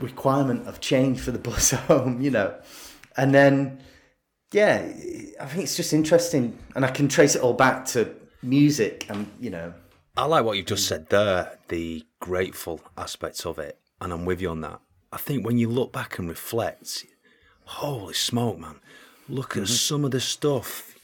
requirement 0.00 0.66
of 0.66 0.80
change 0.80 1.20
for 1.20 1.30
the 1.30 1.38
bus 1.48 1.70
home, 1.70 2.20
you 2.20 2.30
know, 2.30 2.54
and 3.16 3.34
then 3.34 3.80
yeah, 4.52 4.82
I 5.40 5.46
think 5.46 5.64
it's 5.64 5.76
just 5.76 5.92
interesting, 5.92 6.58
and 6.74 6.84
I 6.84 6.90
can 6.90 7.08
trace 7.08 7.34
it 7.34 7.42
all 7.42 7.54
back 7.54 7.84
to 7.86 8.14
music, 8.42 9.06
and 9.08 9.30
you 9.40 9.50
know. 9.50 9.74
I 10.16 10.24
like 10.24 10.44
what 10.44 10.56
you've 10.56 10.66
just 10.66 10.86
said 10.86 11.08
there, 11.08 11.58
the 11.68 12.04
grateful 12.18 12.80
aspects 12.96 13.46
of 13.46 13.58
it, 13.58 13.78
and 14.00 14.12
I'm 14.12 14.24
with 14.24 14.40
you 14.40 14.50
on 14.50 14.60
that. 14.62 14.80
I 15.12 15.16
think 15.16 15.44
when 15.44 15.58
you 15.58 15.68
look 15.68 15.92
back 15.92 16.18
and 16.18 16.28
reflect, 16.28 17.04
holy 17.64 18.14
smoke, 18.14 18.58
man, 18.58 18.80
look 19.28 19.56
at 19.56 19.64
mm-hmm. 19.64 19.72
some 19.72 20.04
of 20.04 20.10
the 20.10 20.20
stuff 20.20 20.94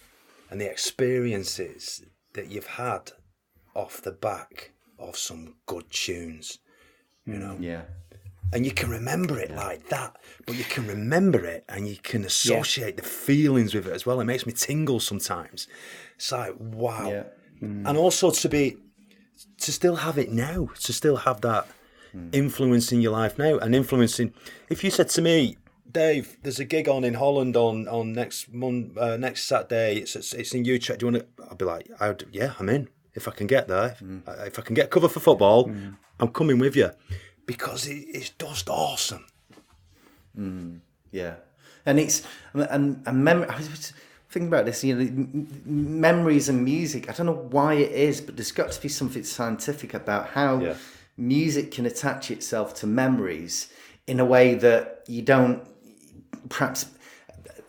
and 0.50 0.61
the 0.61 0.70
experiences 0.70 2.04
that 2.35 2.48
you've 2.48 2.66
had 2.66 3.12
off 3.74 4.00
the 4.00 4.12
back 4.12 4.72
of 4.98 5.16
some 5.16 5.54
good 5.66 5.90
tunes, 5.90 6.59
you 7.24 7.35
mm, 7.35 7.40
know? 7.40 7.56
Yeah. 7.61 7.82
And 8.52 8.64
you 8.64 8.72
can 8.72 8.90
remember 8.90 9.38
it 9.38 9.50
like 9.50 9.88
that, 9.88 10.16
but 10.46 10.56
you 10.56 10.64
can 10.64 10.87
remember 10.87 11.44
it 11.44 11.64
and 11.68 11.88
you 11.88 11.96
can 11.96 12.24
associate 12.24 12.94
yeah. 12.96 13.02
the 13.02 13.09
feelings 13.09 13.74
with 13.74 13.87
it 13.87 13.92
as 13.92 14.06
well. 14.06 14.20
It 14.20 14.24
makes 14.24 14.46
me 14.46 14.52
tingle 14.52 15.00
sometimes. 15.00 15.66
It's 16.14 16.30
like, 16.30 16.54
wow. 16.59 17.11
Yeah. 17.11 17.24
Mm. 17.61 17.88
And 17.88 17.98
also 17.98 18.30
to 18.30 18.48
be, 18.48 18.76
to 19.61 19.72
still 19.72 19.96
have 19.96 20.16
it 20.16 20.30
now, 20.30 20.70
to 20.82 20.92
still 20.92 21.16
have 21.16 21.40
that 21.40 21.66
mm. 22.14 22.35
influence 22.35 22.92
in 22.92 23.00
your 23.00 23.12
life 23.12 23.37
now 23.37 23.59
and 23.59 23.74
influencing. 23.74 24.32
If 24.70 24.85
you 24.85 24.90
said 24.90 25.09
to 25.11 25.22
me, 25.22 25.56
Dave, 25.90 26.37
there's 26.42 26.61
a 26.61 26.64
gig 26.64 26.88
on 26.88 27.04
in 27.04 27.14
Holland 27.14 27.56
on 27.56 27.88
on 27.88 28.12
next 28.12 28.48
uh, 28.52 29.16
next 29.16 29.44
Saturday. 29.44 29.96
It's, 29.96 30.14
it's, 30.14 30.35
it's 30.35 30.52
in 30.52 30.64
Utrecht. 30.64 31.00
Do 31.00 31.06
you 31.06 31.12
want 31.12 31.24
to? 31.37 31.50
I'd 31.50 31.59
be 31.59 31.64
like, 31.64 31.88
I'd, 32.00 32.24
yeah, 32.32 32.52
I'm 32.59 32.68
in 32.68 32.88
if 33.14 33.28
I 33.28 33.30
can 33.30 33.46
get 33.46 33.68
there. 33.68 33.96
Mm. 34.02 34.22
If, 34.26 34.46
if, 34.48 34.59
I 34.59 34.62
can 34.62 34.74
get 34.74 34.90
cover 34.90 35.09
for 35.09 35.20
football, 35.20 35.68
mm. 35.68 35.96
I'm 36.20 36.28
coming 36.28 36.59
with 36.59 36.76
you 36.76 36.90
because 37.46 37.87
it, 37.87 38.04
it's 38.12 38.30
just 38.30 38.68
awesome. 38.68 39.24
Mm. 40.38 40.80
Yeah, 41.12 41.37
and 41.87 41.98
it's 41.98 42.26
and 42.52 43.02
and 43.06 43.24
memory. 43.24 43.48
I 43.48 43.56
was 43.56 43.92
thinking 44.28 44.48
about 44.48 44.66
this. 44.66 44.85
You 44.85 44.94
know, 44.96 45.46
memories 45.64 46.48
and 46.48 46.64
music. 46.64 47.09
I 47.09 47.12
don't 47.12 47.26
know 47.26 47.46
why 47.50 47.74
it 47.74 47.92
is, 47.92 48.20
but 48.20 48.37
there's 48.37 48.52
got 48.52 48.72
to 48.72 48.82
be 48.82 48.88
something 48.88 49.24
scientific 49.24 49.94
about 49.94 50.28
how 50.30 50.59
yeah. 50.61 50.74
music 51.16 51.72
can 51.72 51.87
attach 51.87 52.30
itself 52.30 52.74
to 52.74 52.87
memories 52.87 53.72
in 54.06 54.20
a 54.20 54.24
way 54.24 54.54
that 54.54 55.04
you 55.06 55.22
don't 55.22 55.66
perhaps 56.48 56.87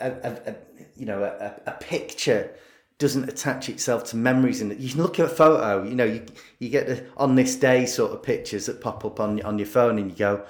a, 0.01 0.11
a, 0.11 0.51
a 0.51 0.55
you 0.95 1.05
know 1.05 1.23
a, 1.23 1.53
a, 1.65 1.71
picture 1.71 2.51
doesn't 2.99 3.29
attach 3.29 3.69
itself 3.69 4.03
to 4.05 4.17
memories 4.17 4.59
and 4.59 4.79
you 4.79 4.89
can 4.89 5.01
look 5.01 5.19
at 5.19 5.25
a 5.27 5.29
photo 5.29 5.83
you 5.83 5.93
know 5.93 6.03
you 6.03 6.25
you 6.57 6.67
get 6.67 6.87
the 6.87 7.05
on 7.15 7.35
this 7.35 7.55
day 7.55 7.85
sort 7.85 8.11
of 8.11 8.23
pictures 8.23 8.65
that 8.65 8.81
pop 8.81 9.05
up 9.05 9.19
on 9.19 9.41
on 9.43 9.59
your 9.59 9.67
phone 9.67 9.99
and 9.99 10.09
you 10.09 10.17
go 10.17 10.43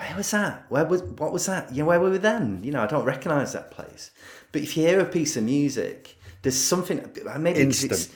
where 0.00 0.16
was 0.16 0.30
that? 0.30 0.64
Where 0.70 0.86
was 0.86 1.02
what 1.02 1.30
was 1.30 1.44
that? 1.44 1.72
You 1.74 1.82
know 1.82 1.88
where 1.88 2.00
were 2.00 2.10
we 2.10 2.16
then? 2.16 2.60
You 2.62 2.72
know 2.72 2.82
I 2.82 2.86
don't 2.86 3.04
recognize 3.04 3.52
that 3.52 3.70
place. 3.70 4.10
But 4.50 4.62
if 4.62 4.74
you 4.76 4.86
hear 4.86 4.98
a 4.98 5.04
piece 5.04 5.36
of 5.36 5.44
music 5.44 6.16
there's 6.42 6.56
something 6.56 7.06
maybe 7.38 7.60
instant. 7.60 7.92
it's 7.92 8.08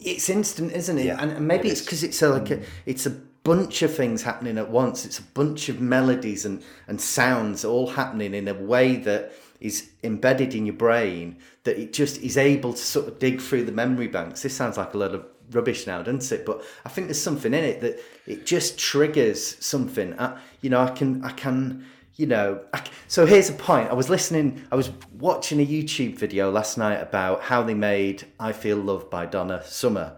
it's 0.00 0.28
instant 0.28 0.72
isn't 0.72 0.98
it? 0.98 1.06
Yeah, 1.06 1.22
and 1.22 1.46
maybe 1.46 1.68
it 1.68 1.72
it's 1.72 1.82
because 1.82 2.02
it's 2.02 2.20
a, 2.22 2.28
like 2.28 2.50
a 2.50 2.56
mm. 2.56 2.64
it's 2.86 3.06
a 3.06 3.10
bunch 3.44 3.82
of 3.82 3.94
things 3.94 4.22
happening 4.22 4.58
at 4.58 4.70
once. 4.70 5.04
It's 5.04 5.18
a 5.18 5.22
bunch 5.22 5.68
of 5.68 5.80
melodies 5.80 6.44
and, 6.44 6.62
and 6.86 7.00
sounds 7.00 7.64
all 7.64 7.88
happening 7.88 8.34
in 8.34 8.48
a 8.48 8.54
way 8.54 8.96
that 8.96 9.32
is 9.62 9.90
embedded 10.02 10.54
in 10.54 10.66
your 10.66 10.74
brain 10.74 11.38
that 11.64 11.78
it 11.78 11.92
just 11.92 12.20
is 12.20 12.36
able 12.36 12.72
to 12.72 12.82
sort 12.82 13.06
of 13.08 13.18
dig 13.18 13.40
through 13.40 13.64
the 13.64 13.72
memory 13.72 14.08
banks. 14.08 14.42
This 14.42 14.54
sounds 14.54 14.76
like 14.76 14.92
a 14.94 14.98
lot 14.98 15.14
of 15.14 15.24
rubbish 15.52 15.86
now, 15.86 16.02
doesn't 16.02 16.30
it? 16.32 16.44
But 16.44 16.62
I 16.84 16.88
think 16.88 17.06
there's 17.06 17.20
something 17.20 17.54
in 17.54 17.64
it 17.64 17.80
that 17.80 18.00
it 18.26 18.44
just 18.44 18.78
triggers 18.78 19.64
something. 19.64 20.18
I, 20.18 20.38
you 20.60 20.70
know, 20.70 20.80
I 20.80 20.90
can, 20.90 21.24
I 21.24 21.30
can, 21.30 21.86
you 22.16 22.26
know. 22.26 22.60
I, 22.74 22.82
so 23.06 23.24
here's 23.24 23.50
a 23.50 23.54
point. 23.54 23.90
I 23.90 23.94
was 23.94 24.10
listening, 24.10 24.62
I 24.72 24.76
was 24.76 24.90
watching 25.18 25.60
a 25.60 25.66
YouTube 25.66 26.18
video 26.18 26.50
last 26.50 26.76
night 26.76 27.00
about 27.00 27.42
how 27.42 27.62
they 27.62 27.74
made 27.74 28.26
"I 28.40 28.52
Feel 28.52 28.78
Loved" 28.78 29.10
by 29.10 29.26
Donna 29.26 29.62
Summer 29.64 30.16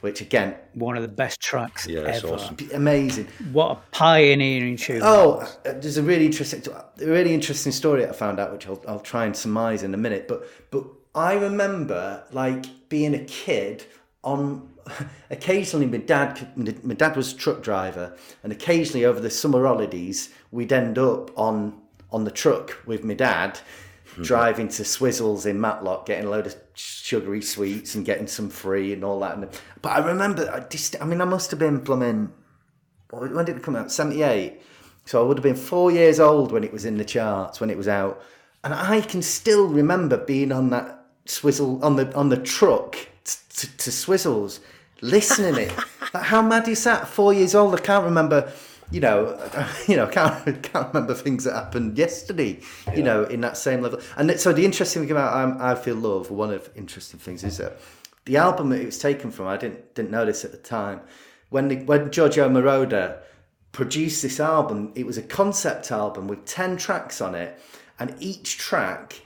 which 0.00 0.20
again, 0.20 0.54
one 0.74 0.96
of 0.96 1.02
the 1.02 1.08
best 1.08 1.40
tracks 1.40 1.86
yeah, 1.86 2.00
ever. 2.00 2.28
Awesome. 2.28 2.56
Amazing. 2.74 3.28
What 3.52 3.72
a 3.72 3.80
pioneering 3.90 4.76
tune! 4.76 5.00
Oh, 5.02 5.38
uh, 5.64 5.72
there's 5.72 5.96
a 5.96 6.02
really 6.02 6.26
interesting, 6.26 6.62
a 6.72 7.06
really 7.06 7.34
interesting 7.34 7.72
story 7.72 8.06
I 8.06 8.12
found 8.12 8.38
out, 8.38 8.52
which 8.52 8.66
I'll, 8.66 8.82
I'll 8.86 9.00
try 9.00 9.24
and 9.24 9.36
surmise 9.36 9.82
in 9.82 9.94
a 9.94 9.98
minute. 9.98 10.28
But 10.28 10.46
but 10.70 10.84
I 11.14 11.34
remember 11.34 12.24
like 12.32 12.88
being 12.88 13.14
a 13.14 13.24
kid 13.24 13.86
on 14.22 14.68
occasionally 15.30 15.86
my 15.86 15.98
dad 15.98 16.48
my 16.56 16.94
dad 16.94 17.16
was 17.16 17.32
a 17.32 17.36
truck 17.36 17.62
driver 17.62 18.16
and 18.42 18.52
occasionally 18.52 19.04
over 19.04 19.20
the 19.20 19.30
summer 19.30 19.66
holidays 19.66 20.30
we'd 20.50 20.72
end 20.72 20.98
up 20.98 21.36
on 21.38 21.80
on 22.12 22.24
the 22.24 22.30
truck 22.30 22.76
with 22.86 23.02
my 23.02 23.14
dad 23.14 23.58
mm-hmm. 24.16 24.24
driving 24.24 24.68
to 24.68 24.82
Swizzels 24.82 25.46
in 25.46 25.60
Matlock, 25.60 26.06
getting 26.06 26.26
a 26.26 26.30
load 26.30 26.46
of 26.46 26.56
sugary 26.74 27.42
sweets 27.42 27.94
and 27.94 28.04
getting 28.04 28.26
some 28.26 28.48
free 28.48 28.92
and 28.92 29.04
all 29.04 29.20
that. 29.20 29.60
But 29.82 29.92
I 29.92 29.98
remember, 30.06 30.50
I, 30.50 30.60
just, 30.60 31.00
I 31.00 31.04
mean, 31.04 31.20
I 31.20 31.24
must 31.24 31.50
have 31.50 31.60
been 31.60 31.80
plumbing. 31.80 32.32
When 33.10 33.44
did 33.44 33.56
it 33.56 33.62
come 33.62 33.76
out? 33.76 33.92
Seventy 33.92 34.22
eight. 34.22 34.60
So 35.04 35.22
I 35.22 35.26
would 35.26 35.36
have 35.36 35.44
been 35.44 35.54
four 35.54 35.92
years 35.92 36.18
old 36.18 36.50
when 36.50 36.64
it 36.64 36.72
was 36.72 36.84
in 36.84 36.96
the 36.96 37.04
charts 37.04 37.60
when 37.60 37.70
it 37.70 37.76
was 37.76 37.86
out, 37.86 38.20
and 38.64 38.74
I 38.74 39.00
can 39.00 39.22
still 39.22 39.68
remember 39.68 40.16
being 40.16 40.50
on 40.50 40.70
that 40.70 41.04
swizzle 41.26 41.84
on 41.84 41.96
the 41.96 42.12
on 42.16 42.28
the 42.28 42.36
truck 42.36 42.96
to, 43.24 43.76
to 43.78 43.90
Swizzels, 43.90 44.60
listening 45.00 45.56
it. 45.56 45.76
like, 46.14 46.24
how 46.24 46.42
mad 46.42 46.68
is 46.68 46.84
that? 46.84 47.08
Four 47.08 47.32
years 47.32 47.54
old. 47.54 47.74
I 47.74 47.78
can't 47.78 48.04
remember 48.04 48.52
you 48.90 49.00
know, 49.00 49.38
you 49.88 49.96
know, 49.96 50.06
can't 50.06 50.62
can't 50.62 50.88
remember 50.92 51.14
things 51.14 51.44
that 51.44 51.54
happened 51.54 51.98
yesterday. 51.98 52.60
Yeah. 52.86 52.94
You 52.94 53.02
know, 53.02 53.24
in 53.24 53.40
that 53.42 53.56
same 53.56 53.82
level. 53.82 54.00
And 54.16 54.38
so 54.40 54.52
the 54.52 54.64
interesting 54.64 55.02
thing 55.02 55.10
about 55.10 55.36
um, 55.36 55.56
I 55.60 55.74
Feel 55.74 55.96
Love, 55.96 56.30
one 56.30 56.52
of 56.52 56.72
the 56.72 56.78
interesting 56.78 57.20
things 57.20 57.44
is 57.44 57.58
that 57.58 57.78
the 58.24 58.36
album 58.36 58.70
that 58.70 58.80
it 58.80 58.86
was 58.86 58.98
taken 58.98 59.30
from, 59.30 59.46
I 59.46 59.56
didn't 59.56 59.94
didn't 59.94 60.10
know 60.10 60.24
this 60.24 60.44
at 60.44 60.52
the 60.52 60.58
time. 60.58 61.00
When 61.48 61.68
the, 61.68 61.76
when 61.76 62.10
Giorgio 62.10 62.48
Moroder 62.48 63.18
produced 63.72 64.22
this 64.22 64.40
album, 64.40 64.92
it 64.94 65.06
was 65.06 65.16
a 65.16 65.22
concept 65.22 65.90
album 65.90 66.28
with 66.28 66.44
ten 66.44 66.76
tracks 66.76 67.20
on 67.20 67.34
it, 67.34 67.58
and 67.98 68.14
each 68.20 68.58
track 68.58 69.22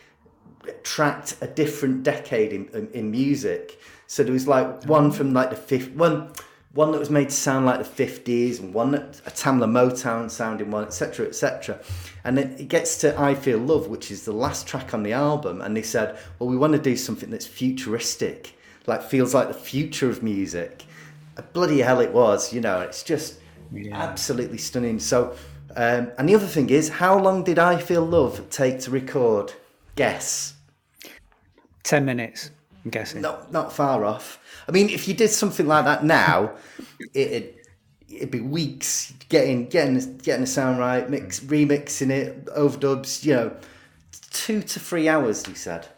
tracked 0.83 1.37
a 1.41 1.47
different 1.47 2.03
decade 2.03 2.53
in, 2.53 2.69
in, 2.69 2.91
in 2.93 3.11
music. 3.11 3.81
So 4.07 4.23
there 4.23 4.33
was 4.33 4.47
like 4.47 4.85
one 4.85 5.11
from 5.13 5.33
like 5.33 5.51
the 5.51 5.57
fifth 5.57 5.93
one 5.93 6.33
one 6.73 6.93
that 6.93 6.99
was 6.99 7.11
made 7.11 7.31
to 7.31 7.35
sound 7.35 7.67
like 7.67 7.79
the 7.79 8.05
50s 8.07 8.61
and 8.61 8.73
one 8.73 8.93
that 8.93 9.21
a 9.27 9.31
Tamla 9.31 9.69
Motown 9.69 10.31
sounding 10.31 10.71
one, 10.71 10.85
etc., 10.85 11.27
etc. 11.27 11.81
And 12.23 12.39
then 12.39 12.53
it 12.59 12.69
gets 12.69 12.99
to 12.99 13.19
I 13.19 13.35
Feel 13.35 13.59
Love, 13.59 13.89
which 13.89 14.11
is 14.11 14.25
the 14.25 14.33
last 14.33 14.69
track 14.69 14.95
on 14.95 15.03
the 15.03 15.13
album, 15.13 15.61
and 15.61 15.77
they 15.77 15.83
said, 15.83 16.17
well, 16.39 16.49
we 16.49 16.57
want 16.57 16.75
to 16.75 16.79
do 16.79 16.97
something 16.97 17.31
that's 17.31 17.47
futuristic, 17.47 18.57
like 18.87 19.03
feels 19.03 19.35
like 19.35 19.49
the 19.49 19.55
future 19.55 20.09
of 20.09 20.23
music. 20.23 20.85
Bloody 21.53 21.81
hell, 21.81 22.01
it 22.01 22.13
was, 22.13 22.53
you 22.53 22.61
know, 22.61 22.81
it's 22.81 23.03
just 23.03 23.41
yeah. 23.73 23.97
absolutely 23.97 24.59
stunning. 24.59 25.01
So, 25.01 25.35
um, 25.75 26.13
and 26.19 26.29
the 26.29 26.35
other 26.35 26.47
thing 26.47 26.71
is, 26.71 26.89
how 26.89 27.19
long 27.19 27.43
did 27.43 27.59
I 27.59 27.79
Feel 27.79 28.05
Love 28.05 28.49
take 28.51 28.79
to 28.81 28.91
record? 28.93 29.55
Guess. 29.97 30.55
10 31.83 32.05
minutes, 32.05 32.51
I'm 32.85 32.91
guessing. 32.91 33.23
Not, 33.23 33.51
not 33.51 33.73
far 33.73 34.05
off. 34.05 34.40
I 34.71 34.73
mean, 34.73 34.89
if 34.89 35.09
you 35.09 35.15
did 35.15 35.31
something 35.31 35.67
like 35.67 35.85
that 35.85 36.05
now, 36.05 36.53
it'd 37.13 37.57
it'd 38.09 38.31
be 38.31 38.41
weeks 38.41 39.13
getting 39.29 39.67
getting 39.67 40.19
getting 40.19 40.43
the 40.43 40.47
sound 40.47 40.79
right, 40.79 41.11
mix 41.11 41.41
mm. 41.41 41.67
remixing 41.67 42.11
it, 42.11 42.47
overdubs. 42.47 43.25
You 43.25 43.35
know, 43.35 43.57
two 44.31 44.63
to 44.63 44.79
three 44.79 45.09
hours. 45.09 45.45
He 45.45 45.55
said. 45.55 45.89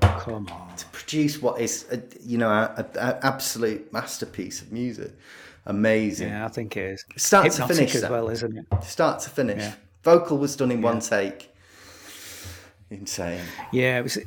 Come 0.00 0.46
on. 0.52 0.76
To 0.76 0.86
produce 0.92 1.42
what 1.42 1.60
is 1.60 1.84
a, 1.90 2.00
you 2.22 2.38
know 2.38 2.48
an 2.48 2.86
absolute 3.24 3.92
masterpiece 3.92 4.62
of 4.62 4.70
music, 4.70 5.10
amazing. 5.66 6.28
Yeah, 6.28 6.44
I 6.44 6.48
think 6.48 6.76
it 6.76 6.92
is. 6.92 7.04
Start 7.16 7.46
Hypnotic 7.46 7.66
to 7.66 7.74
finish 7.74 7.94
as 7.96 8.08
well, 8.08 8.28
isn't 8.28 8.56
it? 8.56 8.84
Start 8.84 9.18
to 9.22 9.30
finish. 9.30 9.62
Yeah. 9.62 9.74
Vocal 10.04 10.38
was 10.38 10.54
done 10.54 10.70
in 10.70 10.78
yeah. 10.78 10.84
one 10.84 11.00
take. 11.00 11.52
Insane. 12.88 13.40
Yeah, 13.72 13.98
it 13.98 14.02
was 14.02 14.18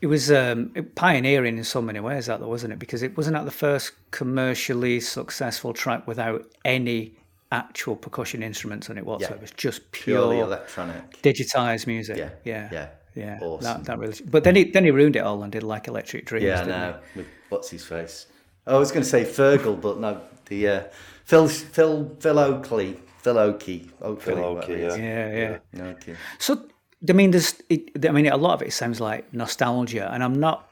it 0.00 0.06
was 0.06 0.30
um, 0.30 0.72
pioneering 0.94 1.58
in 1.58 1.64
so 1.64 1.80
many 1.80 2.00
ways, 2.00 2.26
that 2.26 2.40
though, 2.40 2.48
wasn't 2.48 2.72
it? 2.72 2.78
Because 2.78 3.02
it 3.02 3.16
wasn't 3.16 3.34
that 3.34 3.44
the 3.44 3.50
first 3.50 3.92
commercially 4.10 5.00
successful 5.00 5.72
track 5.72 6.06
without 6.06 6.44
any 6.64 7.14
actual 7.50 7.96
percussion 7.96 8.42
instruments 8.42 8.90
on 8.90 8.98
it 8.98 9.06
whatsoever. 9.06 9.34
Yeah. 9.34 9.38
It 9.38 9.42
was 9.42 9.50
just 9.52 9.90
pure 9.92 10.18
Purely 10.18 10.40
electronic, 10.40 11.22
digitized 11.22 11.86
music. 11.86 12.16
Yeah, 12.16 12.30
yeah, 12.44 12.68
yeah. 12.72 12.88
Yeah, 13.14 13.38
awesome. 13.40 13.82
that, 13.82 13.84
that 13.86 13.98
really. 13.98 14.14
But 14.26 14.44
then 14.44 14.54
he 14.54 14.64
then 14.64 14.84
he 14.84 14.92
ruined 14.92 15.16
it 15.16 15.20
all 15.20 15.42
and 15.42 15.50
did 15.50 15.64
like 15.64 15.88
Electric 15.88 16.24
Dreams. 16.26 16.44
Yeah, 16.44 17.00
no. 17.16 17.24
What's 17.48 17.68
his 17.70 17.84
face? 17.84 18.26
I 18.64 18.76
was 18.76 18.92
going 18.92 19.02
to 19.02 19.08
say 19.08 19.24
Fergal, 19.24 19.80
but 19.80 19.98
no, 19.98 20.20
the 20.46 20.68
uh, 20.68 20.82
Phil 21.24 21.48
Phil 21.48 22.16
Phil 22.20 22.38
Oakley, 22.38 23.00
Phil 23.22 23.38
Oakey, 23.38 23.90
Phil 24.20 24.38
Oakey, 24.38 24.72
yeah. 24.74 24.94
yeah, 24.94 25.36
yeah, 25.36 25.58
yeah. 25.72 25.82
Okay. 25.84 26.14
So 26.38 26.68
I 27.08 27.12
mean, 27.12 27.30
there's. 27.30 27.54
It, 27.68 28.04
I 28.04 28.12
mean, 28.12 28.26
a 28.26 28.36
lot 28.36 28.54
of 28.54 28.62
it 28.62 28.72
sounds 28.72 29.00
like 29.00 29.32
nostalgia, 29.32 30.10
and 30.12 30.22
I'm 30.24 30.40
not 30.40 30.68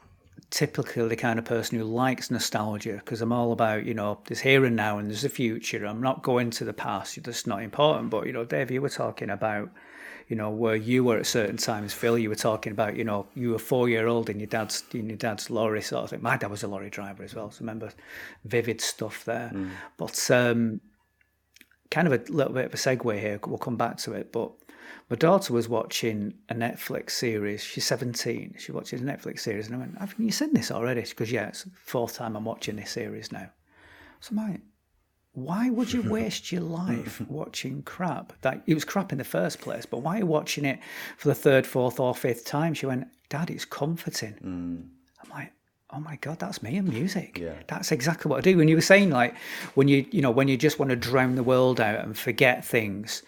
typically 0.51 1.07
the 1.09 1.17
kind 1.17 1.39
of 1.39 1.45
person 1.45 1.79
who 1.79 1.85
likes 1.85 2.31
nostalgia 2.31 2.95
because 2.95 3.21
I'm 3.21 3.33
all 3.33 3.53
about 3.53 3.85
you 3.85 3.95
know 3.95 4.19
there's 4.27 4.41
here 4.41 4.65
and 4.65 4.77
now 4.77 4.99
and 4.99 5.11
there's 5.11 5.25
a 5.25 5.29
future. 5.29 5.85
I'm 5.87 6.01
not 6.01 6.23
going 6.23 6.51
to 6.51 6.65
the 6.65 6.73
past. 6.73 7.23
That's 7.23 7.47
not 7.47 7.62
important. 7.62 8.11
But 8.11 8.27
you 8.27 8.33
know, 8.33 8.45
Dave, 8.45 8.71
you 8.71 8.83
were 8.83 8.89
talking 8.89 9.31
about 9.31 9.71
you 10.29 10.37
know 10.37 10.51
where 10.51 10.77
you 10.77 11.05
were 11.05 11.19
at 11.19 11.27
certain 11.27 11.57
times. 11.57 11.93
Phil, 11.93 12.19
you 12.19 12.29
were 12.29 12.35
talking 12.35 12.73
about 12.73 12.97
you 12.97 13.05
know 13.05 13.27
you 13.35 13.51
were 13.51 13.59
four 13.59 13.89
year 13.89 14.07
old 14.07 14.29
in 14.29 14.41
your 14.41 14.49
dad's 14.49 14.85
in 14.93 15.09
your 15.09 15.19
dad's 15.19 15.51
lorry 15.51 15.83
sort 15.83 16.05
of 16.05 16.11
thing. 16.11 16.23
My 16.23 16.37
dad 16.37 16.51
was 16.51 16.62
a 16.62 16.69
lorry 16.69 16.91
driver 16.91 17.23
as 17.23 17.35
well, 17.35 17.51
so 17.51 17.59
I 17.59 17.62
remember 17.62 17.91
vivid 18.45 18.81
stuff 18.81 19.25
there. 19.25 19.51
Mm. 19.55 19.71
But 19.97 20.31
um, 20.31 20.81
kind 21.91 22.07
of 22.07 22.12
a 22.12 22.33
little 22.33 22.53
bit 22.53 22.67
of 22.67 22.75
a 22.75 22.77
segue 22.77 23.21
here. 23.21 23.39
We'll 23.47 23.59
come 23.59 23.77
back 23.77 23.97
to 23.99 24.12
it, 24.12 24.33
but 24.33 24.53
my 25.09 25.16
daughter 25.16 25.53
was 25.53 25.69
watching 25.69 26.35
a 26.49 26.55
Netflix 26.55 27.11
series. 27.11 27.62
She's 27.62 27.87
17. 27.87 28.57
She 28.59 28.73
watches 28.73 29.01
a 29.01 29.05
Netflix 29.05 29.40
series. 29.40 29.66
And 29.66 29.77
I 29.77 29.79
went, 29.79 29.99
Haven't 29.99 30.25
you 30.25 30.33
seen 30.33 30.53
this 30.53 30.71
already? 30.71 31.05
She 31.05 31.14
goes, 31.14 31.31
Yeah, 31.31 31.49
it's 31.49 31.64
the 31.64 31.71
fourth 31.85 32.16
time 32.16 32.37
I'm 32.37 32.45
watching 32.45 32.77
this 32.77 32.90
series 32.90 33.31
now. 33.31 33.51
So 34.21 34.31
I'm 34.33 34.51
like, 34.51 34.61
why 35.33 35.69
would 35.71 35.92
you 35.92 36.03
waste 36.11 36.51
your 36.51 36.62
life 36.62 37.21
watching 37.29 37.83
crap? 37.83 38.33
That 38.40 38.62
it 38.66 38.75
was 38.75 38.85
crap 38.85 39.12
in 39.12 39.19
the 39.19 39.25
first 39.25 39.61
place, 39.61 39.87
but 39.87 39.99
why 39.99 40.16
are 40.16 40.19
you 40.21 40.27
watching 40.27 40.64
it 40.64 40.81
for 41.19 41.29
the 41.29 41.35
third, 41.35 41.66
fourth, 41.66 42.01
or 42.01 42.14
fifth 42.14 42.45
time? 42.47 42.75
She 42.75 42.87
went, 42.87 43.07
Dad, 43.29 43.51
it's 43.51 43.64
comforting. 43.64 44.35
Mm. 44.35 44.88
I'm 45.23 45.31
like, 45.31 45.53
oh 45.90 46.01
my 46.01 46.16
god, 46.16 46.38
that's 46.40 46.62
me 46.62 46.77
and 46.79 46.88
music. 46.88 47.38
Yeah. 47.38 47.53
That's 47.69 47.92
exactly 47.92 48.29
what 48.31 48.38
I 48.38 48.40
do. 48.40 48.57
When 48.57 48.69
you 48.69 48.77
were 48.77 48.81
saying 48.81 49.11
like 49.11 49.37
when 49.75 49.88
you 49.88 50.07
you 50.11 50.23
know 50.23 50.31
when 50.31 50.49
you 50.49 50.57
just 50.57 50.79
want 50.79 50.90
to 50.90 50.97
drown 50.97 51.35
the 51.35 51.42
world 51.42 51.81
out 51.81 52.05
and 52.05 52.16
forget 52.16 52.64
things, 52.64 53.23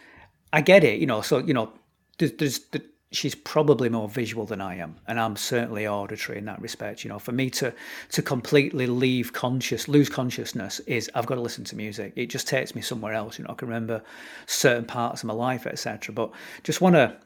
I 0.52 0.60
get 0.60 0.84
it, 0.84 1.00
you 1.00 1.06
know. 1.06 1.20
So 1.20 1.38
you 1.38 1.54
know, 1.54 1.72
there's, 2.18 2.32
there's 2.32 2.58
the, 2.70 2.82
she's 3.10 3.34
probably 3.34 3.88
more 3.88 4.08
visual 4.08 4.44
than 4.44 4.60
I 4.60 4.76
am, 4.76 4.96
and 5.06 5.18
I'm 5.18 5.36
certainly 5.36 5.86
auditory 5.86 6.38
in 6.38 6.44
that 6.46 6.60
respect. 6.60 7.04
You 7.04 7.10
know, 7.10 7.18
for 7.18 7.32
me 7.32 7.50
to 7.50 7.72
to 8.12 8.22
completely 8.22 8.86
leave 8.86 9.32
conscious, 9.32 9.88
lose 9.88 10.08
consciousness 10.08 10.80
is 10.80 11.10
I've 11.14 11.26
got 11.26 11.36
to 11.36 11.40
listen 11.40 11.64
to 11.64 11.76
music. 11.76 12.12
It 12.16 12.26
just 12.26 12.48
takes 12.48 12.74
me 12.74 12.82
somewhere 12.82 13.14
else. 13.14 13.38
You 13.38 13.44
know, 13.44 13.50
I 13.50 13.54
can 13.54 13.68
remember 13.68 14.02
certain 14.46 14.84
parts 14.84 15.22
of 15.22 15.26
my 15.26 15.34
life, 15.34 15.66
etc. 15.66 16.14
But 16.14 16.30
just 16.62 16.80
want 16.80 16.94
to 16.94 17.16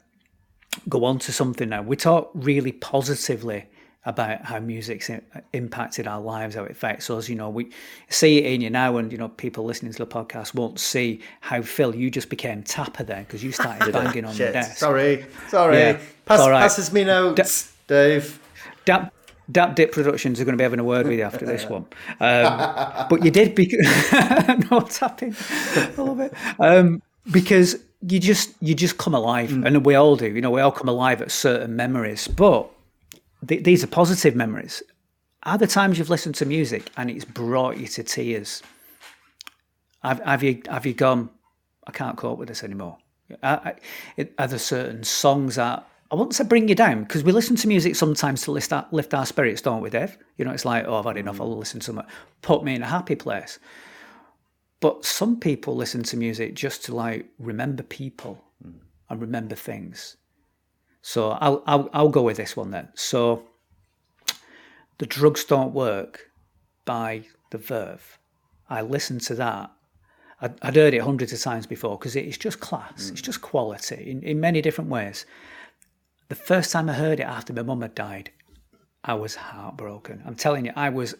go 0.89 1.05
on 1.05 1.19
to 1.21 1.33
something 1.33 1.69
now. 1.69 1.83
We 1.83 1.97
talk 1.97 2.31
really 2.35 2.73
positively 2.73 3.67
about 4.05 4.45
how 4.45 4.59
music's 4.59 5.11
impacted 5.53 6.07
our 6.07 6.21
lives, 6.21 6.55
how 6.55 6.65
it 6.65 6.71
affects 6.73 7.09
us. 7.09 7.29
You 7.29 7.37
know, 7.37 7.51
we 7.51 7.71
see 8.09 8.39
it 8.39 8.47
in 8.47 8.61
you 8.61 8.71
now, 8.71 8.97
and 8.97 9.13
you 9.13 9.19
know, 9.19 9.29
people 9.29 9.65
listening 9.65 9.93
to 9.93 9.99
the 9.99 10.07
podcast 10.07 10.55
won't 10.55 10.81
see 10.81 11.21
how 11.41 11.63
Phil, 11.63 11.95
you 11.95 12.11
just 12.11 12.29
became 12.29 12.63
tapper 12.63 13.05
then 13.05 13.25
because 13.25 13.45
you 13.45 13.53
started 13.53 13.93
banging 13.93 14.25
on 14.25 14.33
the 14.33 14.53
desk. 14.53 14.79
Sorry, 14.79 15.25
sorry. 15.49 15.77
Yeah. 15.77 16.01
Pass, 16.25 16.41
right. 16.41 16.61
Passes 16.61 16.93
me 16.93 17.05
notes, 17.05 17.73
da- 17.87 17.95
Dave. 17.95 18.41
Dap, 18.85 19.15
Dap 19.51 19.77
Dip 19.77 19.93
Productions 19.93 20.41
are 20.41 20.45
going 20.45 20.55
to 20.55 20.59
be 20.59 20.65
having 20.65 20.81
a 20.81 20.85
word 20.85 21.07
with 21.07 21.19
you 21.19 21.25
after 21.25 21.47
this 21.47 21.65
one. 21.69 21.87
Um, 22.21 23.07
but 23.09 23.25
you 23.25 23.31
did 23.31 23.55
because 23.55 24.13
no 24.71 24.81
tapping. 24.81 25.37
I 25.39 25.93
love 25.97 26.21
it. 26.21 26.35
Um, 26.59 27.03
because 27.31 27.77
you 28.09 28.19
just 28.19 28.55
you 28.61 28.75
just 28.75 28.99
come 28.99 29.15
alive, 29.15 29.51
mm. 29.51 29.65
and 29.65 29.87
we 29.87 29.95
all 29.95 30.17
do. 30.17 30.29
You 30.29 30.41
know, 30.41 30.51
we 30.51 30.61
all 30.61 30.73
come 30.73 30.89
alive 30.89 31.23
at 31.23 31.31
certain 31.31 31.77
memories, 31.77 32.27
but 32.27 32.69
th- 33.47 33.65
these 33.65 33.85
are 33.85 33.89
positive 33.89 34.35
memories. 34.35 34.83
Are 35.45 35.59
the 35.59 35.67
times 35.67 35.99
you've 35.99 36.11
listened 36.11 36.37
to 36.37 36.47
music 36.47 36.91
and 36.97 37.11
it's 37.11 37.25
brought 37.25 37.77
you 37.77 37.87
to 37.89 38.03
tears? 38.03 38.63
Have, 40.03 40.21
have 40.21 40.43
you 40.43 40.63
have 40.69 40.87
you 40.87 40.95
gone? 40.95 41.31
I 41.87 41.93
can't 41.93 42.17
cope 42.17 42.39
with 42.39 42.49
this 42.49 42.63
anymore. 42.63 42.99
Are, 43.43 43.77
are 44.39 44.47
there 44.47 44.59
certain 44.59 45.03
songs 45.05 45.57
that 45.57 45.87
I 46.13 46.15
won't 46.15 46.35
say 46.35 46.45
bring 46.45 46.69
you 46.69 46.75
down 46.75 47.05
because 47.05 47.25
we 47.25 47.33
listen 47.33 47.57
to 47.57 47.67
music 47.67 47.97
sometimes 47.97 48.43
to 48.43 48.53
lift 48.53 48.73
our, 48.73 48.87
lift 48.91 49.15
our 49.15 49.25
spirits, 49.25 49.63
don't 49.63 49.81
we, 49.81 49.89
Dave? 49.89 50.19
You 50.37 50.45
know, 50.45 50.51
it's 50.51 50.67
like, 50.67 50.85
oh, 50.87 50.97
I've 50.97 51.07
had 51.07 51.17
enough. 51.17 51.39
Mm. 51.39 51.41
I'll 51.41 51.57
listen 51.57 51.81
to 51.81 51.87
something, 51.87 52.05
put 52.43 52.63
me 52.63 52.75
in 52.75 52.83
a 52.83 52.87
happy 52.87 53.15
place. 53.15 53.59
But 54.81 55.07
some 55.07 55.41
people 55.41 55.75
listen 55.75 56.03
to 56.05 56.17
music 56.19 56.55
just 56.55 56.85
to 56.85 56.95
like 56.95 57.31
remember 57.39 57.83
people 57.83 58.45
mm. 58.63 58.75
and 59.09 59.21
remember 59.23 59.55
things. 59.55 60.19
So 61.03 61.33
I'll, 61.33 61.63
I'll, 61.67 61.91
I'll 61.93 62.09
go 62.09 62.23
with 62.23 62.37
this 62.37 62.57
one 62.57 62.71
then. 62.71 62.89
So 62.95 63.43
the 64.99 65.07
drugs 65.07 65.45
don't 65.45 65.75
work 65.75 66.31
by 66.85 67.25
the 67.51 67.59
Verve. 67.59 68.19
I 68.71 68.83
listened 68.83 69.21
to 69.23 69.35
that. 69.35 69.71
I'd, 70.41 70.55
I'd 70.63 70.77
heard 70.77 70.95
it 70.95 71.03
hundreds 71.03 71.33
of 71.33 71.41
times 71.41 71.67
before 71.67 71.99
because 71.99 72.17
it's 72.17 72.39
just 72.39 72.61
class. 72.61 73.07
Mm. 73.07 73.13
It's 73.13 73.21
just 73.21 73.43
quality 73.43 74.11
in, 74.11 74.23
in 74.23 74.41
many 74.41 74.63
different 74.63 74.91
ways. 74.91 75.27
The 76.29 76.35
first 76.37 76.73
time 76.73 76.89
I 76.89 76.95
heard 76.95 77.21
it 77.21 77.25
after 77.25 77.53
my 77.53 77.63
mum 77.63 77.83
had 77.83 77.95
died, 77.95 78.31
I 79.05 79.15
was 79.15 79.35
heartbroken. 79.35 80.23
I'm 80.25 80.37
telling 80.37 80.65
you, 80.65 80.73
I 80.77 80.89
was 80.89 81.17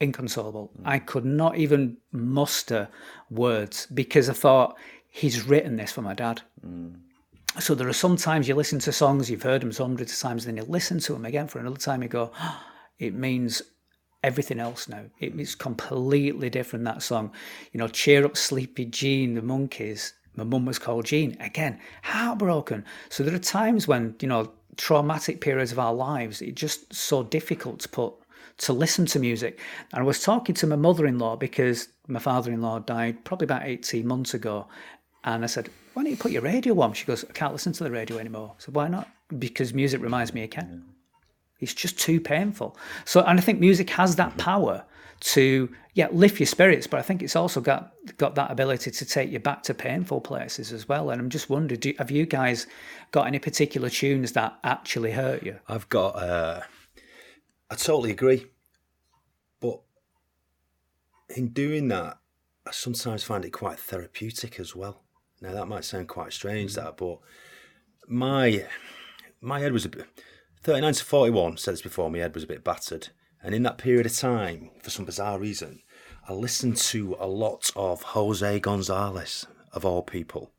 inconsolable. 0.00 0.72
Mm. 0.80 0.82
I 0.86 0.98
could 0.98 1.26
not 1.26 1.56
even 1.56 1.98
muster 2.10 2.88
words 3.30 3.86
because 3.86 4.30
I 4.30 4.32
thought 4.32 4.76
he's 5.08 5.46
written 5.46 5.76
this 5.76 5.92
for 5.92 6.02
my 6.02 6.14
dad. 6.14 6.40
Mm. 6.66 6.96
So 7.60 7.74
there 7.74 7.88
are 7.88 7.92
some 7.92 8.16
times 8.16 8.48
you 8.48 8.54
listen 8.54 8.78
to 8.80 8.92
songs, 8.92 9.30
you've 9.30 9.42
heard 9.42 9.60
them 9.60 9.72
hundreds 9.72 10.12
of 10.12 10.18
times, 10.18 10.46
and 10.46 10.56
then 10.56 10.64
you 10.64 10.70
listen 10.70 10.98
to 11.00 11.12
them 11.12 11.26
again 11.26 11.48
for 11.48 11.58
another 11.58 11.76
time, 11.76 12.02
you 12.02 12.08
go, 12.08 12.30
oh, 12.40 12.60
it 12.98 13.14
means 13.14 13.60
everything 14.22 14.58
else 14.58 14.88
now. 14.88 15.04
It's 15.20 15.54
completely 15.54 16.48
different, 16.48 16.84
that 16.86 17.02
song. 17.02 17.32
You 17.72 17.78
know, 17.78 17.88
Cheer 17.88 18.24
Up 18.24 18.36
Sleepy 18.36 18.86
Jean, 18.86 19.34
the 19.34 19.42
Monkees. 19.42 20.12
my 20.34 20.44
mum 20.44 20.64
was 20.64 20.78
called 20.78 21.06
Jean. 21.06 21.36
Again, 21.40 21.78
heartbroken. 22.02 22.84
So 23.10 23.22
there 23.22 23.34
are 23.34 23.38
times 23.38 23.86
when, 23.86 24.14
you 24.20 24.28
know, 24.28 24.52
traumatic 24.76 25.40
periods 25.40 25.72
of 25.72 25.78
our 25.78 25.92
lives, 25.92 26.40
it's 26.40 26.58
just 26.60 26.92
so 26.94 27.22
difficult 27.22 27.80
to 27.80 27.88
put 27.88 28.14
to 28.58 28.72
listen 28.72 29.06
to 29.06 29.18
music. 29.18 29.58
And 29.92 30.00
I 30.00 30.04
was 30.04 30.22
talking 30.22 30.54
to 30.56 30.66
my 30.66 30.76
mother 30.76 31.06
in 31.06 31.18
law 31.18 31.36
because 31.36 31.88
my 32.06 32.20
father 32.20 32.52
in 32.52 32.62
law 32.62 32.78
died 32.78 33.24
probably 33.24 33.46
about 33.46 33.66
18 33.66 34.06
months 34.06 34.34
ago. 34.34 34.68
And 35.24 35.42
I 35.42 35.46
said, 35.46 35.70
why 35.94 36.02
don't 36.02 36.10
you 36.10 36.16
put 36.16 36.32
your 36.32 36.42
radio 36.42 36.80
on? 36.80 36.92
She 36.92 37.04
goes, 37.04 37.24
I 37.28 37.32
can't 37.32 37.52
listen 37.52 37.72
to 37.74 37.84
the 37.84 37.90
radio 37.90 38.18
anymore. 38.18 38.54
So 38.58 38.72
why 38.72 38.88
not? 38.88 39.08
Because 39.38 39.74
music 39.74 40.00
reminds 40.00 40.32
me 40.32 40.44
of 40.44 40.50
Ken. 40.50 40.84
It's 41.60 41.74
just 41.74 41.98
too 41.98 42.20
painful. 42.20 42.76
So, 43.04 43.22
and 43.22 43.38
I 43.38 43.42
think 43.42 43.60
music 43.60 43.90
has 43.90 44.16
that 44.16 44.36
power 44.36 44.84
to, 45.20 45.72
yeah, 45.94 46.08
lift 46.10 46.40
your 46.40 46.48
spirits, 46.48 46.88
but 46.88 46.98
I 46.98 47.02
think 47.02 47.22
it's 47.22 47.36
also 47.36 47.60
got 47.60 47.92
got 48.16 48.34
that 48.34 48.50
ability 48.50 48.90
to 48.90 49.04
take 49.04 49.30
you 49.30 49.38
back 49.38 49.62
to 49.64 49.74
painful 49.74 50.20
places 50.20 50.72
as 50.72 50.88
well. 50.88 51.10
And 51.10 51.20
I'm 51.20 51.30
just 51.30 51.48
wondering, 51.48 51.78
do, 51.78 51.94
have 51.98 52.10
you 52.10 52.26
guys 52.26 52.66
got 53.12 53.28
any 53.28 53.38
particular 53.38 53.88
tunes 53.88 54.32
that 54.32 54.58
actually 54.64 55.12
hurt 55.12 55.44
you? 55.44 55.60
I've 55.68 55.88
got, 55.88 56.16
uh, 56.16 56.62
I 57.70 57.74
totally 57.76 58.10
agree. 58.10 58.46
But 59.60 59.80
in 61.36 61.48
doing 61.48 61.86
that, 61.88 62.18
I 62.66 62.72
sometimes 62.72 63.22
find 63.22 63.44
it 63.44 63.50
quite 63.50 63.78
therapeutic 63.78 64.58
as 64.58 64.74
well. 64.74 65.01
Now 65.42 65.52
that 65.54 65.66
might 65.66 65.84
sound 65.84 66.06
quite 66.06 66.32
strange, 66.32 66.74
that, 66.76 66.96
but 66.96 67.18
my 68.06 68.64
my 69.40 69.58
head 69.58 69.72
was 69.72 69.84
a 69.84 69.88
bit 69.88 70.06
thirty 70.62 70.80
nine 70.80 70.94
to 70.94 71.04
forty 71.04 71.32
one. 71.32 71.56
Said 71.56 71.74
this 71.74 71.82
before, 71.82 72.08
my 72.08 72.18
head 72.18 72.32
was 72.32 72.44
a 72.44 72.46
bit 72.46 72.62
battered, 72.62 73.08
and 73.42 73.52
in 73.52 73.64
that 73.64 73.76
period 73.76 74.06
of 74.06 74.16
time, 74.16 74.70
for 74.84 74.90
some 74.90 75.04
bizarre 75.04 75.40
reason, 75.40 75.82
I 76.28 76.32
listened 76.32 76.76
to 76.76 77.16
a 77.18 77.26
lot 77.26 77.72
of 77.74 78.02
Jose 78.02 78.60
Gonzalez 78.60 79.44
of 79.72 79.84
all 79.84 80.02
people, 80.02 80.52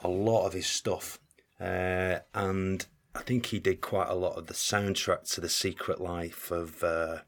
a 0.00 0.08
lot 0.08 0.46
of 0.46 0.52
his 0.52 0.66
stuff, 0.66 1.20
uh, 1.60 2.18
and 2.34 2.84
I 3.14 3.22
think 3.22 3.46
he 3.46 3.60
did 3.60 3.80
quite 3.80 4.08
a 4.08 4.14
lot 4.16 4.36
of 4.36 4.48
the 4.48 4.54
soundtrack 4.54 5.32
to 5.34 5.40
the 5.40 5.48
Secret 5.48 6.00
Life 6.00 6.50
of 6.50 6.82
uh, 6.82 7.18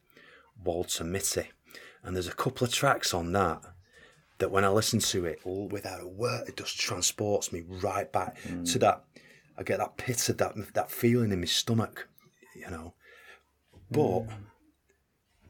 Walter 0.64 1.05
Mitty, 1.05 1.53
and 2.03 2.16
there's 2.16 2.27
a 2.27 2.35
couple 2.35 2.66
of 2.66 2.72
tracks 2.72 3.14
on 3.14 3.31
that 3.31 3.62
that 4.39 4.51
when 4.51 4.64
I 4.64 4.68
listen 4.68 4.99
to 4.99 5.24
it 5.26 5.41
all 5.45 5.68
without 5.68 6.01
a 6.01 6.07
word, 6.07 6.49
it 6.49 6.57
just 6.57 6.78
transports 6.78 7.53
me 7.53 7.62
right 7.66 8.11
back 8.11 8.37
mm. 8.43 8.70
to 8.72 8.78
that. 8.80 9.05
I 9.57 9.62
get 9.62 9.78
that 9.78 9.97
pit 9.97 10.28
of 10.28 10.39
that 10.39 10.55
that 10.74 10.91
feeling 10.91 11.32
in 11.32 11.41
my 11.41 11.47
stomach, 11.47 12.09
you 12.55 12.68
know. 12.70 12.95
But 13.91 14.01
mm. 14.01 14.30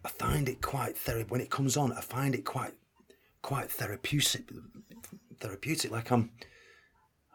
I 0.04 0.08
find 0.08 0.48
it 0.48 0.60
quite 0.60 0.98
therapeutic 0.98 1.30
when 1.30 1.40
it 1.40 1.50
comes 1.50 1.76
on. 1.76 1.92
I 1.92 2.00
find 2.00 2.34
it 2.34 2.44
quite 2.44 2.74
quite 3.42 3.70
therapeutic. 3.70 4.50
Therapeutic, 5.40 5.90
like 5.90 6.10
I'm. 6.10 6.30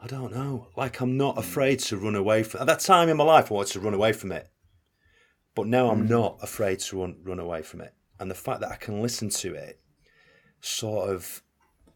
I 0.01 0.07
don't 0.07 0.33
know. 0.33 0.67
Like 0.77 1.01
I'm 1.01 1.17
not 1.17 1.35
mm. 1.35 1.39
afraid 1.39 1.79
to 1.79 1.97
run 1.97 2.15
away 2.15 2.43
from. 2.43 2.61
At 2.61 2.67
that 2.67 2.79
time 2.79 3.09
in 3.09 3.17
my 3.17 3.23
life, 3.23 3.51
I 3.51 3.55
wanted 3.55 3.73
to 3.73 3.79
run 3.79 3.93
away 3.93 4.13
from 4.13 4.31
it. 4.31 4.49
But 5.55 5.67
now 5.67 5.89
I'm 5.89 6.07
not 6.07 6.37
afraid 6.41 6.79
to 6.79 7.01
run 7.01 7.17
run 7.23 7.39
away 7.39 7.63
from 7.63 7.81
it, 7.81 7.93
and 8.19 8.29
the 8.29 8.35
fact 8.35 8.61
that 8.61 8.71
I 8.71 8.75
can 8.75 9.01
listen 9.01 9.29
to 9.29 9.55
it, 9.55 9.81
sort 10.61 11.09
of, 11.09 11.41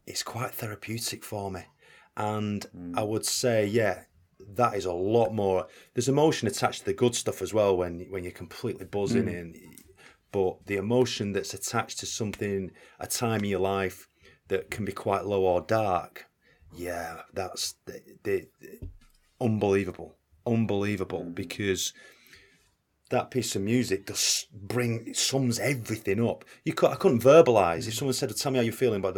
it's 0.06 0.22
quite 0.22 0.52
therapeutic 0.52 1.24
for 1.24 1.50
me. 1.50 1.62
And 2.16 2.66
mm. 2.76 2.96
I 2.96 3.02
would 3.02 3.24
say, 3.24 3.66
yeah, 3.66 4.02
that 4.54 4.74
is 4.74 4.84
a 4.84 4.92
lot 4.92 5.32
more. 5.32 5.66
There's 5.94 6.08
emotion 6.08 6.48
attached 6.48 6.80
to 6.80 6.86
the 6.86 6.94
good 6.94 7.14
stuff 7.14 7.42
as 7.42 7.54
well 7.54 7.76
when 7.76 8.06
when 8.10 8.24
you're 8.24 8.32
completely 8.32 8.84
buzzing 8.84 9.24
mm. 9.24 9.32
in, 9.32 9.74
but 10.32 10.66
the 10.66 10.76
emotion 10.76 11.32
that's 11.32 11.54
attached 11.54 11.98
to 12.00 12.06
something, 12.06 12.70
a 13.00 13.06
time 13.06 13.40
in 13.44 13.50
your 13.50 13.60
life 13.60 14.08
that 14.48 14.70
can 14.70 14.84
be 14.84 14.92
quite 14.92 15.24
low 15.24 15.42
or 15.42 15.60
dark, 15.62 16.26
yeah, 16.74 17.22
that's 17.32 17.74
the, 17.86 18.00
the, 18.24 18.48
unbelievable, 19.40 20.16
unbelievable 20.46 21.24
mm. 21.24 21.34
because 21.34 21.92
that 23.14 23.30
piece 23.30 23.56
of 23.56 23.62
music 23.62 24.06
just 24.06 24.52
bring 24.52 25.08
it 25.08 25.16
sums 25.16 25.58
everything 25.58 26.26
up. 26.28 26.44
You 26.64 26.74
could, 26.74 26.90
I 26.90 26.96
couldn't 26.96 27.22
verbalize. 27.22 27.88
If 27.88 27.94
someone 27.94 28.14
said, 28.14 28.36
"Tell 28.36 28.52
me 28.52 28.58
how 28.58 28.64
you're 28.64 28.72
feeling," 28.72 29.00
but 29.00 29.16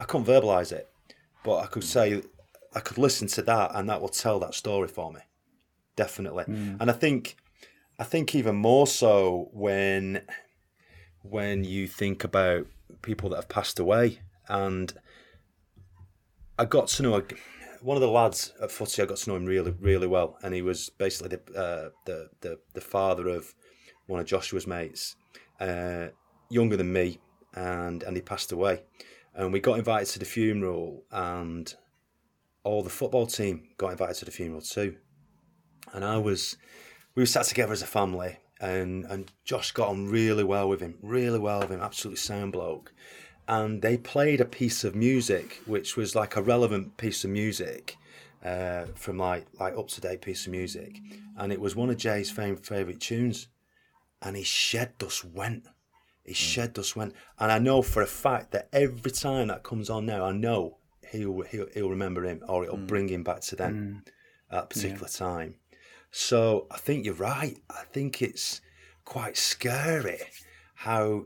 I 0.00 0.04
couldn't 0.04 0.26
verbalize 0.26 0.72
it, 0.72 0.88
but 1.44 1.58
I 1.58 1.66
could 1.66 1.84
say, 1.84 2.22
I 2.74 2.80
could 2.80 2.98
listen 2.98 3.28
to 3.28 3.42
that, 3.42 3.72
and 3.74 3.88
that 3.88 4.00
will 4.00 4.08
tell 4.08 4.38
that 4.40 4.54
story 4.54 4.88
for 4.88 5.12
me, 5.12 5.20
definitely. 5.96 6.44
Hmm. 6.44 6.76
And 6.80 6.90
I 6.90 6.94
think, 6.94 7.36
I 7.98 8.04
think 8.04 8.34
even 8.34 8.56
more 8.56 8.86
so 8.86 9.50
when, 9.52 10.22
when 11.22 11.64
you 11.64 11.86
think 11.86 12.24
about 12.24 12.66
people 13.02 13.30
that 13.30 13.36
have 13.36 13.48
passed 13.48 13.78
away, 13.78 14.20
and 14.48 14.92
I 16.58 16.64
got 16.64 16.88
to 16.88 17.02
know 17.02 17.16
a, 17.16 17.22
one 17.82 17.96
of 17.96 18.00
the 18.00 18.08
lads 18.08 18.52
at 18.62 18.70
footy. 18.70 19.02
I 19.02 19.06
got 19.06 19.18
to 19.18 19.30
know 19.30 19.36
him 19.36 19.44
really, 19.46 19.74
really 19.80 20.06
well, 20.06 20.38
and 20.42 20.54
he 20.54 20.62
was 20.62 20.88
basically 20.90 21.36
the 21.36 21.58
uh, 21.58 21.90
the, 22.06 22.28
the 22.40 22.58
the 22.74 22.80
father 22.80 23.28
of 23.28 23.54
one 24.06 24.20
of 24.20 24.26
Joshua's 24.26 24.66
mates, 24.66 25.16
uh, 25.60 26.08
younger 26.48 26.76
than 26.76 26.92
me, 26.92 27.18
and 27.54 28.02
and 28.02 28.16
he 28.16 28.22
passed 28.22 28.52
away, 28.52 28.82
and 29.34 29.52
we 29.52 29.60
got 29.60 29.78
invited 29.78 30.08
to 30.12 30.18
the 30.18 30.24
funeral, 30.24 31.04
and 31.10 31.74
all 32.64 32.82
the 32.82 32.90
football 32.90 33.26
team 33.26 33.68
got 33.76 33.90
invited 33.90 34.16
to 34.16 34.24
the 34.24 34.30
funeral 34.30 34.60
too, 34.60 34.96
and 35.92 36.04
I 36.04 36.18
was, 36.18 36.56
we 37.14 37.22
were 37.22 37.26
sat 37.26 37.46
together 37.46 37.72
as 37.72 37.82
a 37.82 37.86
family, 37.86 38.38
and 38.60 39.04
and 39.06 39.30
Josh 39.44 39.72
got 39.72 39.88
on 39.88 40.06
really 40.06 40.44
well 40.44 40.68
with 40.68 40.80
him, 40.80 40.98
really 41.02 41.38
well 41.38 41.60
with 41.60 41.70
him, 41.70 41.80
absolutely 41.80 42.18
sound 42.18 42.52
bloke 42.52 42.92
and 43.48 43.82
they 43.82 43.96
played 43.96 44.40
a 44.40 44.44
piece 44.44 44.84
of 44.84 44.94
music 44.94 45.60
which 45.66 45.96
was 45.96 46.14
like 46.14 46.36
a 46.36 46.42
relevant 46.42 46.96
piece 46.96 47.24
of 47.24 47.30
music 47.30 47.96
uh, 48.44 48.86
from 48.94 49.18
like 49.18 49.46
like 49.58 49.76
up 49.76 49.88
to 49.88 50.00
date 50.00 50.22
piece 50.22 50.46
of 50.46 50.52
music, 50.52 51.00
and 51.36 51.52
it 51.52 51.60
was 51.60 51.76
one 51.76 51.90
of 51.90 51.96
Jay's 51.96 52.30
favorite 52.30 53.00
tunes, 53.00 53.48
and 54.20 54.36
his 54.36 54.46
shed 54.46 54.98
dust 54.98 55.24
went. 55.24 55.64
His 56.24 56.38
hmm. 56.38 56.44
shed 56.44 56.72
dust 56.74 56.96
went, 56.96 57.14
and 57.38 57.52
I 57.52 57.58
know 57.58 57.82
for 57.82 58.02
a 58.02 58.06
fact 58.06 58.52
that 58.52 58.68
every 58.72 59.10
time 59.10 59.48
that 59.48 59.62
comes 59.62 59.90
on 59.90 60.06
now, 60.06 60.24
I 60.24 60.32
know 60.32 60.78
he'll 61.10 61.42
he'll, 61.42 61.68
he'll 61.72 61.90
remember 61.90 62.24
him 62.24 62.42
or 62.48 62.64
it'll 62.64 62.76
hmm. 62.76 62.86
bring 62.86 63.08
him 63.08 63.22
back 63.22 63.40
to 63.42 63.56
then 63.56 63.74
hmm. 63.74 64.54
at 64.54 64.62
that 64.62 64.70
particular 64.70 65.08
time. 65.08 65.56
So 66.10 66.66
I 66.70 66.76
think 66.78 67.04
you're 67.04 67.14
right. 67.14 67.58
I 67.70 67.84
think 67.92 68.20
it's 68.20 68.60
quite 69.04 69.36
scary 69.36 70.18
how 70.74 71.24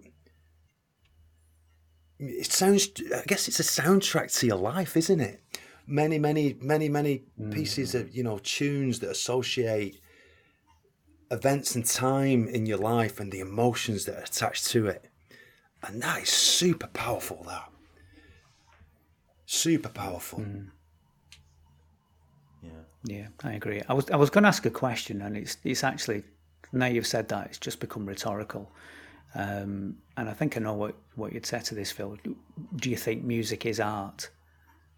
it 2.18 2.50
sounds 2.50 2.88
i 3.14 3.22
guess 3.26 3.48
it's 3.48 3.60
a 3.60 3.62
soundtrack 3.62 4.36
to 4.38 4.46
your 4.46 4.56
life 4.56 4.96
isn't 4.96 5.20
it 5.20 5.40
many 5.86 6.18
many 6.18 6.56
many 6.60 6.88
many 6.88 7.22
mm. 7.40 7.52
pieces 7.52 7.94
of 7.94 8.14
you 8.14 8.22
know 8.22 8.38
tunes 8.38 9.00
that 9.00 9.10
associate 9.10 10.00
events 11.30 11.74
and 11.74 11.84
time 11.84 12.48
in 12.48 12.66
your 12.66 12.78
life 12.78 13.20
and 13.20 13.32
the 13.32 13.40
emotions 13.40 14.04
that 14.04 14.16
are 14.16 14.22
attached 14.22 14.66
to 14.66 14.86
it 14.86 15.08
and 15.82 16.02
that 16.02 16.22
is 16.22 16.28
super 16.28 16.86
powerful 16.88 17.44
that 17.46 17.70
super 19.44 19.88
powerful 19.88 20.40
mm. 20.40 20.68
Yeah. 22.62 22.70
Yeah, 23.04 23.26
I 23.44 23.52
agree. 23.52 23.82
I 23.88 23.92
was 23.92 24.10
I 24.10 24.16
was 24.16 24.30
going 24.30 24.42
to 24.42 24.48
ask 24.48 24.66
a 24.66 24.70
question, 24.70 25.22
and 25.22 25.36
it's 25.36 25.58
it's 25.64 25.84
actually 25.84 26.24
now 26.72 26.86
you've 26.86 27.06
said 27.06 27.28
that 27.28 27.46
it's 27.46 27.58
just 27.58 27.80
become 27.80 28.06
rhetorical. 28.06 28.70
Um, 29.35 29.97
and 30.16 30.29
I 30.29 30.33
think 30.33 30.57
I 30.57 30.61
know 30.61 30.74
what, 30.74 30.95
what 31.14 31.33
you'd 31.33 31.47
say 31.47 31.61
to 31.61 31.74
this, 31.74 31.93
Phil. 31.93 32.16
Do 32.77 32.91
you 32.91 32.97
think 32.97 33.22
music 33.22 33.66
is 33.66 33.81
art? 33.81 34.31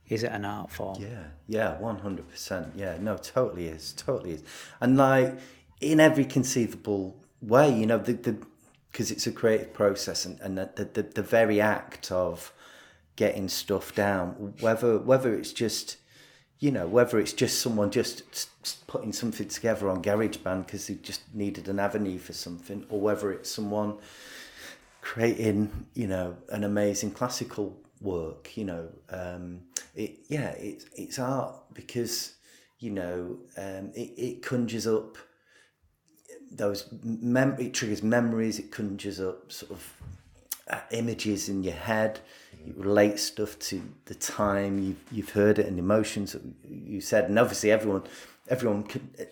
Is 0.08 0.22
it 0.22 0.32
an 0.32 0.44
art 0.44 0.70
form? 0.70 0.96
Yeah, 1.00 1.24
yeah, 1.48 1.78
one 1.78 1.98
hundred 1.98 2.28
percent. 2.30 2.72
Yeah, 2.76 2.96
no, 3.00 3.16
totally 3.16 3.66
is, 3.66 3.92
totally 3.92 4.32
is, 4.32 4.42
and 4.80 4.96
like 4.96 5.38
in 5.80 6.00
every 6.00 6.24
conceivable 6.24 7.16
way, 7.42 7.72
you 7.72 7.84
know, 7.86 7.98
the 7.98 8.14
the 8.14 8.36
because 8.90 9.10
it's 9.10 9.26
a 9.26 9.32
creative 9.32 9.74
process, 9.74 10.24
and 10.24 10.40
and 10.40 10.56
the, 10.56 10.88
the 10.94 11.02
the 11.02 11.22
very 11.22 11.60
act 11.60 12.10
of 12.10 12.52
getting 13.16 13.48
stuff 13.48 13.94
down, 13.94 14.54
whether 14.60 14.98
whether 14.98 15.34
it's 15.34 15.52
just 15.52 15.98
you 16.60 16.70
know 16.70 16.86
whether 16.86 17.18
it's 17.18 17.32
just 17.32 17.60
someone 17.60 17.90
just 17.90 18.24
putting 18.86 19.12
something 19.12 19.48
together 19.48 19.88
on 19.88 20.02
GarageBand 20.02 20.66
because 20.66 20.86
they 20.86 20.94
just 20.94 21.22
needed 21.34 21.68
an 21.68 21.78
avenue 21.78 22.18
for 22.18 22.32
something, 22.32 22.84
or 22.88 23.00
whether 23.00 23.32
it's 23.32 23.50
someone 23.50 23.96
creating 25.00 25.86
you 25.94 26.06
know 26.06 26.36
an 26.50 26.64
amazing 26.64 27.10
classical 27.10 27.76
work 28.00 28.56
you 28.56 28.64
know 28.64 28.88
um 29.10 29.60
it 29.94 30.18
yeah 30.28 30.50
it's 30.50 30.86
it's 30.96 31.18
art 31.18 31.54
because 31.72 32.34
you 32.78 32.90
know 32.90 33.38
um 33.56 33.90
it, 33.94 34.12
it 34.18 34.42
conjures 34.42 34.86
up 34.86 35.16
those 36.50 36.88
mem- 37.02 37.56
it 37.58 37.72
triggers 37.74 38.02
memories 38.02 38.58
it 38.58 38.70
conjures 38.70 39.20
up 39.20 39.50
sort 39.50 39.72
of 39.72 39.92
uh, 40.70 40.80
images 40.90 41.48
in 41.48 41.62
your 41.62 41.74
head 41.74 42.20
it 42.66 42.76
relates 42.76 43.22
stuff 43.22 43.58
to 43.58 43.82
the 44.06 44.14
time. 44.14 44.78
You've, 44.78 45.02
you've 45.10 45.30
heard 45.30 45.58
it 45.58 45.66
and 45.66 45.78
emotions 45.78 46.32
that 46.32 46.42
you 46.68 47.00
said 47.00 47.24
and 47.24 47.38
obviously 47.38 47.70
everyone 47.70 48.02
everyone 48.48 48.84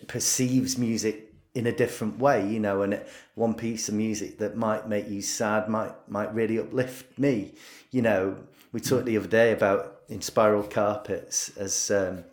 perceives 0.07 0.77
music 0.77 1.33
in 1.55 1.65
a 1.65 1.71
different 1.71 2.19
way 2.19 2.47
you 2.47 2.59
know 2.59 2.83
and 2.83 3.01
one 3.33 3.55
piece 3.55 3.89
of 3.89 3.95
music 3.95 4.37
that 4.37 4.55
might 4.55 4.87
make 4.87 5.09
you 5.09 5.23
sad 5.23 5.67
might 5.67 5.91
might 6.07 6.31
really 6.33 6.59
uplift 6.59 7.17
me 7.17 7.53
you 7.91 8.01
know. 8.01 8.37
We 8.73 8.81
talked 8.81 9.05
the 9.05 9.17
other 9.17 9.27
day 9.27 9.53
about 9.53 10.07
Inspiral 10.09 10.69
Carpets 10.69 11.55
as 11.57 11.89
um, 11.89 12.25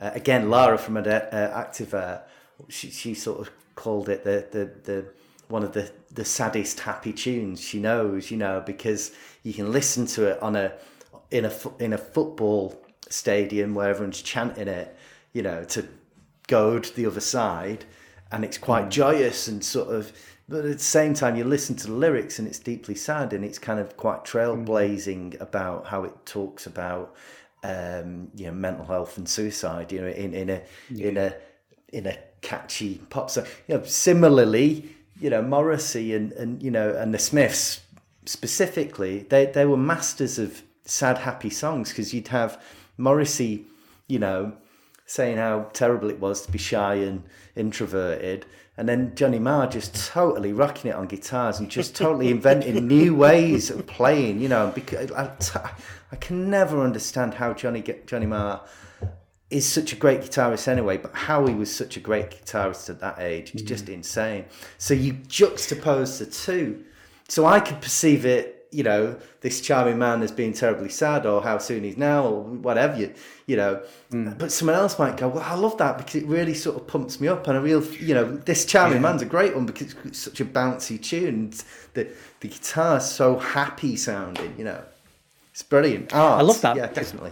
uh, 0.00 0.10
again 0.14 0.50
lara 0.50 0.76
from 0.76 0.96
uh, 0.96 1.00
active 1.00 1.94
she, 2.68 2.90
she 2.90 3.14
sort 3.14 3.40
of 3.40 3.50
called 3.74 4.08
it 4.08 4.24
the 4.24 4.46
the, 4.50 4.64
the 4.84 5.06
one 5.48 5.62
of 5.62 5.72
the, 5.72 5.90
the 6.12 6.24
saddest 6.24 6.80
happy 6.80 7.12
tunes 7.12 7.60
she 7.60 7.78
knows, 7.78 8.30
you 8.30 8.36
know, 8.36 8.62
because 8.64 9.12
you 9.42 9.54
can 9.54 9.72
listen 9.72 10.06
to 10.06 10.26
it 10.26 10.42
on 10.42 10.56
a 10.56 10.72
in 11.30 11.44
a 11.44 11.52
in 11.78 11.92
a 11.92 11.98
football 11.98 12.80
stadium 13.08 13.74
where 13.74 13.90
everyone's 13.90 14.22
chanting 14.22 14.68
it, 14.68 14.96
you 15.32 15.42
know, 15.42 15.64
to 15.64 15.86
goad 16.48 16.84
the 16.96 17.06
other 17.06 17.20
side, 17.20 17.84
and 18.32 18.44
it's 18.44 18.58
quite 18.58 18.90
joyous 18.90 19.48
and 19.48 19.64
sort 19.64 19.94
of. 19.94 20.12
But 20.48 20.64
at 20.64 20.78
the 20.78 20.78
same 20.78 21.12
time, 21.12 21.34
you 21.34 21.42
listen 21.42 21.74
to 21.76 21.88
the 21.88 21.92
lyrics 21.92 22.38
and 22.38 22.46
it's 22.46 22.60
deeply 22.60 22.94
sad 22.94 23.32
and 23.32 23.44
it's 23.44 23.58
kind 23.58 23.80
of 23.80 23.96
quite 23.96 24.24
trailblazing 24.24 25.40
about 25.40 25.88
how 25.88 26.04
it 26.04 26.14
talks 26.24 26.66
about 26.66 27.16
um, 27.64 28.28
you 28.32 28.46
know 28.46 28.52
mental 28.52 28.86
health 28.86 29.18
and 29.18 29.28
suicide. 29.28 29.90
You 29.90 30.02
know, 30.02 30.08
in 30.08 30.34
in 30.34 30.50
a 30.50 30.62
in 30.90 31.16
a 31.16 31.34
in 31.92 32.06
a 32.06 32.18
catchy 32.42 32.98
pop 33.10 33.30
song. 33.30 33.46
You 33.66 33.78
know, 33.78 33.84
similarly, 33.84 34.95
you 35.20 35.30
know 35.30 35.42
Morrissey 35.42 36.14
and 36.14 36.32
and 36.32 36.62
you 36.62 36.70
know 36.70 36.94
and 36.94 37.12
the 37.14 37.18
Smiths 37.18 37.80
specifically, 38.26 39.20
they 39.30 39.46
they 39.46 39.64
were 39.64 39.76
masters 39.76 40.38
of 40.38 40.62
sad 40.84 41.18
happy 41.18 41.50
songs 41.50 41.90
because 41.90 42.12
you'd 42.12 42.28
have 42.28 42.60
Morrissey, 42.98 43.64
you 44.08 44.18
know, 44.18 44.52
saying 45.06 45.38
how 45.38 45.70
terrible 45.72 46.10
it 46.10 46.20
was 46.20 46.42
to 46.42 46.52
be 46.52 46.58
shy 46.58 46.94
and 46.94 47.22
introverted. 47.54 48.46
And 48.78 48.88
then 48.88 49.14
Johnny 49.14 49.38
Marr 49.38 49.66
just 49.68 49.94
totally 50.08 50.52
rocking 50.52 50.90
it 50.90 50.94
on 50.94 51.06
guitars 51.06 51.58
and 51.58 51.70
just 51.70 51.96
totally 51.96 52.30
inventing 52.30 52.86
new 52.88 53.14
ways 53.14 53.70
of 53.70 53.86
playing, 53.86 54.40
you 54.40 54.48
know. 54.48 54.70
Because 54.74 55.10
I, 55.12 55.30
I 56.12 56.16
can 56.16 56.50
never 56.50 56.82
understand 56.82 57.34
how 57.34 57.54
Johnny 57.54 57.82
Johnny 58.06 58.26
Marr 58.26 58.62
is 59.50 59.66
such 59.66 59.92
a 59.92 59.96
great 59.96 60.22
guitarist 60.22 60.66
anyway, 60.66 60.96
but 60.96 61.14
how 61.14 61.46
he 61.46 61.54
was 61.54 61.74
such 61.74 61.96
a 61.96 62.00
great 62.00 62.30
guitarist 62.30 62.90
at 62.90 63.00
that 63.00 63.18
age 63.20 63.54
is 63.54 63.62
just 63.62 63.86
mm. 63.86 63.94
insane. 63.94 64.44
So 64.78 64.94
you 64.94 65.14
juxtapose 65.14 66.18
the 66.18 66.26
two. 66.26 66.84
So 67.28 67.46
I 67.46 67.60
could 67.60 67.80
perceive 67.80 68.26
it, 68.26 68.66
you 68.72 68.82
know, 68.82 69.16
this 69.42 69.60
charming 69.60 69.98
man 69.98 70.22
as 70.22 70.32
being 70.32 70.52
terribly 70.52 70.88
sad 70.88 71.26
or 71.26 71.42
how 71.42 71.58
soon 71.58 71.84
he's 71.84 71.96
now 71.96 72.26
or 72.26 72.42
whatever 72.42 72.98
you, 72.98 73.14
you 73.46 73.56
know. 73.56 73.82
Mm. 74.10 74.36
But 74.36 74.50
someone 74.50 74.76
else 74.76 74.98
might 74.98 75.16
go, 75.16 75.28
well, 75.28 75.44
I 75.44 75.54
love 75.54 75.78
that 75.78 75.98
because 75.98 76.16
it 76.16 76.26
really 76.26 76.54
sort 76.54 76.76
of 76.76 76.88
pumps 76.88 77.20
me 77.20 77.28
up 77.28 77.46
and 77.46 77.56
a 77.56 77.60
real, 77.60 77.84
you 77.84 78.14
know, 78.14 78.24
this 78.24 78.64
charming 78.64 79.00
man's 79.00 79.22
a 79.22 79.26
great 79.26 79.54
one 79.54 79.66
because 79.66 79.94
it's 80.04 80.18
such 80.18 80.40
a 80.40 80.44
bouncy 80.44 81.00
tune. 81.00 81.52
The, 81.94 82.08
the 82.40 82.48
guitar's 82.48 83.08
so 83.08 83.38
happy 83.38 83.94
sounding, 83.94 84.54
you 84.58 84.64
know. 84.64 84.82
It's 85.52 85.62
brilliant. 85.62 86.12
Art, 86.12 86.40
I 86.40 86.42
love 86.42 86.60
that. 86.62 86.76
Yeah, 86.76 86.88
definitely. 86.88 87.30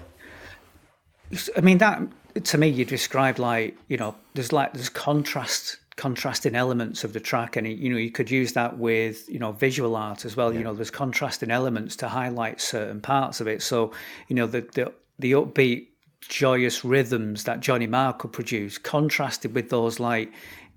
I 1.57 1.61
mean 1.61 1.79
that 1.79 2.03
to 2.43 2.59
me 2.59 2.69
you 2.69 2.85
described 2.85 3.39
like 3.39 3.77
you 3.89 3.97
know 3.97 4.15
there's 4.35 4.53
like 4.53 4.73
there's 4.73 4.89
contrast 4.89 5.79
contrasting 5.97 6.57
elements 6.57 7.05
of 7.05 7.13
the 7.13 7.21
track 7.21 7.55
and 7.55 7.69
you 7.69 7.89
know 7.89 7.97
you 7.97 8.11
could 8.11 8.31
use 8.31 8.53
that 8.55 8.79
with 8.79 9.29
you 9.29 9.39
know 9.39 9.53
visual 9.53 9.95
art 9.95 10.25
as 10.25 10.37
well 10.37 10.53
yeah. 10.53 10.59
you 10.59 10.65
know 10.65 10.75
there's 10.75 10.91
contrasting 10.91 11.51
elements 11.51 11.95
to 11.95 12.09
highlight 12.09 12.61
certain 12.61 13.01
parts 13.01 13.41
of 13.41 13.47
it 13.47 13.63
so 13.63 13.93
you 14.29 14.35
know 14.35 14.47
the 14.47 14.63
the, 14.75 14.93
the 15.21 15.33
upbeat 15.33 15.87
joyous 16.21 16.85
rhythms 16.85 17.45
that 17.45 17.61
Johnny 17.61 17.87
Marr 17.87 18.15
could 18.15 18.33
produce 18.33 18.79
contrasted 18.79 19.55
with 19.55 19.71
those 19.71 20.01
like 20.01 20.33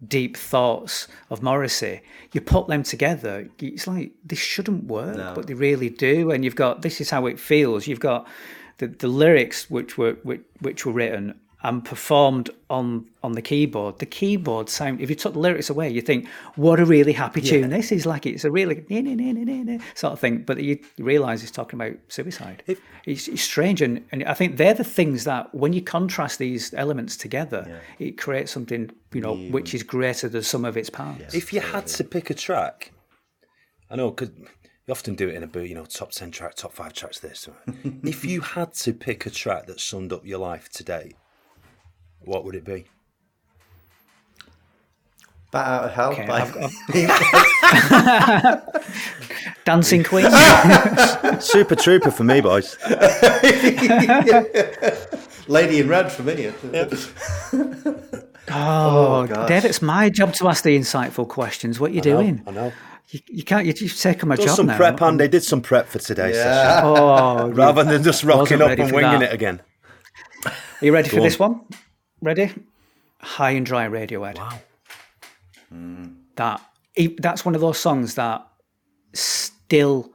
deep 0.07 0.37
thoughts 0.37 1.07
of 1.31 1.41
Morrissey 1.41 2.01
you 2.33 2.41
put 2.41 2.67
them 2.67 2.83
together 2.83 3.49
it's 3.57 3.87
like 3.87 4.11
this 4.23 4.37
shouldn't 4.37 4.83
work 4.83 5.17
no. 5.17 5.33
but 5.33 5.47
they 5.47 5.55
really 5.55 5.89
do 5.89 6.29
and 6.29 6.43
you've 6.43 6.55
got 6.55 6.83
this 6.83 7.01
is 7.01 7.09
how 7.09 7.25
it 7.25 7.39
feels 7.39 7.87
you've 7.87 7.99
got 7.99 8.27
the, 8.77 8.87
the 8.87 9.07
lyrics 9.07 9.69
which 9.69 9.97
were 9.97 10.13
which, 10.23 10.41
which 10.61 10.85
were 10.85 10.93
written 10.93 11.39
and 11.63 11.83
performed 11.83 12.49
on 12.69 13.05
on 13.23 13.33
the 13.33 13.41
keyboard. 13.41 13.99
The 13.99 14.05
keyboard 14.05 14.69
sound. 14.69 15.01
If 15.01 15.09
you 15.09 15.15
took 15.15 15.33
the 15.33 15.39
lyrics 15.39 15.69
away, 15.69 15.89
you 15.89 16.01
think, 16.01 16.27
"What 16.55 16.79
a 16.79 16.85
really 16.85 17.13
happy 17.13 17.41
tune 17.41 17.69
yeah. 17.69 17.77
this 17.77 17.91
is!" 17.91 18.05
Like 18.05 18.25
it's 18.25 18.43
a 18.43 18.51
really 18.51 18.85
sort 19.95 20.13
of 20.13 20.19
thing. 20.19 20.43
But 20.43 20.63
you 20.63 20.79
realise 20.99 21.41
he's 21.41 21.51
talking 21.51 21.81
about 21.81 21.97
suicide. 22.09 22.63
It's, 23.05 23.27
it's, 23.27 23.41
strange, 23.41 23.81
and, 23.81 24.05
and 24.11 24.23
I 24.25 24.33
think 24.33 24.57
they're 24.57 24.73
the 24.73 24.83
things 24.83 25.23
that 25.23 25.53
when 25.53 25.73
you 25.73 25.81
contrast 25.81 26.39
these 26.39 26.73
elements 26.73 27.17
together, 27.17 27.65
yeah. 27.67 28.07
it 28.07 28.17
creates 28.17 28.51
something 28.51 28.91
you 29.13 29.21
know 29.21 29.35
which 29.35 29.73
is 29.73 29.81
greater 29.81 30.29
than 30.29 30.43
some 30.43 30.63
of 30.63 30.77
its 30.77 30.89
parts. 30.89 31.19
Yes. 31.19 31.33
If 31.33 31.53
you 31.53 31.61
had 31.61 31.87
to 31.87 32.03
pick 32.03 32.29
a 32.29 32.35
track, 32.35 32.91
I 33.89 33.95
know 33.95 34.11
because 34.11 34.29
you 34.87 34.93
often 34.93 35.15
do 35.15 35.27
it 35.27 35.35
in 35.35 35.43
a 35.43 35.47
boot, 35.47 35.67
you 35.67 35.75
know, 35.75 35.83
top 35.83 36.11
10 36.11 36.31
track, 36.31 36.55
top 36.55 36.71
five 36.71 36.93
tracks, 36.93 37.19
this. 37.19 37.49
if 38.03 38.23
you 38.23 38.39
had 38.39 38.73
to 38.73 38.93
pick 38.93 39.25
a 39.25 39.29
track 39.29 39.67
that 39.67 39.81
summed 39.81 40.13
up 40.13 40.25
your 40.25 40.39
life 40.39 40.69
today, 40.69 41.13
what 42.21 42.45
would 42.45 42.55
it 42.55 42.63
be? 42.63 42.85
Bat 45.51 45.67
out 45.67 45.83
of 45.83 45.91
hell. 45.91 46.11
Okay, 46.11 46.25
by... 46.25 46.45
Dancing 49.65 50.03
Queen. 50.03 50.29
Super 51.41 51.75
Trooper 51.75 52.11
for 52.11 52.23
me, 52.23 52.39
boys. 52.41 52.77
Lady 55.47 55.79
in 55.79 55.87
Red 55.87 56.11
for 56.11 56.23
me. 56.23 56.51
Oh, 58.49 59.27
oh 59.29 59.47
Dave, 59.47 59.65
it's 59.65 59.81
my 59.81 60.09
job 60.09 60.33
to 60.35 60.47
ask 60.47 60.63
the 60.63 60.77
insightful 60.77 61.27
questions. 61.27 61.79
What 61.79 61.91
are 61.91 61.93
you 61.93 61.99
I 61.99 62.03
doing? 62.03 62.43
I 62.47 62.51
know. 62.51 62.71
You, 63.09 63.19
you, 63.27 63.43
can't. 63.43 63.65
You 63.65 63.73
just 63.73 64.01
take 64.01 64.21
on 64.23 64.29
my 64.29 64.35
Does 64.35 64.45
job 64.45 64.55
some 64.55 64.65
now. 64.67 64.75
prep, 64.75 65.01
and 65.01 65.19
they 65.19 65.29
did 65.29 65.43
some 65.43 65.61
prep 65.61 65.87
for 65.87 65.99
today's 65.99 66.35
yeah. 66.35 66.81
session. 66.81 66.85
Oh, 66.85 67.47
rather 67.53 67.83
than 67.83 68.03
just 68.03 68.23
rocking 68.23 68.61
up 68.61 68.71
and 68.71 68.91
winging 68.91 69.19
that. 69.19 69.23
it 69.23 69.33
again. 69.33 69.61
Are 70.45 70.51
you 70.81 70.93
ready 70.93 71.07
Go 71.09 71.15
for 71.15 71.21
on. 71.21 71.23
this 71.23 71.39
one? 71.39 71.61
Ready? 72.21 72.51
High 73.19 73.51
and 73.51 73.65
Dry 73.65 73.87
Radiohead. 73.87 74.37
Wow. 74.37 74.59
Mm. 75.73 76.15
That 76.35 76.61
that's 77.19 77.45
one 77.45 77.55
of 77.55 77.61
those 77.61 77.77
songs 77.77 78.15
that 78.15 78.45
still 79.13 80.11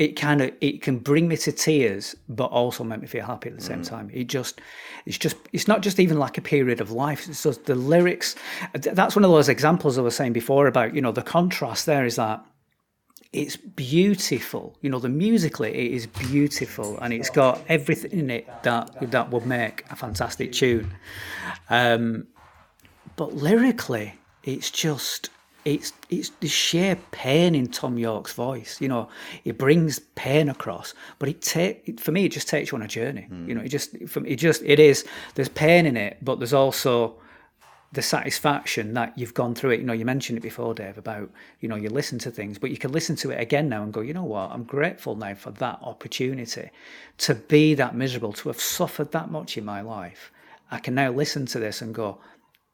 it 0.00 0.16
kind 0.16 0.40
of 0.40 0.50
it 0.62 0.80
can 0.80 0.98
bring 0.98 1.28
me 1.28 1.36
to 1.36 1.52
tears 1.52 2.16
but 2.28 2.46
also 2.46 2.82
make 2.82 3.00
me 3.02 3.06
feel 3.06 3.24
happy 3.24 3.50
at 3.50 3.56
the 3.56 3.62
same 3.62 3.82
mm. 3.82 3.88
time 3.88 4.10
it 4.12 4.24
just 4.24 4.60
it's 5.04 5.18
just 5.18 5.36
it's 5.52 5.68
not 5.68 5.82
just 5.82 6.00
even 6.00 6.18
like 6.18 6.38
a 6.38 6.40
period 6.40 6.80
of 6.80 6.90
life 6.90 7.28
it's 7.28 7.42
just 7.42 7.66
the 7.66 7.74
lyrics 7.74 8.34
that's 8.72 9.14
one 9.14 9.24
of 9.24 9.30
those 9.30 9.48
examples 9.50 9.98
i 9.98 10.00
was 10.00 10.16
saying 10.16 10.32
before 10.32 10.66
about 10.66 10.94
you 10.94 11.02
know 11.02 11.12
the 11.12 11.22
contrast 11.22 11.84
there 11.84 12.06
is 12.06 12.16
that 12.16 12.44
it's 13.32 13.56
beautiful. 13.56 14.76
You 14.80 14.90
know, 14.90 14.98
the 14.98 15.08
musically 15.08 15.70
it 15.70 15.92
is 15.92 16.08
beautiful, 16.08 16.98
and 16.98 17.12
it's 17.12 17.30
got 17.30 17.62
everything 17.68 18.10
in 18.10 18.28
it 18.28 18.48
that 18.64 19.12
that 19.12 19.30
would 19.30 19.46
make 19.46 19.84
a 19.88 19.94
fantastic 19.94 20.50
tune. 20.50 20.92
Um, 21.68 22.26
but 23.14 23.32
lyrically, 23.36 24.14
it's 24.42 24.68
just 24.68 25.30
it's 25.64 25.92
it's 26.08 26.30
the 26.40 26.48
sheer 26.48 26.96
pain 27.10 27.54
in 27.54 27.66
Thom 27.68 27.98
Yorke's 27.98 28.32
voice. 28.32 28.80
You 28.80 28.88
know, 28.88 29.08
it 29.44 29.58
brings 29.58 29.98
pain 30.14 30.48
across, 30.48 30.94
but 31.18 31.28
it 31.28 31.42
take 31.42 32.00
for 32.00 32.12
me 32.12 32.24
it 32.24 32.32
just 32.32 32.48
takes 32.48 32.72
you 32.72 32.76
on 32.76 32.82
a 32.82 32.88
journey. 32.88 33.28
Mm. 33.30 33.48
You 33.48 33.54
know, 33.54 33.60
it 33.62 33.68
just 33.68 33.96
from 34.08 34.26
it 34.26 34.36
just 34.36 34.62
it 34.64 34.78
is. 34.78 35.04
There's 35.34 35.48
pain 35.48 35.86
in 35.86 35.96
it, 35.96 36.18
but 36.22 36.38
there's 36.38 36.54
also 36.54 37.16
the 37.92 38.02
satisfaction 38.02 38.94
that 38.94 39.18
you've 39.18 39.34
gone 39.34 39.54
through 39.54 39.70
it. 39.70 39.80
You 39.80 39.86
know, 39.86 39.92
you 39.92 40.04
mentioned 40.04 40.38
it 40.38 40.42
before, 40.42 40.74
Dave, 40.74 40.96
about, 40.96 41.28
you 41.60 41.68
know, 41.68 41.74
you 41.74 41.90
listen 41.90 42.20
to 42.20 42.30
things, 42.30 42.56
but 42.56 42.70
you 42.70 42.76
can 42.76 42.92
listen 42.92 43.16
to 43.16 43.30
it 43.30 43.40
again 43.40 43.68
now 43.68 43.82
and 43.82 43.92
go, 43.92 44.00
you 44.00 44.14
know 44.14 44.24
what, 44.24 44.52
I'm 44.52 44.62
grateful 44.62 45.16
now 45.16 45.34
for 45.34 45.50
that 45.52 45.80
opportunity 45.82 46.70
to 47.18 47.34
be 47.34 47.74
that 47.74 47.96
miserable, 47.96 48.32
to 48.34 48.48
have 48.48 48.60
suffered 48.60 49.10
that 49.10 49.30
much 49.32 49.58
in 49.58 49.64
my 49.64 49.80
life. 49.80 50.30
I 50.70 50.78
can 50.78 50.94
now 50.94 51.10
listen 51.10 51.46
to 51.46 51.58
this 51.58 51.82
and 51.82 51.92
go, 51.92 52.18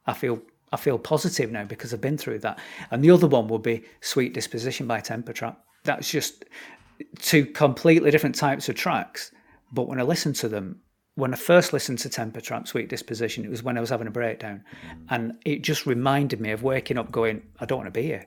I 0.07 0.13
feel 0.13 0.43
I 0.73 0.77
feel 0.77 0.99
positive 0.99 1.51
now 1.53 1.65
because 1.65 1.95
I've 1.95 2.01
been 2.01 2.19
through 2.19 2.41
that. 2.41 2.59
And 2.91 3.03
the 3.03 3.11
other 3.11 3.27
one 3.27 3.49
would 3.49 3.63
be 3.63 3.85
Sweet 4.01 4.35
Disposition 4.35 4.87
by 4.87 5.01
Temper 5.01 5.33
Trap. 5.33 5.63
That's 5.85 6.11
just 6.11 6.45
two 7.21 7.47
completely 7.47 8.11
different 8.11 8.35
types 8.35 8.69
of 8.69 8.75
tracks. 8.75 9.33
But 9.73 9.89
when 9.89 10.01
I 10.01 10.03
listen 10.03 10.33
to 10.35 10.49
them, 10.49 10.81
when 11.15 11.33
I 11.33 11.37
first 11.37 11.73
listened 11.73 11.99
to 12.01 12.09
Temper 12.09 12.41
Trap 12.41 12.69
Sweet 12.69 12.89
Disposition, 12.89 13.45
it 13.45 13.51
was 13.51 13.63
when 13.63 13.79
I 13.79 13.81
was 13.81 13.91
having 13.91 14.07
a 14.07 14.13
breakdown. 14.13 14.65
Mm. 14.83 15.07
And 15.11 15.33
it 15.45 15.63
just 15.63 15.87
reminded 15.87 16.41
me 16.41 16.51
of 16.51 16.63
waking 16.63 16.99
up 16.99 17.11
going, 17.11 17.43
I 17.59 17.65
don't 17.65 17.79
want 17.79 17.93
to 17.93 18.01
be 18.01 18.07
here. 18.07 18.27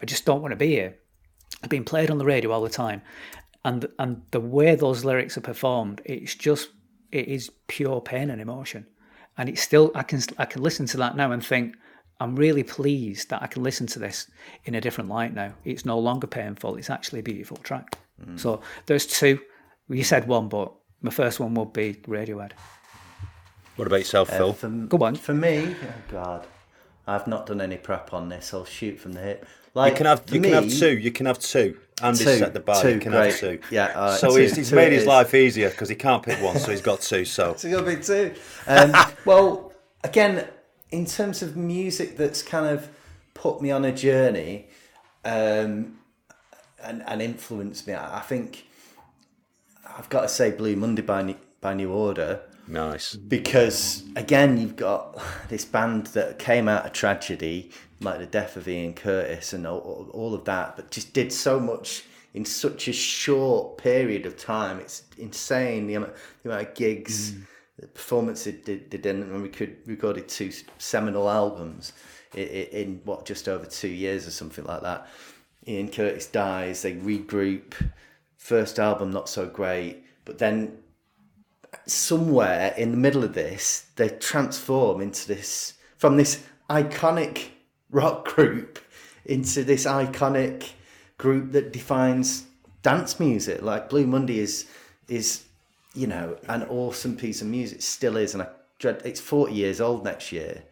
I 0.00 0.06
just 0.06 0.24
don't 0.24 0.42
want 0.42 0.52
to 0.52 0.56
be 0.56 0.68
here. 0.68 0.96
I've 1.62 1.70
been 1.70 1.84
played 1.84 2.10
on 2.10 2.18
the 2.18 2.24
radio 2.24 2.50
all 2.50 2.62
the 2.62 2.68
time. 2.68 3.02
And 3.64 3.86
and 3.98 4.22
the 4.32 4.40
way 4.40 4.74
those 4.74 5.04
lyrics 5.04 5.38
are 5.38 5.42
performed, 5.42 6.02
it's 6.04 6.34
just 6.34 6.70
it 7.12 7.28
is 7.28 7.50
pure 7.68 8.00
pain 8.00 8.30
and 8.30 8.40
emotion. 8.40 8.86
And 9.38 9.48
it's 9.48 9.62
still 9.62 9.90
I 9.94 10.02
can 10.02 10.20
I 10.38 10.44
can 10.44 10.62
listen 10.62 10.86
to 10.86 10.96
that 10.98 11.16
now 11.16 11.32
and 11.32 11.44
think, 11.44 11.74
I'm 12.20 12.36
really 12.36 12.62
pleased 12.62 13.30
that 13.30 13.42
I 13.42 13.46
can 13.46 13.62
listen 13.62 13.86
to 13.88 13.98
this 13.98 14.30
in 14.64 14.74
a 14.74 14.80
different 14.80 15.10
light 15.10 15.34
now. 15.34 15.54
It's 15.64 15.84
no 15.84 15.98
longer 15.98 16.26
painful, 16.26 16.76
it's 16.76 16.90
actually 16.90 17.20
a 17.20 17.22
beautiful 17.22 17.56
track. 17.58 17.98
Mm. 18.24 18.38
So 18.38 18.60
there's 18.86 19.06
two. 19.06 19.40
You 19.88 20.04
said 20.04 20.28
one, 20.28 20.48
but 20.48 20.72
my 21.00 21.10
first 21.10 21.40
one 21.40 21.54
would 21.54 21.72
be 21.72 21.94
Radiohead. 22.06 22.52
What 23.76 23.86
about 23.86 24.00
yourself, 24.00 24.30
uh, 24.32 24.36
Phil? 24.36 24.52
For, 24.52 24.68
Go 24.68 25.04
on. 25.04 25.16
For 25.16 25.34
me, 25.34 25.74
oh 25.82 25.94
God, 26.10 26.46
I've 27.06 27.26
not 27.26 27.46
done 27.46 27.60
any 27.60 27.76
prep 27.76 28.12
on 28.14 28.28
this. 28.28 28.54
I'll 28.54 28.64
shoot 28.64 29.00
from 29.00 29.12
the 29.14 29.20
hip. 29.20 29.46
Like 29.74 29.92
you 29.92 29.96
can 29.96 30.06
have 30.06 30.22
you 30.30 30.40
me, 30.40 30.50
can 30.50 30.62
have 30.62 30.72
two. 30.72 30.98
You 30.98 31.10
can 31.10 31.26
have 31.26 31.38
two. 31.38 31.78
Andy's 32.02 32.24
two, 32.24 32.38
set 32.38 32.54
the 32.54 32.60
bar. 32.60 32.82
Two, 32.82 32.98
can 32.98 33.12
great. 33.12 33.32
have 33.32 33.40
two. 33.40 33.60
Yeah. 33.70 33.92
Right, 33.92 34.18
so 34.18 34.30
two, 34.30 34.36
he's, 34.36 34.56
he's 34.56 34.72
made 34.72 34.92
his 34.92 35.06
life 35.06 35.34
easier 35.34 35.70
because 35.70 35.88
he 35.88 35.94
can't 35.94 36.22
pick 36.22 36.42
one, 36.42 36.58
so 36.58 36.70
he's 36.70 36.82
got 36.82 37.00
two. 37.00 37.24
So 37.24 37.52
got 37.62 37.62
to 37.62 37.82
pick 37.82 38.02
two. 38.02 38.34
Um, 38.66 38.94
well, 39.24 39.72
again, 40.04 40.48
in 40.90 41.06
terms 41.06 41.42
of 41.42 41.56
music, 41.56 42.16
that's 42.16 42.42
kind 42.42 42.66
of 42.66 42.88
put 43.34 43.62
me 43.62 43.70
on 43.70 43.84
a 43.84 43.92
journey 43.92 44.68
um, 45.24 45.98
and 46.82 47.02
and 47.06 47.22
influenced 47.22 47.86
me. 47.86 47.94
I 47.94 48.20
think 48.20 48.66
I've 49.98 50.08
got 50.08 50.22
to 50.22 50.28
say 50.28 50.50
Blue 50.50 50.76
Monday 50.76 51.02
by 51.02 51.36
by 51.60 51.74
New 51.74 51.92
Order. 51.92 52.42
Nice. 52.68 53.14
Because 53.14 54.04
again, 54.16 54.58
you've 54.58 54.76
got 54.76 55.20
this 55.48 55.64
band 55.64 56.06
that 56.08 56.38
came 56.38 56.68
out 56.68 56.86
of 56.86 56.92
tragedy, 56.92 57.70
like 58.04 58.18
the 58.18 58.26
death 58.26 58.56
of 58.56 58.68
Ian 58.68 58.94
Curtis 58.94 59.52
and 59.52 59.66
all, 59.66 60.10
all 60.12 60.34
of 60.34 60.44
that, 60.44 60.76
but 60.76 60.90
just 60.90 61.12
did 61.12 61.32
so 61.32 61.58
much 61.60 62.04
in 62.34 62.44
such 62.44 62.88
a 62.88 62.92
short 62.92 63.78
period 63.78 64.26
of 64.26 64.36
time. 64.36 64.78
It's 64.78 65.04
insane 65.18 65.86
the 65.86 65.94
amount, 65.94 66.14
the 66.42 66.50
amount 66.50 66.68
of 66.68 66.74
gigs, 66.74 67.32
mm. 67.32 67.46
the 67.78 67.86
performances 67.88 68.62
they 68.64 68.76
did, 68.76 69.06
and 69.06 69.42
we 69.42 69.48
could 69.48 69.76
recorded 69.86 70.28
two 70.28 70.50
seminal 70.78 71.28
albums 71.28 71.92
in, 72.34 72.46
in 72.46 73.00
what 73.04 73.26
just 73.26 73.48
over 73.48 73.66
two 73.66 73.88
years 73.88 74.26
or 74.26 74.30
something 74.30 74.64
like 74.64 74.82
that. 74.82 75.08
Ian 75.66 75.88
Curtis 75.88 76.26
dies, 76.26 76.82
they 76.82 76.94
regroup 76.94 77.74
first 78.36 78.78
album 78.78 79.12
not 79.12 79.28
so 79.28 79.46
great, 79.46 80.04
but 80.24 80.38
then 80.38 80.78
somewhere 81.86 82.74
in 82.76 82.90
the 82.90 82.96
middle 82.96 83.22
of 83.24 83.34
this, 83.34 83.86
they 83.96 84.08
transform 84.08 85.00
into 85.00 85.28
this 85.28 85.74
from 85.96 86.16
this 86.16 86.44
iconic 86.68 87.51
rock 87.92 88.24
group 88.34 88.80
into 89.24 89.62
this 89.62 89.84
iconic 89.86 90.70
group 91.18 91.52
that 91.52 91.72
defines 91.72 92.46
dance 92.82 93.20
music. 93.20 93.62
Like 93.62 93.88
Blue 93.88 94.06
Monday 94.06 94.40
is 94.40 94.66
is 95.08 95.44
you 95.94 96.06
know 96.06 96.36
an 96.48 96.64
awesome 96.64 97.16
piece 97.16 97.40
of 97.40 97.46
music, 97.46 97.82
still 97.82 98.16
is, 98.16 98.34
and 98.34 98.42
I 98.42 98.48
dread 98.78 99.02
it's 99.04 99.20
forty 99.20 99.54
years 99.54 99.80
old 99.80 100.04
next 100.04 100.32
year. 100.32 100.62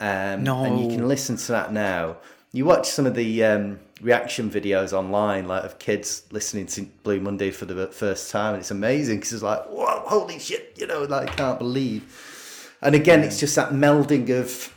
Um, 0.00 0.44
no. 0.44 0.64
and 0.64 0.80
you 0.80 0.96
can 0.96 1.08
listen 1.08 1.36
to 1.36 1.52
that 1.52 1.72
now. 1.72 2.18
You 2.52 2.64
watch 2.64 2.88
some 2.88 3.04
of 3.04 3.16
the 3.16 3.44
um, 3.44 3.80
reaction 4.00 4.48
videos 4.48 4.92
online, 4.92 5.48
like 5.48 5.64
of 5.64 5.80
kids 5.80 6.22
listening 6.30 6.66
to 6.66 6.82
Blue 7.02 7.20
Monday 7.20 7.50
for 7.50 7.64
the 7.64 7.88
first 7.88 8.30
time, 8.30 8.54
and 8.54 8.60
it's 8.60 8.70
amazing 8.70 9.16
because 9.16 9.32
it's 9.32 9.42
like, 9.42 9.64
whoa, 9.66 10.04
holy 10.06 10.38
shit, 10.38 10.76
you 10.78 10.86
know, 10.86 11.02
like 11.02 11.30
I 11.30 11.34
can't 11.34 11.58
believe. 11.58 12.76
And 12.80 12.94
again, 12.94 13.20
yeah. 13.20 13.26
it's 13.26 13.40
just 13.40 13.56
that 13.56 13.70
melding 13.70 14.30
of 14.30 14.72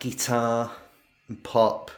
guitar 0.00 0.72
and 1.28 1.42
pop 1.42 1.90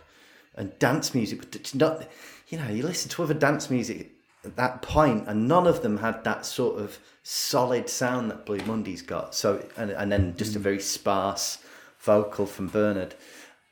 and 0.54 0.78
dance 0.78 1.14
music, 1.14 1.40
but 1.40 1.56
it's 1.56 1.74
not, 1.74 2.08
you 2.48 2.58
know, 2.58 2.68
you 2.68 2.82
listen 2.82 3.10
to 3.10 3.22
other 3.22 3.34
dance 3.34 3.70
music 3.70 4.12
at 4.44 4.56
that 4.56 4.82
point, 4.82 5.26
and 5.26 5.48
none 5.48 5.66
of 5.66 5.82
them 5.82 5.98
had 5.98 6.24
that 6.24 6.46
sort 6.46 6.80
of 6.80 6.98
solid 7.22 7.88
sound 7.88 8.30
that 8.30 8.46
Blue 8.46 8.60
Monday's 8.64 9.02
got. 9.02 9.34
So, 9.34 9.66
and, 9.76 9.90
and 9.90 10.10
then 10.10 10.36
just 10.36 10.54
a 10.56 10.58
mm. 10.58 10.62
very 10.62 10.80
sparse 10.80 11.58
vocal 11.98 12.46
from 12.46 12.68
Bernard. 12.68 13.14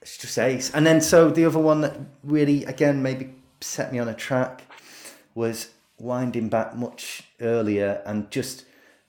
It's 0.03 0.19
just 0.19 0.39
ace. 0.39 0.71
And 0.75 0.87
then 0.87 1.01
so 1.01 1.31
the 1.31 1.47
other 1.47 1.59
one 1.59 1.81
that 1.81 1.97
really 2.23 2.65
again 2.65 3.03
maybe 3.03 3.31
set 3.61 3.93
me 3.93 3.99
on 3.99 4.09
a 4.09 4.15
track 4.15 4.65
was 5.35 5.71
winding 5.99 6.49
back 6.49 6.77
much 6.77 7.23
earlier 7.41 8.03
and 8.05 8.31
just 8.31 8.67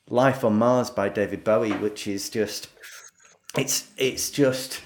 Life 0.07 0.43
on 0.43 0.55
Mars 0.57 0.91
by 0.91 1.09
David 1.09 1.43
Bowie, 1.43 1.71
which 1.71 2.07
is 2.07 2.29
just 2.29 2.69
it's 3.57 3.89
it's 3.97 4.29
just 4.29 4.81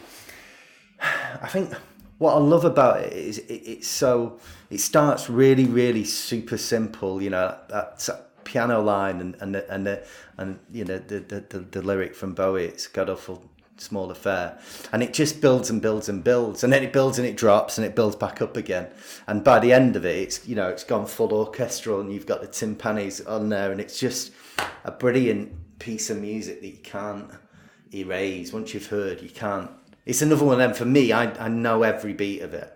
I 1.42 1.48
think 1.48 1.74
what 2.18 2.36
I 2.36 2.40
love 2.40 2.66
about 2.66 3.02
it 3.02 3.14
is 3.14 3.40
it, 3.40 3.54
it's 3.54 3.88
so 3.88 4.40
it 4.70 4.80
starts 4.80 5.30
really 5.30 5.66
really 5.66 6.04
super 6.04 6.58
simple. 6.58 7.22
You 7.22 7.32
know 7.32 7.58
that, 7.70 8.00
that 8.00 8.44
piano 8.44 8.82
line 8.82 9.22
and 9.22 9.36
and 9.40 9.56
the, 9.56 9.74
and 9.74 9.88
the, 9.88 10.08
and 10.38 10.60
you 10.72 10.86
know 10.86 11.00
the, 11.00 11.20
the 11.20 11.60
the, 11.60 11.82
lyric 11.82 12.16
from 12.16 12.34
Bowie. 12.34 12.66
It's 12.66 12.88
God 12.88 13.10
awful 13.10 13.50
small 13.82 14.12
affair 14.12 14.60
and 14.92 15.02
it 15.02 15.14
just 15.14 15.40
builds 15.40 15.70
and 15.70 15.82
builds 15.82 16.10
and 16.10 16.22
builds 16.22 16.66
and 16.66 16.74
then 16.74 16.84
it 16.84 16.92
builds 16.92 17.18
and 17.18 17.26
it 17.26 17.38
drops 17.38 17.78
and 17.78 17.88
it 17.88 17.96
builds 17.96 18.16
back 18.16 18.42
up 18.42 18.58
again 18.58 18.88
and 19.28 19.42
by 19.42 19.58
the 19.58 19.72
end 19.72 19.96
of 19.96 20.06
it 20.06 20.18
it's 20.18 20.46
you 20.46 20.54
know 20.54 20.68
it's 20.68 20.84
gone 20.84 21.06
full 21.06 21.34
orchestral 21.34 22.02
and 22.02 22.12
you've 22.12 22.26
got 22.26 22.42
the 22.42 22.48
timpanis 22.48 23.26
on 23.26 23.48
there 23.48 23.72
and 23.72 23.80
it's 23.80 23.98
just 23.98 24.34
a 24.84 24.92
brilliant 24.92 25.50
piece 25.80 26.10
of 26.10 26.20
music 26.20 26.60
that 26.60 26.68
you 26.68 26.78
can't 26.84 27.32
erase 27.94 28.52
once 28.52 28.74
you've 28.74 28.88
heard 28.88 29.22
you 29.22 29.30
can't 29.30 29.72
it's 30.10 30.22
another 30.22 30.44
one 30.44 30.54
of 30.54 30.60
them 30.60 30.74
for 30.74 30.86
me 30.86 31.12
i, 31.12 31.32
I 31.46 31.48
know 31.48 31.84
every 31.84 32.14
beat 32.14 32.42
of 32.42 32.54
it 32.54 32.72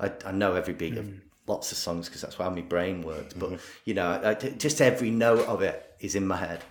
i, 0.00 0.10
I 0.26 0.32
know 0.32 0.54
every 0.54 0.74
beat 0.74 0.94
mm. 0.94 0.98
of 0.98 1.10
lots 1.46 1.72
of 1.72 1.78
songs 1.78 2.08
because 2.08 2.22
that's 2.22 2.36
how 2.36 2.50
my 2.50 2.60
brain 2.60 3.02
works 3.02 3.34
but 3.34 3.50
mm-hmm. 3.50 3.64
you 3.84 3.94
know 3.94 4.20
I, 4.24 4.34
just 4.34 4.80
every 4.80 5.10
note 5.10 5.46
of 5.46 5.62
it 5.62 5.94
is 6.00 6.14
in 6.14 6.26
my 6.26 6.36
head 6.36 6.62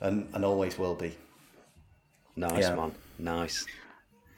and, 0.00 0.28
and 0.32 0.44
always 0.44 0.78
will 0.78 0.94
be 0.94 1.16
nice 2.36 2.64
yeah. 2.64 2.74
man 2.74 2.92
nice 3.18 3.66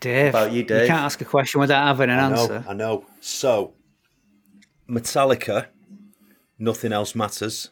Dave, 0.00 0.30
about 0.30 0.50
you, 0.50 0.64
Dave? 0.64 0.80
You 0.82 0.86
can't 0.88 1.04
ask 1.04 1.20
a 1.20 1.24
question 1.24 1.60
without 1.60 1.86
having 1.86 2.10
an 2.10 2.18
I 2.18 2.30
answer. 2.30 2.64
I 2.66 2.72
know. 2.72 3.06
So, 3.20 3.72
Metallica, 4.90 5.68
nothing 6.58 6.92
else 6.92 7.14
matters. 7.14 7.70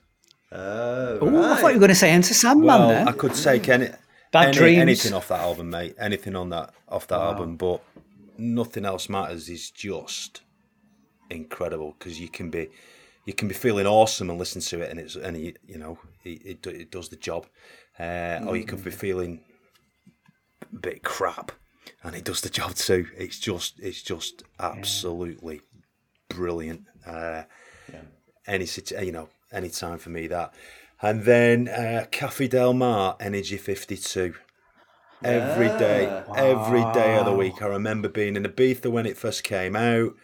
Oh, 0.52 1.18
Ooh, 1.26 1.42
I 1.42 1.56
thought 1.56 1.68
you 1.68 1.74
were 1.74 1.80
going 1.80 1.88
to 1.88 1.94
say 1.96 2.12
Enter 2.12 2.32
Sandman. 2.32 2.66
Well, 2.66 2.88
then. 2.88 3.08
I 3.08 3.12
could 3.12 3.34
say 3.34 3.58
any, 3.58 3.88
Bad 4.33 4.57
any, 4.57 4.76
anything 4.76 5.12
off 5.12 5.28
that 5.28 5.41
album, 5.41 5.70
mate. 5.70 5.97
Anything 5.99 6.37
on 6.37 6.51
that 6.51 6.72
off 6.89 7.07
that 7.09 7.18
wow. 7.18 7.33
album, 7.33 7.57
but 7.57 7.83
nothing 8.39 8.85
else 8.85 9.09
matters 9.09 9.49
is 9.49 9.70
just 9.70 10.43
incredible 11.31 11.95
because 11.99 12.20
you 12.20 12.28
can 12.28 12.51
be 12.51 12.68
you 13.26 13.33
can 13.33 13.49
be 13.49 13.55
feeling 13.55 13.87
awesome 13.87 14.31
and 14.31 14.39
listen 14.39 14.61
to 14.61 14.81
it, 14.81 14.91
and 14.91 15.01
it's 15.01 15.16
and 15.16 15.37
you, 15.37 15.55
you 15.66 15.78
know 15.78 15.99
it, 16.24 16.62
it, 16.64 16.66
it 16.66 16.91
does 16.91 17.09
the 17.09 17.16
job, 17.16 17.47
uh, 17.99 18.03
mm. 18.03 18.47
or 18.47 18.57
you 18.57 18.64
could 18.64 18.85
be 18.85 18.91
feeling 18.91 19.41
a 20.62 20.76
bit 20.76 21.03
crap, 21.03 21.51
and 22.05 22.14
it 22.14 22.24
does 22.24 22.41
the 22.41 22.51
job 22.51 22.74
too. 22.74 23.07
It's 23.16 23.39
just 23.39 23.81
it's 23.81 24.03
just 24.03 24.45
absolutely 24.61 25.57
yeah. 25.57 26.37
brilliant. 26.37 26.87
Uh, 27.05 27.43
yeah. 27.93 28.03
Any 28.47 28.68
you 29.03 29.12
know 29.12 29.28
any 29.53 29.70
time 29.70 29.99
for 29.99 30.11
me 30.11 30.28
that. 30.28 30.55
And 31.03 31.22
then 31.24 31.68
uh, 31.68 32.07
Cafe 32.11 32.48
Del 32.48 32.74
Mar, 32.74 33.16
Energy 33.20 33.57
52. 33.57 34.34
Every 35.22 35.68
day, 35.78 36.07
wow. 36.28 36.34
every 36.34 36.80
day 36.92 37.16
of 37.16 37.26
the 37.26 37.32
week. 37.32 37.62
I 37.62 37.66
remember 37.66 38.09
being 38.09 38.36
in 38.36 38.44
Ibiza 38.44 38.90
when 38.90 39.07
it 39.07 39.16
first 39.16 39.42
came 39.42 39.76
out. 39.76 40.14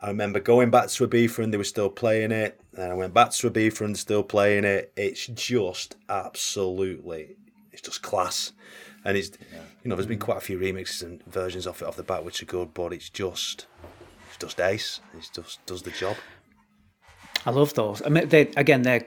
I 0.00 0.08
remember 0.08 0.40
going 0.40 0.70
back 0.70 0.88
to 0.88 1.08
Ibiza 1.08 1.44
and 1.44 1.52
they 1.52 1.58
were 1.58 1.64
still 1.64 1.88
playing 1.88 2.32
it. 2.32 2.60
And 2.74 2.92
I 2.92 2.94
went 2.94 3.14
back 3.14 3.30
to 3.30 3.50
Ibiza 3.50 3.82
and 3.82 3.98
still 3.98 4.22
playing 4.22 4.64
it. 4.64 4.92
It's 4.96 5.26
just 5.26 5.96
absolutely, 6.08 7.36
it's 7.72 7.82
just 7.82 8.02
class. 8.02 8.52
And 9.04 9.16
it's, 9.16 9.30
yeah. 9.52 9.60
you 9.84 9.88
know, 9.88 9.96
there's 9.96 10.06
been 10.06 10.18
quite 10.18 10.38
a 10.38 10.42
few 10.42 10.58
remixes 10.58 11.02
and 11.02 11.24
versions 11.26 11.66
of 11.66 11.80
it 11.80 11.88
off 11.88 11.96
the 11.96 12.02
bat 12.02 12.24
which 12.24 12.42
are 12.42 12.46
good, 12.46 12.74
but 12.74 12.92
it's 12.92 13.08
just, 13.08 13.66
it's 14.28 14.38
just 14.38 14.60
ace. 14.60 15.00
It 15.16 15.30
just 15.34 15.64
does 15.64 15.82
the 15.82 15.92
job. 15.92 16.16
I 17.46 17.50
love 17.50 17.74
those. 17.74 18.02
I 18.04 18.08
mean, 18.08 18.28
they 18.28 18.48
again, 18.56 18.82
they 18.82 19.06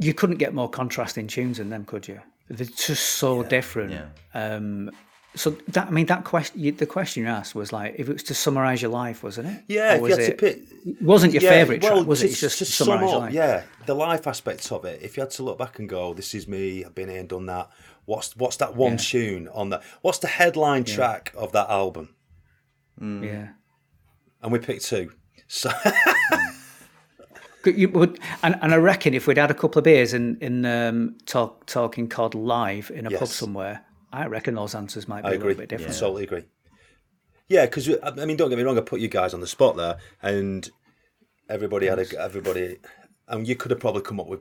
you 0.00 0.14
couldn't 0.14 0.36
get 0.36 0.54
more 0.54 0.68
contrasting 0.68 1.26
tunes 1.26 1.58
in 1.58 1.70
them, 1.70 1.84
could 1.84 2.08
you? 2.08 2.20
They're 2.48 2.66
just 2.66 3.10
so 3.10 3.42
yeah, 3.42 3.48
different. 3.48 3.92
Yeah. 3.92 4.06
Um, 4.34 4.90
so 5.36 5.50
that 5.68 5.86
I 5.86 5.90
mean, 5.90 6.06
that 6.06 6.24
question, 6.24 6.74
the 6.76 6.86
question 6.86 7.22
you 7.22 7.28
asked 7.28 7.54
was 7.54 7.72
like, 7.72 7.94
if 7.96 8.08
it 8.08 8.12
was 8.12 8.22
to 8.24 8.34
summarize 8.34 8.82
your 8.82 8.90
life, 8.90 9.22
wasn't 9.22 9.48
it? 9.48 9.62
Yeah, 9.68 9.96
or 9.96 10.00
was 10.00 10.18
it, 10.18 10.38
pick, 10.38 10.62
wasn't 11.00 11.32
your 11.34 11.42
yeah, 11.44 11.50
favorite 11.50 11.82
well, 11.82 11.98
track, 11.98 12.06
was 12.08 12.22
it? 12.24 12.34
just 12.34 12.58
to 12.58 12.64
summarize 12.64 13.00
sum 13.00 13.08
up, 13.08 13.20
life. 13.20 13.32
Yeah, 13.32 13.62
the 13.86 13.94
life 13.94 14.26
aspects 14.26 14.72
of 14.72 14.84
it. 14.84 15.00
If 15.02 15.16
you 15.16 15.20
had 15.20 15.30
to 15.32 15.44
look 15.44 15.58
back 15.58 15.78
and 15.78 15.88
go, 15.88 16.12
"This 16.14 16.34
is 16.34 16.48
me. 16.48 16.84
I've 16.84 16.94
been 16.96 17.08
here 17.08 17.20
and 17.20 17.28
done 17.28 17.46
that." 17.46 17.70
What's 18.06 18.36
what's 18.36 18.56
that 18.56 18.74
one 18.74 18.92
yeah. 18.92 18.98
tune 18.98 19.48
on 19.48 19.70
that? 19.70 19.84
What's 20.00 20.18
the 20.18 20.26
headline 20.26 20.82
track 20.82 21.32
of 21.36 21.52
that 21.52 21.70
album? 21.70 22.16
Mm. 23.00 23.24
Yeah, 23.24 23.48
and 24.42 24.50
we 24.50 24.58
picked 24.58 24.86
two. 24.86 25.12
So. 25.46 25.70
You 27.64 27.88
would, 27.90 28.18
and, 28.42 28.58
and 28.62 28.72
I 28.72 28.76
reckon 28.76 29.12
if 29.12 29.26
we'd 29.26 29.36
had 29.36 29.50
a 29.50 29.54
couple 29.54 29.78
of 29.80 29.84
beers 29.84 30.14
in 30.14 30.38
in 30.40 30.64
um, 30.64 31.16
talk, 31.26 31.66
talking 31.66 32.08
cod 32.08 32.34
live 32.34 32.90
in 32.90 33.06
a 33.06 33.10
yes. 33.10 33.20
pub 33.20 33.28
somewhere, 33.28 33.84
I 34.12 34.26
reckon 34.26 34.54
those 34.54 34.74
answers 34.74 35.06
might 35.06 35.22
be 35.22 35.28
I 35.28 35.32
a 35.32 35.34
agree. 35.34 35.48
little 35.48 35.60
bit 35.60 35.68
different. 35.68 35.94
Yeah. 35.94 36.00
Totally 36.00 36.24
agree. 36.24 36.44
Yeah, 37.48 37.66
because 37.66 37.88
I 38.02 38.24
mean, 38.24 38.36
don't 38.36 38.48
get 38.48 38.56
me 38.56 38.64
wrong, 38.64 38.78
I 38.78 38.82
put 38.82 39.00
you 39.00 39.08
guys 39.08 39.34
on 39.34 39.40
the 39.40 39.46
spot 39.46 39.76
there, 39.76 39.98
and 40.22 40.68
everybody 41.48 41.86
had 41.86 41.98
a 41.98 42.20
everybody, 42.20 42.78
and 43.28 43.46
you 43.46 43.56
could 43.56 43.72
have 43.72 43.80
probably 43.80 44.02
come 44.02 44.20
up 44.20 44.28
with 44.28 44.40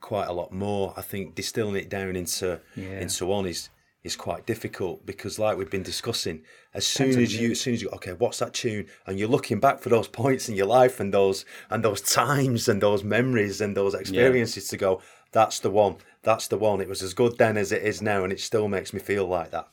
quite 0.00 0.28
a 0.28 0.32
lot 0.32 0.52
more. 0.52 0.92
I 0.96 1.02
think 1.02 1.34
distilling 1.34 1.76
it 1.76 1.88
down 1.88 2.14
into 2.14 2.60
yeah. 2.76 3.00
into 3.00 3.26
one 3.26 3.46
is 3.46 3.70
is 4.04 4.14
quite 4.16 4.44
difficult 4.44 5.04
because, 5.06 5.38
like 5.38 5.56
we've 5.56 5.70
been 5.70 5.82
discussing, 5.82 6.42
as 6.74 6.86
soon 6.86 7.18
as 7.18 7.34
you, 7.34 7.52
as 7.52 7.60
soon 7.60 7.72
as 7.72 7.82
you, 7.82 7.88
okay, 7.88 8.12
what's 8.12 8.38
that 8.38 8.52
tune, 8.52 8.86
and 9.06 9.18
you're 9.18 9.28
looking 9.28 9.58
back 9.58 9.80
for 9.80 9.88
those 9.88 10.08
points 10.22 10.48
in 10.48 10.54
your 10.54 10.66
life 10.66 11.00
and 11.00 11.12
those 11.12 11.46
and 11.70 11.82
those 11.82 12.02
times 12.02 12.68
and 12.68 12.82
those 12.82 13.02
memories 13.02 13.62
and 13.62 13.74
those 13.74 13.94
experiences 13.94 14.66
yeah. 14.66 14.70
to 14.70 14.76
go, 14.76 15.02
that's 15.32 15.58
the 15.60 15.70
one, 15.70 15.96
that's 16.22 16.48
the 16.48 16.58
one. 16.58 16.82
It 16.82 16.88
was 16.88 17.02
as 17.02 17.14
good 17.14 17.38
then 17.38 17.56
as 17.56 17.72
it 17.72 17.82
is 17.82 18.02
now, 18.02 18.22
and 18.22 18.32
it 18.32 18.40
still 18.40 18.68
makes 18.68 18.92
me 18.92 19.00
feel 19.00 19.26
like 19.26 19.50
that. 19.52 19.68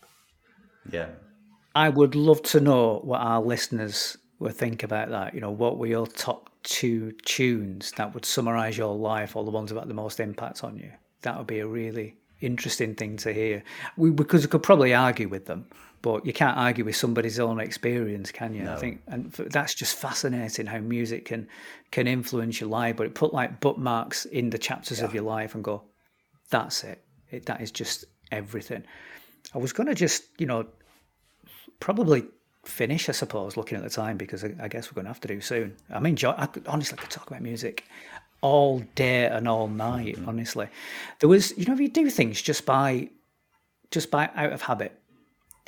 Yeah, 0.89 1.09
I 1.75 1.89
would 1.89 2.15
love 2.15 2.41
to 2.43 2.61
know 2.61 3.01
what 3.03 3.19
our 3.19 3.41
listeners 3.41 4.17
would 4.39 4.55
think 4.55 4.84
about 4.84 5.09
that. 5.09 5.36
You 5.36 5.41
know, 5.41 5.51
what 5.51 5.77
were 5.77 5.88
your 5.88 6.07
top 6.07 6.49
two 6.63 7.11
tunes 7.25 7.91
that 7.97 8.13
would 8.13 8.23
summarize 8.23 8.77
your 8.77 8.95
life, 8.95 9.36
or 9.36 9.43
the 9.43 9.51
ones 9.51 9.71
that 9.71 9.79
had 9.79 9.89
the 9.89 9.93
most 9.93 10.21
impact 10.21 10.63
on 10.63 10.77
you? 10.77 10.91
That 11.23 11.38
would 11.38 11.47
be 11.47 11.59
a 11.59 11.67
really 11.67 12.15
interesting 12.41 12.95
thing 12.95 13.17
to 13.17 13.33
hear. 13.33 13.63
We 13.97 14.11
because 14.11 14.41
we 14.41 14.47
could 14.47 14.63
probably 14.63 14.93
argue 14.93 15.29
with 15.29 15.45
them, 15.45 15.67
but 16.01 16.25
you 16.25 16.33
can't 16.33 16.57
argue 16.57 16.85
with 16.85 16.95
somebody's 16.95 17.39
own 17.39 17.59
experience, 17.59 18.31
can 18.31 18.53
you? 18.53 18.63
No. 18.63 18.73
I 18.73 18.75
think, 18.77 19.01
and 19.07 19.31
that's 19.31 19.73
just 19.73 19.95
fascinating 19.95 20.65
how 20.65 20.79
music 20.79 21.25
can 21.25 21.47
can 21.91 22.07
influence 22.07 22.59
your 22.59 22.69
life. 22.69 22.97
But 22.97 23.07
it 23.07 23.15
put 23.15 23.33
like 23.33 23.59
bookmarks 23.59 24.25
in 24.25 24.49
the 24.49 24.57
chapters 24.57 24.99
yeah. 24.99 25.05
of 25.05 25.13
your 25.13 25.23
life 25.23 25.55
and 25.55 25.63
go, 25.63 25.83
that's 26.49 26.83
it. 26.83 27.03
it. 27.29 27.45
That 27.45 27.61
is 27.61 27.71
just 27.71 28.05
everything. 28.31 28.83
I 29.53 29.57
was 29.57 29.73
going 29.73 29.87
to 29.87 29.95
just, 29.95 30.23
you 30.37 30.45
know, 30.45 30.65
probably 31.79 32.25
finish, 32.63 33.09
I 33.09 33.11
suppose, 33.11 33.57
looking 33.57 33.77
at 33.77 33.83
the 33.83 33.89
time 33.89 34.17
because 34.17 34.43
I, 34.43 34.53
I 34.61 34.67
guess 34.67 34.91
we're 34.91 34.95
going 34.95 35.05
to 35.05 35.09
have 35.09 35.21
to 35.21 35.27
do 35.27 35.41
soon. 35.41 35.75
I 35.89 35.99
mean, 35.99 36.17
I 36.23 36.47
honestly, 36.67 36.97
I 36.97 37.01
could 37.01 37.09
talk 37.09 37.27
about 37.27 37.41
music 37.41 37.85
all 38.41 38.79
day 38.95 39.25
and 39.25 39.47
all 39.47 39.67
night. 39.67 40.15
Mm-hmm. 40.15 40.29
Honestly, 40.29 40.67
there 41.19 41.29
was 41.29 41.57
you 41.57 41.65
know 41.65 41.73
if 41.73 41.79
you 41.79 41.89
do 41.89 42.09
things 42.09 42.41
just 42.41 42.65
by 42.65 43.09
just 43.91 44.11
by 44.11 44.29
out 44.35 44.51
of 44.51 44.63
habit, 44.63 44.99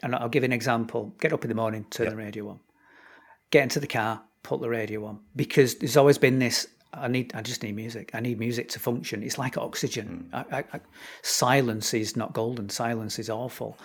and 0.02 0.16
I'll 0.16 0.30
give 0.30 0.44
an 0.44 0.54
example: 0.54 1.14
get 1.20 1.34
up 1.34 1.44
in 1.44 1.50
the 1.50 1.56
morning, 1.56 1.86
turn 1.90 2.06
yep. 2.06 2.14
the 2.14 2.18
radio 2.18 2.50
on, 2.50 2.60
get 3.52 3.64
into 3.64 3.80
the 3.80 3.88
car, 3.88 4.22
put 4.42 4.62
the 4.62 4.70
radio 4.70 5.06
on, 5.06 5.20
because 5.36 5.76
there's 5.76 5.98
always 5.98 6.18
been 6.18 6.40
this. 6.40 6.68
I 6.94 7.08
need. 7.08 7.34
I 7.34 7.42
just 7.42 7.64
need 7.64 7.76
music. 7.76 8.12
I 8.14 8.20
need 8.20 8.40
music 8.40 8.70
to 8.70 8.80
function. 8.80 9.24
It's 9.24 9.38
like 9.38 9.58
oxygen. 9.58 10.30
Mm. 10.32 10.46
I, 10.52 10.58
I, 10.58 10.64
I, 10.74 10.80
silence 11.22 11.94
is 11.94 12.16
not 12.16 12.34
golden. 12.34 12.70
Silence 12.70 13.18
is 13.18 13.30
awful, 13.30 13.78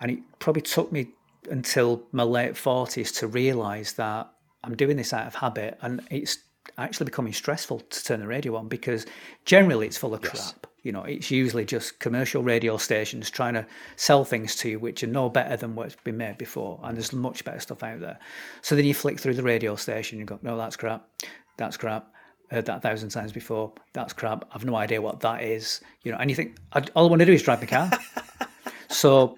and 0.00 0.10
it 0.10 0.18
probably 0.38 0.62
took 0.62 0.92
me 0.92 1.08
until 1.50 2.02
my 2.12 2.22
late 2.22 2.56
forties 2.56 3.12
to 3.12 3.26
realise 3.26 3.92
that 3.92 4.28
I'm 4.64 4.74
doing 4.74 4.96
this 4.96 5.12
out 5.12 5.26
of 5.26 5.34
habit, 5.34 5.78
and 5.82 6.00
it's 6.10 6.38
actually 6.78 7.04
becoming 7.06 7.32
stressful 7.32 7.80
to 7.80 8.04
turn 8.04 8.20
the 8.20 8.26
radio 8.26 8.56
on 8.56 8.68
because 8.68 9.06
generally 9.44 9.86
it's 9.86 9.96
full 9.96 10.14
of 10.14 10.22
yes. 10.22 10.52
crap. 10.52 10.66
You 10.82 10.92
know, 10.92 11.02
it's 11.02 11.30
usually 11.30 11.64
just 11.64 11.98
commercial 11.98 12.42
radio 12.42 12.76
stations 12.76 13.28
trying 13.28 13.54
to 13.54 13.66
sell 13.96 14.24
things 14.24 14.54
to 14.56 14.68
you 14.70 14.78
which 14.78 15.02
are 15.02 15.08
no 15.08 15.28
better 15.28 15.56
than 15.56 15.74
what's 15.74 15.96
been 15.96 16.16
made 16.16 16.38
before, 16.38 16.78
and 16.84 16.96
there's 16.96 17.12
much 17.12 17.44
better 17.44 17.58
stuff 17.58 17.82
out 17.82 17.98
there. 17.98 18.18
So 18.62 18.76
then 18.76 18.84
you 18.84 18.94
flick 18.94 19.18
through 19.18 19.34
the 19.34 19.42
radio 19.42 19.74
station, 19.74 20.18
and 20.18 20.20
you 20.20 20.26
go, 20.26 20.38
no, 20.42 20.56
that's 20.56 20.76
crap, 20.76 21.08
that's 21.56 21.76
crap. 21.76 22.12
Heard 22.52 22.66
that 22.66 22.76
a 22.76 22.80
thousand 22.80 23.08
times 23.08 23.32
before. 23.32 23.72
That's 23.92 24.12
crap. 24.12 24.44
I've 24.52 24.64
no 24.64 24.76
idea 24.76 25.02
what 25.02 25.18
that 25.20 25.42
is. 25.42 25.80
You 26.04 26.12
know, 26.12 26.18
and 26.18 26.30
you 26.30 26.36
think 26.36 26.56
all 26.94 27.06
I 27.06 27.10
want 27.10 27.18
to 27.18 27.26
do 27.26 27.32
is 27.32 27.42
drive 27.42 27.58
the 27.58 27.66
car. 27.66 27.90
so 28.88 29.36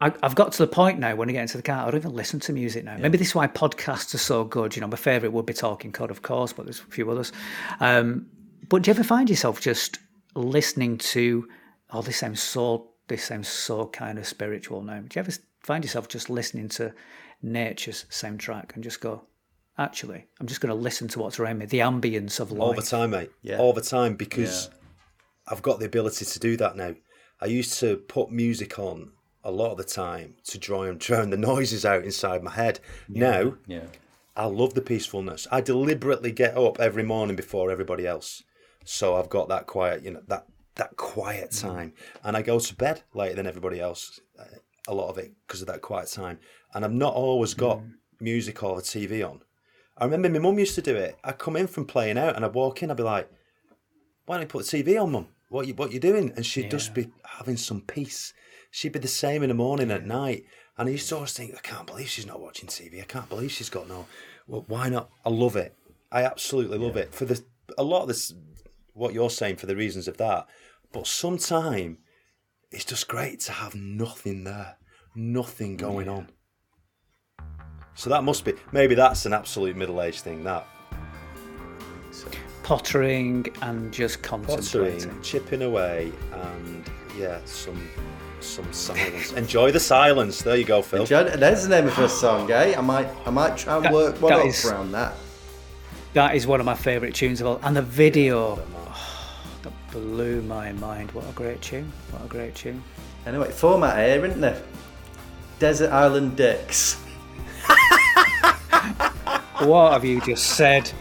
I, 0.00 0.12
have 0.22 0.34
got 0.34 0.52
to 0.52 0.58
the 0.58 0.66
point 0.66 0.98
now 0.98 1.14
when 1.14 1.28
I 1.28 1.32
get 1.32 1.42
into 1.42 1.56
the 1.56 1.62
car, 1.62 1.86
I 1.86 1.90
don't 1.90 2.00
even 2.00 2.14
listen 2.14 2.40
to 2.40 2.52
music 2.52 2.84
now. 2.84 2.92
Yeah. 2.92 3.02
Maybe 3.02 3.18
this 3.18 3.28
is 3.28 3.34
why 3.34 3.46
podcasts 3.46 4.14
are 4.14 4.18
so 4.18 4.44
good. 4.44 4.74
You 4.74 4.80
know, 4.80 4.88
my 4.88 4.96
favourite 4.96 5.32
would 5.32 5.46
be 5.46 5.52
Talking 5.52 5.92
Cod, 5.92 6.10
of 6.10 6.22
course, 6.22 6.52
but 6.52 6.64
there's 6.64 6.80
a 6.80 6.84
few 6.84 7.10
others. 7.10 7.32
Um, 7.80 8.26
but 8.68 8.82
do 8.82 8.90
you 8.90 8.94
ever 8.94 9.04
find 9.04 9.28
yourself 9.28 9.60
just 9.60 9.98
listening 10.34 10.96
to, 10.98 11.48
oh, 11.90 12.02
this 12.02 12.16
sounds 12.18 12.42
so 12.42 12.90
this 13.10 13.24
sounds 13.24 13.48
so 13.48 13.88
kind 13.88 14.18
of 14.18 14.26
spiritual 14.26 14.82
now. 14.82 15.00
Do 15.00 15.08
you 15.16 15.20
ever 15.20 15.32
find 15.62 15.84
yourself 15.84 16.08
just 16.08 16.30
listening 16.30 16.68
to 16.70 16.94
nature's 17.42 18.06
soundtrack 18.08 18.74
and 18.74 18.84
just 18.84 19.00
go, 19.00 19.24
actually, 19.76 20.26
I'm 20.40 20.46
just 20.46 20.60
going 20.60 20.74
to 20.74 20.80
listen 20.80 21.08
to 21.08 21.18
what's 21.18 21.38
around 21.38 21.58
me, 21.58 21.66
the 21.66 21.80
ambience 21.80 22.40
of 22.40 22.52
life. 22.52 22.60
All 22.60 22.72
the 22.72 22.82
time, 22.82 23.10
mate. 23.10 23.30
Yeah. 23.42 23.58
All 23.58 23.72
the 23.72 23.82
time 23.82 24.14
because 24.14 24.68
Yeah. 24.68 24.76
I've 25.48 25.62
got 25.62 25.80
the 25.80 25.86
ability 25.86 26.24
to 26.24 26.38
do 26.38 26.56
that 26.58 26.76
now. 26.76 26.94
I 27.40 27.46
used 27.46 27.80
to 27.80 27.96
put 27.96 28.30
music 28.30 28.78
on 28.78 29.10
a 29.44 29.50
lot 29.50 29.70
of 29.72 29.78
the 29.78 29.84
time 29.84 30.34
to 30.44 30.58
drown, 30.58 30.98
drown 30.98 31.30
the 31.30 31.36
noises 31.36 31.84
out 31.84 32.04
inside 32.04 32.42
my 32.42 32.50
head. 32.52 32.80
Now, 33.08 33.56
Yeah. 33.66 33.86
I 34.36 34.44
love 34.46 34.74
the 34.74 34.80
peacefulness. 34.82 35.46
I 35.50 35.60
deliberately 35.60 36.32
get 36.32 36.56
up 36.56 36.78
every 36.80 37.02
morning 37.02 37.36
before 37.36 37.70
everybody 37.70 38.06
else, 38.06 38.42
so 38.84 39.16
I've 39.16 39.28
got 39.28 39.48
that 39.48 39.66
quiet, 39.66 40.02
you 40.02 40.12
know, 40.12 40.22
that 40.28 40.46
that 40.76 40.96
quiet 40.96 41.50
time, 41.50 41.92
and 42.22 42.36
I 42.36 42.42
go 42.42 42.58
to 42.58 42.74
bed 42.76 43.02
later 43.12 43.34
than 43.34 43.46
everybody 43.46 43.80
else. 43.80 44.18
uh, 44.38 44.44
A 44.88 44.94
lot 44.94 45.10
of 45.10 45.18
it 45.18 45.32
because 45.46 45.60
of 45.60 45.66
that 45.66 45.82
quiet 45.82 46.08
time, 46.08 46.38
and 46.72 46.84
I've 46.84 46.92
not 46.92 47.12
always 47.14 47.52
got 47.54 47.82
music 48.20 48.62
or 48.62 48.76
the 48.76 48.82
TV 48.82 49.22
on. 49.28 49.42
I 49.98 50.04
remember 50.04 50.30
my 50.30 50.38
mum 50.38 50.58
used 50.58 50.74
to 50.76 50.80
do 50.82 50.96
it. 50.96 51.16
I'd 51.22 51.38
come 51.38 51.56
in 51.56 51.66
from 51.66 51.84
playing 51.86 52.16
out, 52.16 52.34
and 52.36 52.44
I'd 52.44 52.54
walk 52.54 52.82
in. 52.82 52.90
I'd 52.90 52.96
be 52.96 53.02
like, 53.02 53.28
"Why 54.24 54.36
don't 54.36 54.42
you 54.42 54.48
put 54.48 54.64
the 54.66 54.82
TV 54.82 54.96
on, 55.02 55.12
mum? 55.12 55.28
What 55.50 55.66
you 55.66 55.74
what 55.74 55.92
you 55.92 56.00
doing?" 56.00 56.32
And 56.36 56.46
she'd 56.46 56.70
just 56.70 56.94
be 56.94 57.10
having 57.24 57.56
some 57.58 57.82
peace. 57.82 58.32
She'd 58.70 58.92
be 58.92 58.98
the 58.98 59.08
same 59.08 59.42
in 59.42 59.48
the 59.48 59.54
morning, 59.54 59.90
at 59.90 60.06
night. 60.06 60.44
And 60.78 60.88
I 60.88 60.92
used 60.92 61.08
to 61.08 61.16
always 61.16 61.32
think, 61.32 61.54
I 61.54 61.60
can't 61.60 61.86
believe 61.86 62.08
she's 62.08 62.26
not 62.26 62.40
watching 62.40 62.68
TV. 62.68 63.00
I 63.00 63.04
can't 63.04 63.28
believe 63.28 63.50
she's 63.50 63.70
got 63.70 63.88
no. 63.88 64.06
Well, 64.46 64.64
why 64.68 64.88
not? 64.88 65.10
I 65.24 65.30
love 65.30 65.56
it. 65.56 65.76
I 66.12 66.24
absolutely 66.24 66.78
love 66.78 66.96
it 66.96 67.14
for 67.14 67.24
the 67.24 67.42
a 67.78 67.84
lot 67.84 68.02
of 68.02 68.08
this. 68.08 68.34
What 68.94 69.14
you're 69.14 69.30
saying 69.30 69.56
for 69.56 69.66
the 69.66 69.76
reasons 69.76 70.08
of 70.08 70.16
that, 70.16 70.46
but 70.92 71.06
sometime 71.06 71.98
it's 72.72 72.84
just 72.84 73.06
great 73.06 73.40
to 73.40 73.52
have 73.52 73.74
nothing 73.74 74.44
there, 74.44 74.76
nothing 75.14 75.76
going 75.76 76.08
on. 76.08 76.28
So 77.94 78.10
that 78.10 78.24
must 78.24 78.44
be 78.44 78.54
maybe 78.72 78.94
that's 78.96 79.26
an 79.26 79.32
absolute 79.32 79.76
middle 79.76 80.02
age 80.02 80.20
thing. 80.20 80.42
That 80.44 80.66
Pottering 82.64 83.46
and 83.62 83.92
just 83.92 84.22
contemplating. 84.22 85.00
pottering, 85.00 85.22
chipping 85.22 85.62
away, 85.62 86.12
and 86.32 86.88
yeah, 87.18 87.40
some 87.44 87.88
some 88.42 88.72
silence. 88.72 89.32
Enjoy 89.32 89.70
the 89.70 89.80
silence. 89.80 90.42
There 90.42 90.56
you 90.56 90.64
go, 90.64 90.82
Phil. 90.82 91.06
John, 91.06 91.26
there's 91.38 91.62
the 91.64 91.68
name 91.68 91.86
of 91.86 91.94
her 91.94 92.08
song, 92.08 92.50
eh? 92.50 92.74
I 92.76 92.80
might, 92.80 93.08
I 93.26 93.30
might 93.30 93.56
try 93.56 93.76
and 93.76 93.84
That- 93.84 93.92
work 93.92 94.20
one 94.20 94.32
up 94.32 94.44
is- 94.46 94.64
around 94.64 94.92
that. 94.92 95.14
That 96.14 96.34
is 96.34 96.46
one 96.46 96.58
of 96.60 96.66
my 96.66 96.74
favourite 96.74 97.14
tunes 97.14 97.40
of 97.40 97.46
all. 97.46 97.60
And 97.62 97.76
the 97.76 97.82
video, 97.82 98.56
that 99.62 99.72
blew 99.92 100.42
my 100.42 100.72
mind. 100.72 101.12
What 101.12 101.24
a 101.28 101.32
great 101.32 101.60
tune. 101.62 101.92
What 102.10 102.24
a 102.24 102.28
great 102.28 102.54
tune. 102.56 102.82
Anyway, 103.26 103.50
format 103.52 103.96
here, 103.98 104.24
isn't 104.26 104.40
there? 104.40 104.60
Desert 105.60 105.92
Island 105.92 106.36
Dicks. 106.36 106.96
What 109.60 109.92
have 109.92 110.04
you 110.06 110.20
just 110.22 110.56
said? 110.56 110.90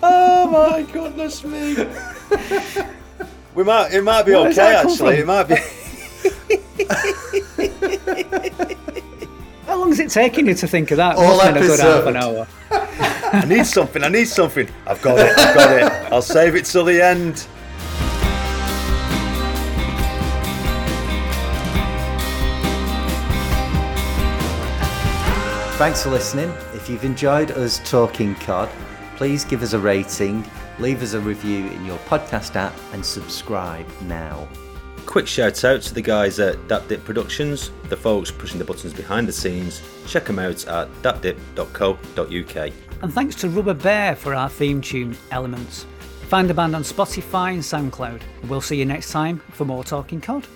Oh 0.00 0.46
my 0.46 0.82
goodness 0.92 1.42
me. 1.44 1.74
we 3.54 3.64
might 3.64 3.92
it 3.92 4.02
might 4.02 4.22
be 4.24 4.30
Where 4.30 4.42
okay 4.46 4.52
that 4.54 4.82
come 4.84 4.92
actually. 4.92 5.16
It 5.16 5.26
might 5.26 5.48
be 5.48 5.56
How 9.66 9.78
long 9.78 9.90
is 9.90 10.00
it 10.00 10.10
taking 10.10 10.46
you 10.46 10.54
to 10.54 10.66
think 10.66 10.90
of 10.90 10.96
that? 10.96 11.16
All 11.16 11.36
Must 11.36 11.42
have 11.42 11.54
been 11.54 11.62
a 11.62 11.66
good 11.66 11.80
half 11.80 12.06
an 12.06 12.16
hour. 12.16 12.46
I 13.32 13.44
need 13.46 13.66
something, 13.66 14.02
I 14.02 14.08
need 14.08 14.28
something. 14.28 14.68
I've 14.86 15.02
got 15.02 15.18
it, 15.18 15.38
I've 15.38 15.54
got 15.54 15.76
it. 15.76 16.12
I'll 16.12 16.22
save 16.22 16.54
it 16.54 16.64
till 16.64 16.84
the 16.84 17.04
end. 17.04 17.46
Thanks 25.78 26.02
for 26.02 26.10
listening. 26.10 26.48
If 26.74 26.88
you've 26.88 27.04
enjoyed 27.04 27.52
us 27.52 27.78
talking 27.88 28.34
COD, 28.36 28.68
please 29.16 29.44
give 29.44 29.62
us 29.62 29.74
a 29.74 29.78
rating, 29.78 30.44
leave 30.78 31.02
us 31.02 31.12
a 31.12 31.20
review 31.20 31.66
in 31.68 31.84
your 31.84 31.98
podcast 31.98 32.56
app, 32.56 32.74
and 32.92 33.04
subscribe 33.04 33.86
now. 34.02 34.48
Quick 35.08 35.26
shout 35.26 35.64
out 35.64 35.80
to 35.80 35.94
the 35.94 36.02
guys 36.02 36.38
at 36.38 36.56
DapDip 36.68 37.02
Productions, 37.02 37.70
the 37.88 37.96
folks 37.96 38.30
pushing 38.30 38.58
the 38.58 38.64
buttons 38.64 38.92
behind 38.92 39.26
the 39.26 39.32
scenes. 39.32 39.80
Check 40.06 40.26
them 40.26 40.38
out 40.38 40.66
at 40.68 40.86
dapdip.co.uk. 41.02 42.72
And 43.00 43.14
thanks 43.14 43.34
to 43.36 43.48
Rubber 43.48 43.72
Bear 43.72 44.14
for 44.14 44.34
our 44.34 44.50
theme 44.50 44.82
tune, 44.82 45.16
Elements. 45.30 45.86
Find 46.28 46.48
the 46.48 46.52
band 46.52 46.76
on 46.76 46.82
Spotify 46.82 47.54
and 47.54 47.62
SoundCloud. 47.62 48.20
We'll 48.48 48.60
see 48.60 48.76
you 48.76 48.84
next 48.84 49.10
time 49.10 49.38
for 49.52 49.64
more 49.64 49.82
Talking 49.82 50.20
Cod. 50.20 50.46